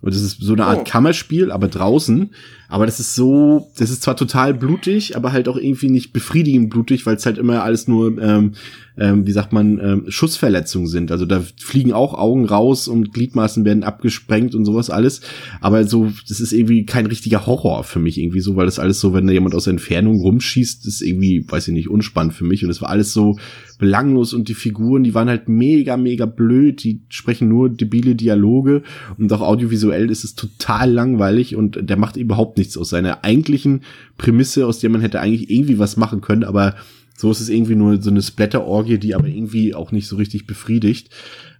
Und 0.00 0.14
das 0.14 0.22
ist 0.22 0.40
so 0.40 0.52
eine 0.52 0.66
Art 0.66 0.80
oh. 0.80 0.84
Kammerspiel, 0.86 1.50
aber 1.50 1.68
draußen. 1.68 2.30
Aber 2.68 2.84
das 2.84 3.00
ist 3.00 3.14
so, 3.14 3.70
das 3.78 3.90
ist 3.90 4.02
zwar 4.02 4.16
total 4.16 4.52
blutig, 4.52 5.16
aber 5.16 5.32
halt 5.32 5.48
auch 5.48 5.56
irgendwie 5.56 5.88
nicht 5.88 6.12
befriedigend 6.12 6.68
blutig, 6.68 7.06
weil 7.06 7.16
es 7.16 7.24
halt 7.24 7.38
immer 7.38 7.62
alles 7.62 7.88
nur, 7.88 8.20
ähm, 8.20 8.52
ähm, 8.98 9.26
wie 9.26 9.32
sagt 9.32 9.52
man, 9.52 9.78
ähm, 9.78 10.04
Schussverletzungen 10.08 10.86
sind. 10.86 11.10
Also 11.10 11.24
da 11.24 11.42
fliegen 11.56 11.92
auch 11.92 12.14
Augen 12.14 12.44
raus 12.44 12.86
und 12.86 13.14
Gliedmaßen 13.14 13.64
werden 13.64 13.84
abgesprengt 13.84 14.54
und 14.54 14.66
sowas 14.66 14.90
alles. 14.90 15.22
Aber 15.60 15.84
so, 15.84 16.12
das 16.28 16.40
ist 16.40 16.52
irgendwie 16.52 16.84
kein 16.84 17.06
richtiger 17.06 17.46
Horror 17.46 17.84
für 17.84 18.00
mich 18.00 18.18
irgendwie 18.18 18.40
so, 18.40 18.56
weil 18.56 18.66
das 18.66 18.78
alles 18.78 19.00
so, 19.00 19.14
wenn 19.14 19.26
da 19.26 19.32
jemand 19.32 19.54
aus 19.54 19.64
der 19.64 19.72
Entfernung 19.72 20.20
rumschießt, 20.20 20.86
ist 20.86 21.00
irgendwie, 21.00 21.46
weiß 21.48 21.68
ich 21.68 21.74
nicht, 21.74 21.88
unspannend 21.88 22.34
für 22.34 22.44
mich. 22.44 22.64
Und 22.64 22.70
es 22.70 22.82
war 22.82 22.90
alles 22.90 23.12
so 23.12 23.38
belanglos 23.78 24.34
und 24.34 24.48
die 24.48 24.54
Figuren, 24.54 25.04
die 25.04 25.14
waren 25.14 25.28
halt 25.28 25.48
mega, 25.48 25.96
mega 25.96 26.26
blöd. 26.26 26.82
Die 26.82 27.02
sprechen 27.08 27.48
nur 27.48 27.70
debile 27.70 28.14
Dialoge 28.14 28.82
und 29.16 29.32
auch 29.32 29.40
audiovisuell 29.40 30.10
ist 30.10 30.24
es 30.24 30.34
total 30.34 30.90
langweilig 30.90 31.56
und 31.56 31.78
der 31.88 31.96
macht 31.96 32.16
überhaupt 32.16 32.57
nichts 32.58 32.76
aus 32.76 32.90
seiner 32.90 33.24
eigentlichen 33.24 33.82
Prämisse, 34.18 34.66
aus 34.66 34.80
der 34.80 34.90
man 34.90 35.00
hätte 35.00 35.20
eigentlich 35.20 35.50
irgendwie 35.50 35.78
was 35.78 35.96
machen 35.96 36.20
können, 36.20 36.44
aber 36.44 36.74
so 37.18 37.32
ist 37.32 37.40
es 37.40 37.48
irgendwie 37.48 37.74
nur 37.74 38.00
so 38.00 38.10
eine 38.10 38.22
Splatter-Orgie, 38.22 38.98
die 38.98 39.16
aber 39.16 39.26
irgendwie 39.26 39.74
auch 39.74 39.90
nicht 39.90 40.06
so 40.06 40.14
richtig 40.14 40.46
befriedigt. 40.46 41.10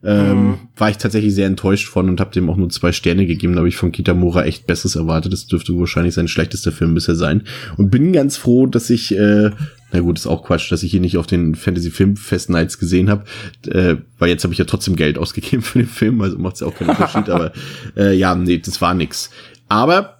Ähm, 0.05 0.51
mhm. 0.51 0.59
War 0.77 0.91
ich 0.91 0.99
tatsächlich 0.99 1.35
sehr 1.35 1.49
enttäuscht 1.49 1.89
von 1.89 2.09
und 2.09 2.21
habe 2.21 2.31
dem 2.31 2.49
auch 2.49 2.57
nur 2.57 2.71
zwei 2.71 2.93
Sterne 2.93 3.27
gegeben. 3.27 3.55
Da 3.55 3.59
habe 3.59 3.69
ich 3.69 3.77
von 3.77 3.91
Kitamura 3.91 4.45
echt 4.45 4.69
Besseres 4.69 4.95
erwartet. 4.95 5.33
Das 5.33 5.49
dürfte 5.49 5.77
wahrscheinlich 5.77 6.15
sein 6.15 6.29
schlechtester 6.29 6.71
Film 6.71 6.95
bisher 6.95 7.17
sein. 7.17 7.43
Und 7.77 7.91
bin 7.91 8.13
ganz 8.13 8.37
froh, 8.37 8.69
dass 8.69 8.89
ich, 8.89 9.17
äh, 9.19 9.51
na 9.91 9.99
gut, 9.99 10.17
ist 10.17 10.29
auch 10.29 10.45
Quatsch, 10.45 10.71
dass 10.71 10.85
ich 10.85 10.93
hier 10.93 11.01
nicht 11.01 11.17
auf 11.17 11.27
den 11.27 11.57
Fantasy 11.57 11.91
Film 11.91 12.17
Fest 12.17 12.51
Nights 12.51 12.79
gesehen 12.79 13.11
habe, 13.11 13.25
äh, 13.67 13.97
weil 14.21 14.29
jetzt 14.29 14.45
habe 14.45 14.53
ich 14.53 14.59
ja 14.61 14.65
trotzdem 14.65 14.95
Geld 14.95 15.19
ausgegeben 15.19 15.63
für 15.65 15.81
den 15.81 15.89
Film, 15.89 16.21
also 16.21 16.39
macht 16.39 16.55
es 16.55 16.61
ja 16.61 16.69
auch 16.69 16.75
keinen 16.77 16.91
Unterschied. 16.91 17.29
aber 17.31 17.53
äh, 17.97 18.17
ja, 18.17 18.37
nee, 18.37 18.59
das 18.59 18.81
war 18.81 18.95
nix. 18.95 19.31
Aber 19.69 20.18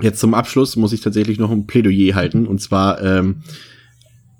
Jetzt 0.00 0.20
zum 0.20 0.34
Abschluss 0.34 0.76
muss 0.76 0.92
ich 0.92 1.00
tatsächlich 1.00 1.38
noch 1.38 1.50
ein 1.50 1.66
Plädoyer 1.66 2.14
halten. 2.14 2.46
Und 2.46 2.60
zwar 2.60 3.02
ähm, 3.02 3.42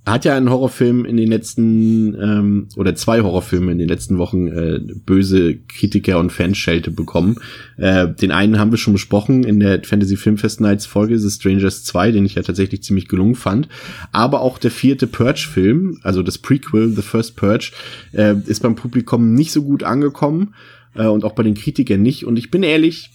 hat 0.06 0.24
ja 0.24 0.36
ein 0.36 0.48
Horrorfilm 0.48 1.04
in 1.04 1.16
den 1.16 1.28
letzten 1.28 2.14
ähm, 2.14 2.68
oder 2.76 2.94
zwei 2.94 3.22
Horrorfilme 3.22 3.72
in 3.72 3.78
den 3.78 3.88
letzten 3.88 4.18
Wochen 4.18 4.46
äh, 4.46 4.78
böse 5.04 5.56
Kritiker 5.56 6.20
und 6.20 6.30
Fanschelte 6.30 6.92
bekommen. 6.92 7.38
Äh, 7.76 8.14
den 8.14 8.30
einen 8.30 8.60
haben 8.60 8.70
wir 8.70 8.78
schon 8.78 8.92
besprochen 8.92 9.42
in 9.42 9.58
der 9.58 9.82
Fantasy 9.82 10.16
Filmfest 10.16 10.60
Nights 10.60 10.86
Folge 10.86 11.18
The 11.18 11.30
Strangers 11.30 11.82
2, 11.84 12.12
den 12.12 12.24
ich 12.24 12.36
ja 12.36 12.42
tatsächlich 12.42 12.84
ziemlich 12.84 13.08
gelungen 13.08 13.34
fand. 13.34 13.68
Aber 14.12 14.42
auch 14.42 14.58
der 14.58 14.70
vierte 14.70 15.08
Purge-Film, 15.08 15.98
also 16.02 16.22
das 16.22 16.38
Prequel 16.38 16.90
The 16.90 17.02
First 17.02 17.34
Purge, 17.34 17.72
äh, 18.12 18.36
ist 18.46 18.62
beim 18.62 18.76
Publikum 18.76 19.34
nicht 19.34 19.50
so 19.50 19.64
gut 19.64 19.82
angekommen 19.82 20.54
äh, 20.94 21.06
und 21.06 21.24
auch 21.24 21.34
bei 21.34 21.42
den 21.42 21.54
Kritikern 21.54 22.02
nicht. 22.02 22.24
Und 22.24 22.38
ich 22.38 22.52
bin 22.52 22.62
ehrlich, 22.62 23.10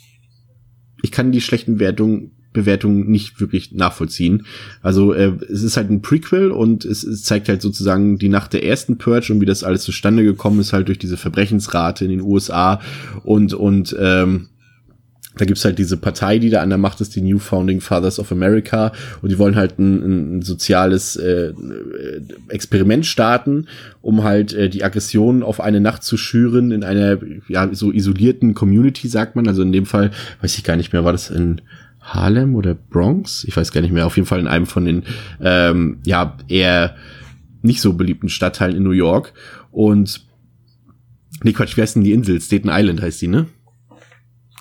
ich 1.01 1.11
kann 1.11 1.31
die 1.31 1.41
schlechten 1.41 1.79
Wertungen 1.79 2.31
Bewertungen 2.53 3.09
nicht 3.09 3.39
wirklich 3.39 3.71
nachvollziehen. 3.71 4.45
Also 4.81 5.13
äh, 5.13 5.33
es 5.49 5.63
ist 5.63 5.77
halt 5.77 5.89
ein 5.89 6.01
Prequel 6.01 6.51
und 6.51 6.85
es, 6.85 7.03
es, 7.03 7.23
zeigt 7.23 7.47
halt 7.49 7.61
sozusagen 7.61 8.17
die 8.17 8.29
Nacht 8.29 8.53
der 8.53 8.65
ersten 8.65 8.97
Purge 8.97 9.31
und 9.31 9.41
wie 9.41 9.45
das 9.45 9.63
alles 9.63 9.83
zustande 9.83 10.23
gekommen 10.23 10.59
ist, 10.59 10.73
halt 10.73 10.87
durch 10.87 10.99
diese 10.99 11.17
Verbrechensrate 11.17 12.03
in 12.03 12.11
den 12.11 12.21
USA 12.21 12.81
und 13.23 13.53
und 13.53 13.95
ähm, 13.99 14.49
da 15.35 15.45
gibt's 15.45 15.63
halt 15.63 15.77
diese 15.77 15.95
Partei, 15.95 16.39
die 16.39 16.49
da 16.49 16.61
an 16.61 16.69
der 16.69 16.77
Macht 16.77 16.99
ist, 16.99 17.15
die 17.15 17.21
New 17.21 17.39
Founding 17.39 17.79
Fathers 17.79 18.19
of 18.19 18.31
America, 18.31 18.91
und 19.21 19.31
die 19.31 19.39
wollen 19.39 19.55
halt 19.55 19.79
ein, 19.79 20.37
ein 20.37 20.41
soziales 20.41 21.15
äh, 21.15 21.53
Experiment 22.49 23.05
starten, 23.05 23.67
um 24.01 24.23
halt 24.23 24.53
äh, 24.53 24.69
die 24.69 24.83
Aggression 24.83 25.41
auf 25.41 25.61
eine 25.61 25.79
Nacht 25.79 26.03
zu 26.03 26.17
schüren 26.17 26.71
in 26.71 26.83
einer 26.83 27.19
ja 27.47 27.69
so 27.73 27.91
isolierten 27.91 28.53
Community, 28.53 29.07
sagt 29.07 29.35
man. 29.35 29.47
Also 29.47 29.61
in 29.61 29.71
dem 29.71 29.85
Fall 29.85 30.11
weiß 30.41 30.57
ich 30.57 30.65
gar 30.65 30.75
nicht 30.75 30.91
mehr, 30.91 31.05
war 31.05 31.13
das 31.13 31.29
in 31.29 31.61
Harlem 32.01 32.55
oder 32.55 32.73
Bronx? 32.73 33.45
Ich 33.45 33.55
weiß 33.55 33.71
gar 33.71 33.81
nicht 33.81 33.93
mehr. 33.93 34.07
Auf 34.07 34.17
jeden 34.17 34.27
Fall 34.27 34.39
in 34.39 34.47
einem 34.47 34.65
von 34.65 34.83
den 34.83 35.03
ähm, 35.39 35.99
ja 36.05 36.35
eher 36.49 36.95
nicht 37.61 37.79
so 37.79 37.93
beliebten 37.93 38.27
Stadtteilen 38.27 38.75
in 38.75 38.83
New 38.83 38.91
York. 38.91 39.33
Und 39.71 40.25
nee, 41.43 41.53
Quatsch, 41.53 41.77
wie 41.77 41.81
heißt 41.81 41.95
denn 41.95 42.03
die 42.03 42.11
Insel? 42.11 42.41
Staten 42.41 42.69
Island 42.69 43.01
heißt 43.01 43.21
die, 43.21 43.27
ne? 43.27 43.45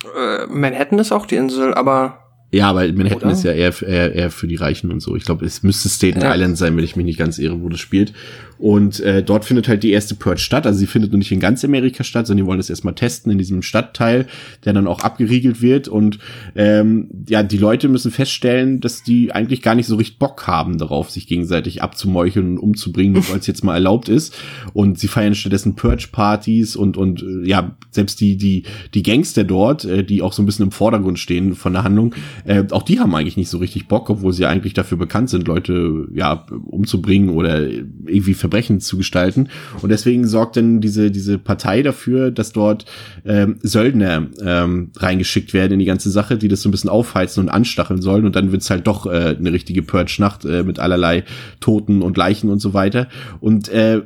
Äh, 0.04 0.46
Manhattan 0.46 0.98
ist 0.98 1.12
auch 1.12 1.26
die 1.26 1.36
Insel, 1.36 1.74
aber. 1.74 2.29
Ja, 2.52 2.74
weil 2.74 2.92
Manhattan 2.92 3.28
Oder? 3.28 3.32
ist 3.32 3.44
ja 3.44 3.52
eher, 3.52 3.72
eher, 3.82 4.12
eher 4.12 4.30
für 4.30 4.48
die 4.48 4.56
Reichen 4.56 4.90
und 4.90 5.00
so. 5.00 5.14
Ich 5.14 5.24
glaube, 5.24 5.46
es 5.46 5.62
müsste 5.62 5.88
Staten 5.88 6.20
ja. 6.20 6.34
Island 6.34 6.58
sein, 6.58 6.76
wenn 6.76 6.84
ich 6.84 6.96
mich 6.96 7.06
nicht 7.06 7.18
ganz 7.18 7.38
irre, 7.38 7.62
wo 7.62 7.68
das 7.68 7.78
spielt. 7.78 8.12
Und 8.60 9.00
äh, 9.00 9.22
dort 9.22 9.46
findet 9.46 9.68
halt 9.68 9.82
die 9.82 9.90
erste 9.90 10.14
Purge 10.14 10.40
statt. 10.40 10.66
Also 10.66 10.78
sie 10.78 10.86
findet 10.86 11.12
noch 11.12 11.18
nicht 11.18 11.32
in 11.32 11.40
ganz 11.40 11.64
Amerika 11.64 12.04
statt, 12.04 12.26
sondern 12.26 12.44
die 12.44 12.48
wollen 12.48 12.58
das 12.58 12.68
erstmal 12.68 12.94
testen 12.94 13.32
in 13.32 13.38
diesem 13.38 13.62
Stadtteil, 13.62 14.26
der 14.66 14.74
dann 14.74 14.86
auch 14.86 15.00
abgeriegelt 15.00 15.62
wird. 15.62 15.88
Und 15.88 16.18
ähm, 16.54 17.08
ja, 17.26 17.42
die 17.42 17.56
Leute 17.56 17.88
müssen 17.88 18.10
feststellen, 18.10 18.80
dass 18.80 19.02
die 19.02 19.32
eigentlich 19.32 19.62
gar 19.62 19.74
nicht 19.74 19.86
so 19.86 19.96
richtig 19.96 20.18
Bock 20.18 20.46
haben 20.46 20.76
darauf, 20.76 21.10
sich 21.10 21.26
gegenseitig 21.26 21.82
abzumeucheln 21.82 22.50
und 22.50 22.58
umzubringen, 22.58 23.24
weil 23.30 23.38
es 23.38 23.46
jetzt 23.46 23.64
mal 23.64 23.74
erlaubt 23.74 24.10
ist. 24.10 24.36
Und 24.74 24.98
sie 24.98 25.08
feiern 25.08 25.34
stattdessen 25.34 25.74
Purge-Partys 25.74 26.76
und 26.76 26.98
und 26.98 27.22
äh, 27.22 27.48
ja, 27.48 27.76
selbst 27.90 28.20
die 28.20 28.36
die 28.36 28.64
die 28.92 29.02
Gangster 29.02 29.44
dort, 29.44 29.86
äh, 29.86 30.04
die 30.04 30.20
auch 30.20 30.34
so 30.34 30.42
ein 30.42 30.46
bisschen 30.46 30.66
im 30.66 30.72
Vordergrund 30.72 31.18
stehen 31.18 31.54
von 31.54 31.72
der 31.72 31.82
Handlung, 31.82 32.14
äh, 32.44 32.64
auch 32.70 32.82
die 32.82 33.00
haben 33.00 33.14
eigentlich 33.14 33.36
nicht 33.36 33.48
so 33.48 33.58
richtig 33.58 33.88
Bock, 33.88 34.10
obwohl 34.10 34.32
sie 34.32 34.46
eigentlich 34.46 34.74
dafür 34.74 34.98
bekannt 34.98 35.30
sind, 35.30 35.46
Leute 35.46 36.08
ja 36.12 36.46
umzubringen 36.66 37.30
oder 37.30 37.66
irgendwie 37.68 38.34
Verbrechen 38.34 38.80
zu 38.80 38.96
gestalten. 38.96 39.48
Und 39.82 39.90
deswegen 39.90 40.26
sorgt 40.26 40.56
dann 40.56 40.80
diese, 40.80 41.10
diese 41.10 41.38
Partei 41.38 41.82
dafür, 41.82 42.30
dass 42.30 42.52
dort 42.52 42.84
ähm, 43.24 43.58
Söldner 43.62 44.26
ähm, 44.42 44.90
reingeschickt 44.96 45.52
werden 45.52 45.74
in 45.74 45.78
die 45.78 45.84
ganze 45.84 46.10
Sache, 46.10 46.38
die 46.38 46.48
das 46.48 46.62
so 46.62 46.68
ein 46.68 46.72
bisschen 46.72 46.90
aufheizen 46.90 47.42
und 47.42 47.48
anstacheln 47.48 48.02
sollen. 48.02 48.26
Und 48.26 48.36
dann 48.36 48.52
wird's 48.52 48.70
halt 48.70 48.86
doch 48.86 49.06
äh, 49.06 49.36
eine 49.38 49.52
richtige 49.52 49.82
Purge-Nacht 49.82 50.44
äh, 50.44 50.62
mit 50.62 50.78
allerlei 50.78 51.24
Toten 51.60 52.02
und 52.02 52.16
Leichen 52.16 52.50
und 52.50 52.60
so 52.60 52.74
weiter. 52.74 53.08
Und 53.40 53.68
äh, 53.68 54.02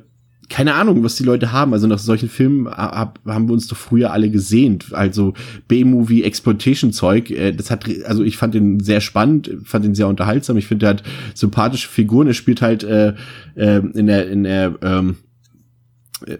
keine 0.48 0.74
Ahnung, 0.74 1.02
was 1.02 1.16
die 1.16 1.24
Leute 1.24 1.52
haben. 1.52 1.72
Also 1.72 1.86
nach 1.86 1.98
solchen 1.98 2.28
Filmen 2.28 2.68
hab, 2.68 3.20
haben 3.26 3.48
wir 3.48 3.52
uns 3.52 3.66
doch 3.66 3.76
früher 3.76 4.12
alle 4.12 4.30
gesehnt. 4.30 4.92
Also 4.92 5.34
B-Movie 5.68 6.22
Exploitation 6.22 6.92
Zeug. 6.92 7.30
Äh, 7.30 7.52
das 7.52 7.70
hat, 7.70 7.86
also 8.06 8.22
ich 8.22 8.36
fand 8.36 8.54
den 8.54 8.80
sehr 8.80 9.00
spannend, 9.00 9.50
fand 9.64 9.84
den 9.84 9.94
sehr 9.94 10.08
unterhaltsam. 10.08 10.56
Ich 10.56 10.66
finde, 10.66 10.86
er 10.86 10.90
hat 10.90 11.02
sympathische 11.34 11.88
Figuren. 11.88 12.26
Er 12.26 12.34
spielt 12.34 12.62
halt 12.62 12.84
äh, 12.84 13.14
äh, 13.54 13.82
in 13.94 14.06
der 14.06 14.28
in 14.28 14.44
der 14.44 14.74
ähm, 14.82 15.16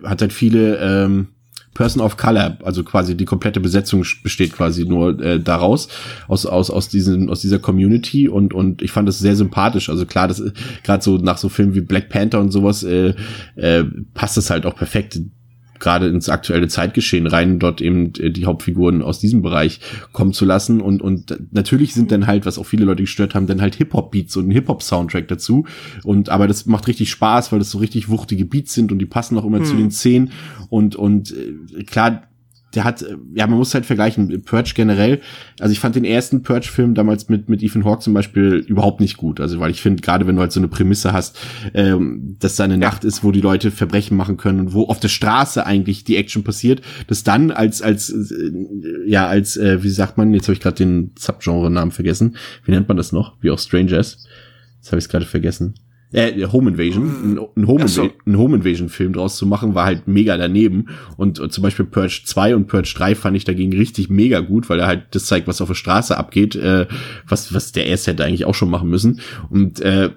hat 0.03 0.21
halt 0.21 0.33
viele 0.33 0.79
ähm, 0.79 1.29
Person 1.75 2.01
of 2.01 2.17
Color, 2.17 2.59
also 2.65 2.85
quasi 2.85 3.17
die 3.17 3.25
komplette 3.25 3.61
Besetzung 3.61 4.05
besteht 4.23 4.53
quasi 4.53 4.85
nur 4.85 5.21
äh, 5.21 5.41
daraus 5.41 5.89
aus 6.29 6.47
aus 6.47 6.71
aus 6.71 6.89
diesen 6.89 7.29
aus 7.29 7.41
dieser 7.41 7.59
Community 7.59 8.29
und 8.29 8.55
und 8.55 8.81
ich 8.81 8.93
fand 8.93 9.09
das 9.09 9.19
sehr 9.19 9.37
sympathisch. 9.37 9.91
Also 9.91 10.07
klar, 10.07 10.29
das 10.29 10.43
gerade 10.85 11.03
so 11.03 11.19
nach 11.19 11.39
so 11.39 11.49
Filmen 11.49 11.75
wie 11.75 11.81
Black 11.81 12.09
Panther 12.09 12.41
und 12.41 12.51
sowas 12.51 12.83
äh, 12.85 13.15
äh, 13.57 13.85
passt 14.15 14.37
das 14.37 14.51
halt 14.51 14.67
auch 14.67 14.77
perfekt 14.77 15.19
gerade 15.85 16.09
ins 16.09 16.29
aktuelle 16.29 16.67
Zeitgeschehen 16.67 17.27
rein, 17.27 17.61
dort 17.61 17.81
eben 17.81 18.13
äh, 18.19 18.31
die 18.31 18.47
Hauptfiguren 18.47 19.03
aus 19.03 19.21
diesem 19.21 19.43
Bereich 19.43 19.81
kommen 20.13 20.33
zu 20.33 20.45
lassen. 20.45 20.81
Und, 20.81 21.03
und 21.03 21.37
natürlich 21.53 21.95
sind 21.95 22.11
dann 22.11 22.27
halt, 22.27 22.47
was 22.47 22.59
auch 22.59 22.67
viele 22.67 22.85
Leute 22.85 23.03
gestört 23.03 23.35
haben, 23.35 23.47
dann 23.47 23.61
halt 23.61 23.77
Hip-Hop-Beats 23.77 24.37
und 24.37 24.49
ein 24.49 24.51
Hip-Hop-Soundtrack 24.51 25.29
dazu. 25.29 25.67
Und 26.03 26.31
aber 26.31 26.49
das 26.49 26.67
macht 26.67 26.89
richtig 26.89 27.11
Spaß, 27.11 27.53
weil 27.53 27.61
das 27.61 27.71
so 27.71 27.79
richtig 27.79 28.09
wuchtige 28.09 28.47
Beats 28.47 28.75
sind 28.75 28.91
und 28.91 28.99
die 28.99 29.07
passen 29.07 29.39
auch 29.39 29.45
immer 29.45 29.59
hm. 29.59 29.65
zu 29.67 29.77
den 29.77 29.91
Szenen. 29.91 30.33
Und, 30.71 30.97
und 30.97 31.33
äh, 31.33 31.85
klar, 31.85 32.23
der 32.75 32.85
hat, 32.85 33.03
äh, 33.03 33.17
ja, 33.35 33.47
man 33.47 33.59
muss 33.59 33.75
halt 33.75 33.87
vergleichen, 33.87 34.43
Purge 34.43 34.73
generell, 34.75 35.21
also 35.61 35.73
ich 35.73 35.81
fand 35.81 35.97
den 35.97 36.05
ersten 36.05 36.43
Purge-Film 36.43 36.95
damals 36.95 37.29
mit, 37.29 37.49
mit 37.49 37.63
Ethan 37.63 37.85
Hawke 37.85 38.01
zum 38.01 38.15
Beispiel 38.15 38.65
überhaupt 38.67 39.01
nicht 39.01 39.17
gut, 39.17 39.41
also 39.41 39.61
weil 39.61 39.71
ich 39.71 39.83
finde, 39.83 40.03
gerade 40.03 40.27
wenn 40.27 40.37
du 40.37 40.43
halt 40.43 40.53
so 40.53 40.61
eine 40.61 40.69
Prämisse 40.69 41.13
hast, 41.13 41.39
ähm, 41.75 42.37
dass 42.41 42.57
da 42.57 42.65
eine 42.65 42.79
Nacht 42.79 43.05
ist, 43.05 43.25
wo 43.25 43.33
die 43.33 43.41
Leute 43.41 43.71
Verbrechen 43.71 44.17
machen 44.17 44.37
können 44.37 44.61
und 44.61 44.75
wo 44.75 44.85
auf 44.85 45.01
der 45.01 45.09
Straße 45.09 45.65
eigentlich 45.65 46.05
die 46.05 46.17
Action 46.17 46.45
passiert, 46.45 46.83
dass 47.07 47.23
dann 47.23 47.51
als, 47.51 47.83
als, 47.83 48.11
äh, 48.11 48.51
ja, 49.07 49.27
als, 49.27 49.57
äh, 49.57 49.83
wie 49.83 49.91
sagt 49.91 50.19
man, 50.19 50.35
jetzt 50.35 50.45
habe 50.45 50.55
ich 50.55 50.61
gerade 50.61 50.77
den 50.77 51.13
Subgenre-Namen 51.19 51.93
vergessen, 51.93 52.37
wie 52.65 52.73
nennt 52.73 52.89
man 52.89 52.97
das 52.97 53.13
noch, 53.13 53.37
wie 53.41 53.51
auch 53.51 53.59
Strangers, 53.59 54.27
jetzt 54.79 54.89
habe 54.89 54.99
ich 54.99 55.05
es 55.05 55.09
gerade 55.09 55.27
vergessen, 55.27 55.75
äh, 56.15 56.47
Home 56.47 56.71
Invasion, 56.71 57.05
ein, 57.07 57.39
ein 57.57 57.67
Home, 57.67 57.89
so. 57.89 58.09
ein 58.25 58.39
Home 58.39 58.57
Invasion 58.57 58.89
Film 58.89 59.13
draus 59.13 59.37
zu 59.37 59.47
machen, 59.47 59.75
war 59.75 59.85
halt 59.85 60.07
mega 60.07 60.37
daneben. 60.37 60.87
Und, 61.17 61.41
und 61.41 61.53
zum 61.53 61.63
Beispiel 61.63 61.85
Purge 61.85 62.23
2 62.25 62.55
und 62.55 62.69
Purge 62.69 62.95
3 62.97 63.15
fand 63.17 63.37
ich 63.37 63.45
dagegen 63.45 63.73
richtig 63.73 64.11
mega 64.11 64.41
gut, 64.41 64.71
weil 64.71 64.79
er 64.79 64.87
halt 64.87 65.07
das 65.11 65.27
zeigt, 65.27 65.49
was 65.49 65.61
auf 65.61 65.69
der 65.69 65.75
Straße 65.75 66.17
abgeht, 66.17 66.55
äh, 66.55 66.87
was, 67.29 67.53
was 67.53 67.73
der 67.73 67.87
erste 67.87 68.13
hätte 68.13 68.25
eigentlich 68.25 68.45
auch 68.45 68.55
schon 68.55 68.71
machen 68.71 68.89
müssen. 68.89 69.21
Und 69.51 69.81
äh, 69.81 70.11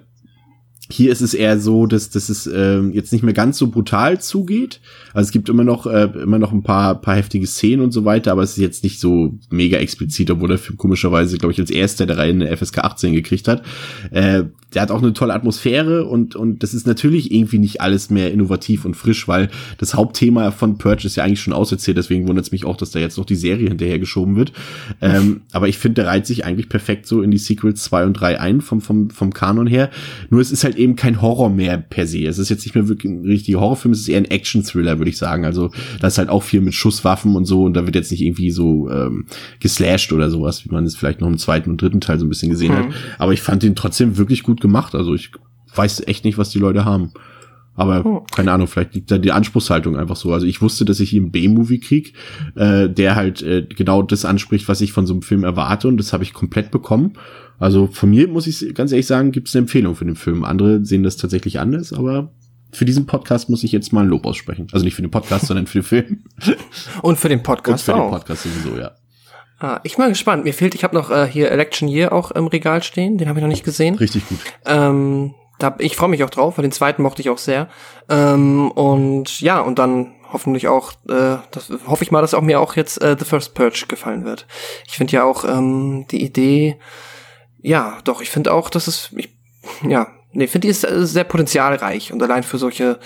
hier 0.90 1.12
ist 1.12 1.20
es 1.20 1.34
eher 1.34 1.60
so, 1.60 1.86
dass, 1.86 2.08
dass 2.10 2.28
es 2.28 2.46
äh, 2.46 2.80
jetzt 2.92 3.12
nicht 3.12 3.22
mehr 3.22 3.34
ganz 3.34 3.58
so 3.58 3.68
brutal 3.68 4.20
zugeht. 4.20 4.80
Also 5.12 5.26
es 5.28 5.32
gibt 5.32 5.48
immer 5.50 5.64
noch 5.64 5.86
äh, 5.86 6.08
immer 6.22 6.38
noch 6.38 6.52
ein 6.52 6.62
paar 6.62 7.00
paar 7.00 7.16
heftige 7.16 7.46
Szenen 7.46 7.82
und 7.82 7.92
so 7.92 8.06
weiter, 8.06 8.32
aber 8.32 8.42
es 8.42 8.52
ist 8.52 8.58
jetzt 8.58 8.84
nicht 8.84 8.98
so 8.98 9.38
mega 9.50 9.76
explizit, 9.78 10.30
obwohl 10.30 10.48
der 10.48 10.58
Film 10.58 10.78
komischerweise, 10.78 11.36
glaube 11.36 11.52
ich, 11.52 11.60
als 11.60 11.70
erster 11.70 12.06
der 12.06 12.16
Reihe 12.16 12.30
eine 12.30 12.56
FSK 12.56 12.78
18 12.78 13.12
gekriegt 13.12 13.48
hat. 13.48 13.62
Äh, 14.10 14.44
der 14.74 14.82
hat 14.82 14.90
auch 14.90 15.02
eine 15.02 15.14
tolle 15.14 15.32
Atmosphäre 15.32 16.04
und 16.04 16.36
und 16.36 16.62
das 16.62 16.74
ist 16.74 16.86
natürlich 16.86 17.32
irgendwie 17.32 17.58
nicht 17.58 17.80
alles 17.80 18.10
mehr 18.10 18.32
innovativ 18.32 18.84
und 18.84 18.94
frisch, 18.94 19.26
weil 19.26 19.48
das 19.78 19.94
Hauptthema 19.94 20.50
von 20.50 20.76
Purge 20.76 21.06
ist 21.06 21.16
ja 21.16 21.24
eigentlich 21.24 21.40
schon 21.40 21.54
auserzählt. 21.54 21.96
Deswegen 21.96 22.28
wundert 22.28 22.46
es 22.46 22.52
mich 22.52 22.66
auch, 22.66 22.76
dass 22.76 22.90
da 22.90 22.98
jetzt 22.98 23.16
noch 23.16 23.24
die 23.24 23.34
Serie 23.34 23.68
hinterher 23.68 23.98
geschoben 23.98 24.36
wird. 24.36 24.52
Ähm, 25.00 25.40
aber 25.52 25.68
ich 25.68 25.78
finde, 25.78 26.02
der 26.02 26.06
reiht 26.06 26.26
sich 26.26 26.44
eigentlich 26.44 26.68
perfekt 26.68 27.06
so 27.06 27.22
in 27.22 27.30
die 27.30 27.38
Sequels 27.38 27.82
2 27.84 28.04
und 28.04 28.12
3 28.14 28.40
ein 28.40 28.60
vom 28.60 28.82
vom 28.82 29.08
vom 29.10 29.32
Kanon 29.32 29.66
her. 29.66 29.90
Nur 30.28 30.40
es 30.42 30.52
ist 30.52 30.64
halt 30.64 30.76
eben 30.76 30.96
kein 30.96 31.22
Horror 31.22 31.48
mehr 31.48 31.78
per 31.78 32.06
se. 32.06 32.26
Es 32.26 32.38
ist 32.38 32.50
jetzt 32.50 32.66
nicht 32.66 32.74
mehr 32.74 32.88
wirklich 32.88 33.10
ein 33.10 33.24
richtiger 33.24 33.60
Horrorfilm, 33.60 33.92
es 33.92 34.00
ist 34.00 34.08
eher 34.08 34.18
ein 34.18 34.26
Action-Thriller, 34.26 34.98
würde 34.98 35.10
ich 35.10 35.16
sagen. 35.16 35.46
Also 35.46 35.70
da 36.00 36.08
ist 36.08 36.18
halt 36.18 36.28
auch 36.28 36.42
viel 36.42 36.60
mit 36.60 36.74
Schusswaffen 36.74 37.36
und 37.36 37.46
so 37.46 37.64
und 37.64 37.74
da 37.74 37.86
wird 37.86 37.94
jetzt 37.94 38.10
nicht 38.10 38.20
irgendwie 38.22 38.50
so 38.50 38.90
ähm, 38.90 39.24
geslashed 39.60 40.12
oder 40.12 40.28
sowas, 40.28 40.66
wie 40.66 40.70
man 40.70 40.84
es 40.84 40.94
vielleicht 40.94 41.22
noch 41.22 41.28
im 41.28 41.38
zweiten 41.38 41.70
und 41.70 41.80
dritten 41.80 42.02
Teil 42.02 42.18
so 42.18 42.26
ein 42.26 42.28
bisschen 42.28 42.50
gesehen 42.50 42.72
mhm. 42.72 42.76
hat. 42.76 42.86
Aber 43.18 43.32
ich 43.32 43.40
fand 43.40 43.62
den 43.62 43.74
trotzdem 43.74 44.18
wirklich 44.18 44.42
gut 44.42 44.57
gemacht. 44.60 44.94
Also 44.94 45.14
ich 45.14 45.32
weiß 45.74 46.06
echt 46.06 46.24
nicht, 46.24 46.38
was 46.38 46.50
die 46.50 46.58
Leute 46.58 46.84
haben. 46.84 47.12
Aber 47.78 48.04
oh. 48.04 48.26
keine 48.34 48.50
Ahnung, 48.50 48.66
vielleicht 48.66 48.96
liegt 48.96 49.10
da 49.10 49.18
die 49.18 49.30
Anspruchshaltung 49.30 49.96
einfach 49.96 50.16
so. 50.16 50.32
Also 50.32 50.46
ich 50.46 50.60
wusste, 50.60 50.84
dass 50.84 50.98
ich 50.98 51.10
hier 51.10 51.22
einen 51.22 51.30
B-Movie 51.30 51.78
krieg, 51.78 52.12
äh, 52.56 52.90
der 52.90 53.14
halt 53.14 53.40
äh, 53.42 53.62
genau 53.68 54.02
das 54.02 54.24
anspricht, 54.24 54.68
was 54.68 54.80
ich 54.80 54.90
von 54.90 55.06
so 55.06 55.14
einem 55.14 55.22
Film 55.22 55.44
erwarte 55.44 55.86
und 55.86 55.96
das 55.96 56.12
habe 56.12 56.24
ich 56.24 56.32
komplett 56.32 56.72
bekommen. 56.72 57.12
Also 57.60 57.86
von 57.86 58.10
mir 58.10 58.26
muss 58.26 58.48
ich 58.48 58.74
ganz 58.74 58.90
ehrlich 58.90 59.06
sagen, 59.06 59.30
gibt 59.30 59.48
es 59.48 59.54
eine 59.54 59.62
Empfehlung 59.62 59.94
für 59.94 60.04
den 60.04 60.16
Film. 60.16 60.42
Andere 60.42 60.84
sehen 60.84 61.04
das 61.04 61.16
tatsächlich 61.16 61.60
anders, 61.60 61.92
aber 61.92 62.32
für 62.72 62.84
diesen 62.84 63.06
Podcast 63.06 63.48
muss 63.48 63.62
ich 63.62 63.70
jetzt 63.70 63.92
mal 63.92 64.02
ein 64.02 64.08
Lob 64.08 64.26
aussprechen. 64.26 64.66
Also 64.72 64.84
nicht 64.84 64.94
für 64.94 65.02
den 65.02 65.12
Podcast, 65.12 65.46
sondern 65.48 65.68
für 65.68 65.78
den 65.78 65.84
Film. 65.84 66.24
Und 67.02 67.16
für 67.18 67.28
den 67.28 67.44
Podcast 67.44 67.88
Und 67.88 67.94
für 67.94 68.00
auch. 68.00 68.10
den 68.10 68.18
Podcast 68.18 68.42
sowieso, 68.42 68.76
ja. 68.76 68.90
Ah, 69.60 69.80
ich 69.82 69.96
bin 69.96 70.04
mal 70.04 70.10
gespannt. 70.10 70.44
Mir 70.44 70.54
fehlt, 70.54 70.74
ich 70.74 70.84
habe 70.84 70.94
noch 70.94 71.10
äh, 71.10 71.26
hier 71.26 71.50
Election 71.50 71.88
Year 71.88 72.12
auch 72.12 72.30
im 72.30 72.46
Regal 72.46 72.82
stehen. 72.82 73.18
Den 73.18 73.28
habe 73.28 73.38
ich 73.38 73.42
noch 73.42 73.48
nicht 73.48 73.64
gesehen. 73.64 73.96
Richtig 73.96 74.28
gut. 74.28 74.38
Ähm, 74.64 75.34
da, 75.58 75.74
ich 75.78 75.96
freue 75.96 76.08
mich 76.08 76.22
auch 76.22 76.30
drauf, 76.30 76.56
weil 76.56 76.62
den 76.62 76.72
zweiten 76.72 77.02
mochte 77.02 77.22
ich 77.22 77.30
auch 77.30 77.38
sehr. 77.38 77.68
Ähm, 78.08 78.70
und 78.70 79.40
ja, 79.40 79.60
und 79.60 79.78
dann 79.78 80.14
hoffentlich 80.32 80.68
auch, 80.68 80.92
äh, 81.08 81.38
das, 81.50 81.72
hoffe 81.86 82.04
ich 82.04 82.10
mal, 82.10 82.20
dass 82.20 82.34
auch 82.34 82.42
mir 82.42 82.60
auch 82.60 82.76
jetzt 82.76 83.02
äh, 83.02 83.16
The 83.18 83.24
First 83.24 83.54
Purge 83.54 83.86
gefallen 83.88 84.24
wird. 84.24 84.46
Ich 84.86 84.96
finde 84.96 85.14
ja 85.14 85.24
auch 85.24 85.44
ähm, 85.44 86.06
die 86.10 86.22
Idee, 86.22 86.78
ja, 87.60 87.98
doch, 88.04 88.20
ich 88.20 88.30
finde 88.30 88.52
auch, 88.52 88.70
dass 88.70 88.86
es, 88.86 89.10
ich, 89.16 89.30
ja, 89.82 90.06
nee, 90.32 90.46
finde 90.46 90.66
die 90.66 90.70
ist 90.70 90.84
äh, 90.84 91.06
sehr 91.06 91.24
potenzialreich 91.24 92.12
und 92.12 92.22
allein 92.22 92.42
für 92.42 92.58
solche, 92.58 92.98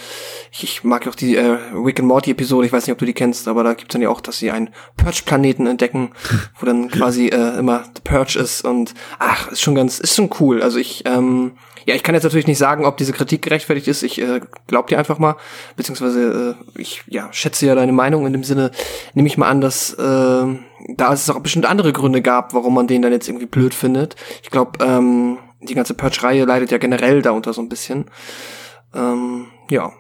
ich, 0.51 0.65
ich 0.65 0.85
mag 0.85 1.07
auch 1.07 1.15
die 1.15 1.37
äh, 1.37 1.59
Rick 1.75 2.01
and 2.01 2.09
Morty 2.09 2.33
Episode, 2.33 2.67
ich 2.67 2.73
weiß 2.73 2.87
nicht, 2.87 2.93
ob 2.93 2.99
du 2.99 3.07
die 3.07 3.13
kennst, 3.13 3.49
aber 3.49 3.65
da 3.65 3.75
gibt's 3.75 3.93
dann 3.93 4.03
ja 4.03 4.09
auch, 4.09 4.21
dass 4.21 4.39
sie 4.39 4.51
einen 4.51 4.71
Purge-Planeten 4.97 5.67
entdecken, 5.67 6.13
wo 6.59 6.67
dann 6.67 6.89
quasi 6.89 7.29
äh, 7.29 7.59
immer 7.59 7.85
The 7.95 8.03
Purge 8.05 8.39
ist 8.39 8.65
und 8.65 8.95
ach, 9.19 9.51
ist 9.51 9.61
schon 9.61 9.75
ganz, 9.75 9.99
ist 9.99 10.17
schon 10.17 10.31
cool. 10.41 10.63
Also 10.63 10.79
ich, 10.79 11.05
ähm, 11.07 11.53
ja, 11.85 11.95
ich 11.95 12.03
kann 12.03 12.15
jetzt 12.15 12.25
natürlich 12.25 12.47
nicht 12.47 12.59
sagen, 12.59 12.85
ob 12.85 12.97
diese 12.97 13.13
Kritik 13.13 13.43
gerechtfertigt 13.43 13.89
ist. 13.89 14.03
Ich 14.03 14.21
äh, 14.21 14.41
glaub 14.67 14.87
dir 14.87 14.99
einfach 14.99 15.19
mal, 15.19 15.37
beziehungsweise 15.77 16.57
äh, 16.77 16.81
ich 16.81 17.03
ja 17.09 17.29
schätze 17.33 17.67
ja 17.67 17.75
deine 17.75 17.93
Meinung 17.93 18.27
in 18.27 18.33
dem 18.33 18.45
Sinne. 18.45 18.71
Nehme 19.15 19.27
ich 19.27 19.39
mal 19.39 19.49
an, 19.49 19.61
dass 19.61 19.93
äh, 19.95 20.47
da 20.97 21.13
es 21.13 21.29
auch 21.31 21.41
bestimmt 21.41 21.67
andere 21.67 21.93
Gründe 21.93 22.23
gab, 22.23 22.55
warum 22.55 22.75
man 22.75 22.87
den 22.87 23.03
dann 23.03 23.13
jetzt 23.13 23.29
irgendwie 23.29 23.47
blöd 23.47 23.75
findet. 23.75 24.17
Ich 24.43 24.51
glaube, 24.51 24.85
ähm, 24.85 25.39
die 25.63 25.75
ganze 25.75 25.95
Purge-Reihe 25.95 26.45
leidet 26.45 26.71
ja 26.71 26.79
generell 26.79 27.23
darunter 27.23 27.53
so 27.53 27.61
ein 27.61 27.69
bisschen. 27.69 28.07
Ähm, 28.95 29.47
ja, 29.71 29.93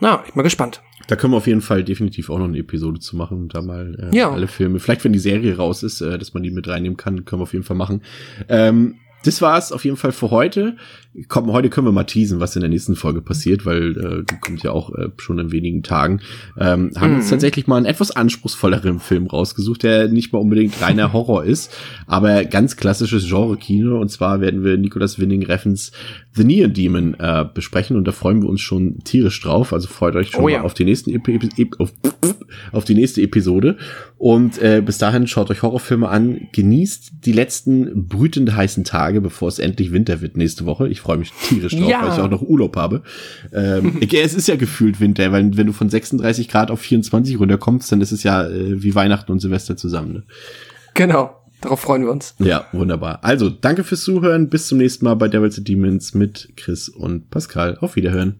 na, 0.00 0.22
ich 0.26 0.32
bin 0.32 0.40
mal 0.40 0.42
gespannt. 0.42 0.82
Da 1.06 1.16
können 1.16 1.32
wir 1.32 1.38
auf 1.38 1.46
jeden 1.46 1.62
Fall 1.62 1.84
definitiv 1.84 2.28
auch 2.28 2.38
noch 2.38 2.46
eine 2.46 2.58
Episode 2.58 3.00
zu 3.00 3.16
machen, 3.16 3.48
da 3.48 3.62
mal 3.62 4.10
äh, 4.12 4.16
ja. 4.16 4.30
alle 4.30 4.46
Filme. 4.46 4.78
Vielleicht, 4.78 5.04
wenn 5.04 5.12
die 5.12 5.18
Serie 5.18 5.56
raus 5.56 5.82
ist, 5.82 6.00
äh, 6.00 6.18
dass 6.18 6.34
man 6.34 6.42
die 6.42 6.50
mit 6.50 6.68
reinnehmen 6.68 6.96
kann, 6.96 7.24
können 7.24 7.40
wir 7.40 7.44
auf 7.44 7.52
jeden 7.52 7.64
Fall 7.64 7.76
machen. 7.76 8.02
Ähm, 8.48 8.96
das 9.24 9.42
war's 9.42 9.72
auf 9.72 9.84
jeden 9.84 9.96
Fall 9.96 10.12
für 10.12 10.30
heute. 10.30 10.76
Komm, 11.26 11.52
heute 11.52 11.70
können 11.70 11.86
wir 11.86 11.92
mal 11.92 12.04
teasen, 12.04 12.38
was 12.38 12.54
in 12.54 12.60
der 12.60 12.70
nächsten 12.70 12.94
Folge 12.94 13.20
passiert, 13.20 13.66
weil 13.66 13.96
äh, 13.96 14.24
die 14.24 14.38
kommt 14.40 14.62
ja 14.62 14.70
auch 14.70 14.94
äh, 14.94 15.08
schon 15.16 15.38
in 15.38 15.50
wenigen 15.50 15.82
Tagen. 15.82 16.20
Ähm, 16.56 16.92
haben 16.96 17.10
mhm. 17.10 17.16
uns 17.16 17.30
tatsächlich 17.30 17.66
mal 17.66 17.76
einen 17.76 17.86
etwas 17.86 18.12
anspruchsvolleren 18.12 19.00
Film 19.00 19.26
rausgesucht, 19.26 19.82
der 19.82 20.08
nicht 20.08 20.32
mal 20.32 20.38
unbedingt 20.38 20.80
reiner 20.80 21.12
Horror 21.12 21.44
ist, 21.44 21.74
aber 22.06 22.44
ganz 22.44 22.76
klassisches 22.76 23.26
Genre-Kino. 23.26 24.00
Und 24.00 24.10
zwar 24.10 24.40
werden 24.40 24.62
wir 24.62 24.76
Nicolas 24.76 25.18
Winning 25.18 25.44
Reffens 25.44 25.90
The 26.38 26.44
Neon 26.44 26.72
Demon 26.72 27.14
äh, 27.18 27.44
besprechen 27.52 27.96
und 27.96 28.06
da 28.06 28.12
freuen 28.12 28.40
wir 28.42 28.48
uns 28.48 28.60
schon 28.60 29.02
tierisch 29.02 29.40
drauf. 29.42 29.72
Also 29.72 29.88
freut 29.88 30.14
euch 30.14 30.30
schon 30.30 30.40
oh, 30.40 30.44
mal 30.44 30.52
ja. 30.52 30.62
auf 30.62 30.72
die 30.72 30.84
nächsten 30.84 31.10
Epi 31.10 31.38
auf, 31.78 31.92
auf 32.72 32.84
die 32.84 32.94
nächste 32.94 33.20
Episode. 33.22 33.76
Und 34.16 34.62
äh, 34.62 34.80
bis 34.80 34.98
dahin 34.98 35.26
schaut 35.26 35.50
euch 35.50 35.62
Horrorfilme 35.62 36.08
an, 36.08 36.46
genießt 36.52 37.24
die 37.24 37.32
letzten 37.32 38.06
brütend 38.06 38.54
heißen 38.54 38.84
Tage, 38.84 39.20
bevor 39.20 39.48
es 39.48 39.58
endlich 39.58 39.92
Winter 39.92 40.20
wird 40.20 40.36
nächste 40.36 40.64
Woche. 40.64 40.88
Ich 40.88 41.00
freue 41.00 41.18
mich 41.18 41.32
tierisch 41.32 41.76
drauf, 41.76 41.90
ja. 41.90 42.02
weil 42.02 42.12
ich 42.12 42.20
auch 42.20 42.30
noch 42.30 42.42
Urlaub 42.42 42.76
habe. 42.76 43.02
Ähm, 43.52 43.98
es 44.12 44.34
ist 44.34 44.46
ja 44.46 44.54
gefühlt 44.54 45.00
Winter, 45.00 45.32
weil 45.32 45.56
wenn 45.56 45.66
du 45.66 45.72
von 45.72 45.90
36 45.90 46.48
Grad 46.48 46.70
auf 46.70 46.80
24 46.80 47.40
runterkommst, 47.40 47.90
dann 47.90 48.00
ist 48.00 48.12
es 48.12 48.22
ja 48.22 48.46
äh, 48.46 48.80
wie 48.80 48.94
Weihnachten 48.94 49.32
und 49.32 49.40
Silvester 49.40 49.76
zusammen. 49.76 50.12
Ne? 50.12 50.22
Genau. 50.94 51.37
Darauf 51.60 51.80
freuen 51.80 52.04
wir 52.04 52.10
uns. 52.12 52.34
Ja, 52.38 52.66
wunderbar. 52.72 53.18
Also, 53.22 53.50
danke 53.50 53.84
fürs 53.84 54.02
Zuhören. 54.02 54.48
Bis 54.48 54.68
zum 54.68 54.78
nächsten 54.78 55.04
Mal 55.04 55.14
bei 55.14 55.28
Devils 55.28 55.58
and 55.58 55.66
Demons 55.66 56.14
mit 56.14 56.50
Chris 56.56 56.88
und 56.88 57.30
Pascal. 57.30 57.76
Auf 57.80 57.96
Wiederhören. 57.96 58.38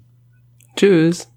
Tschüss. 0.76 1.28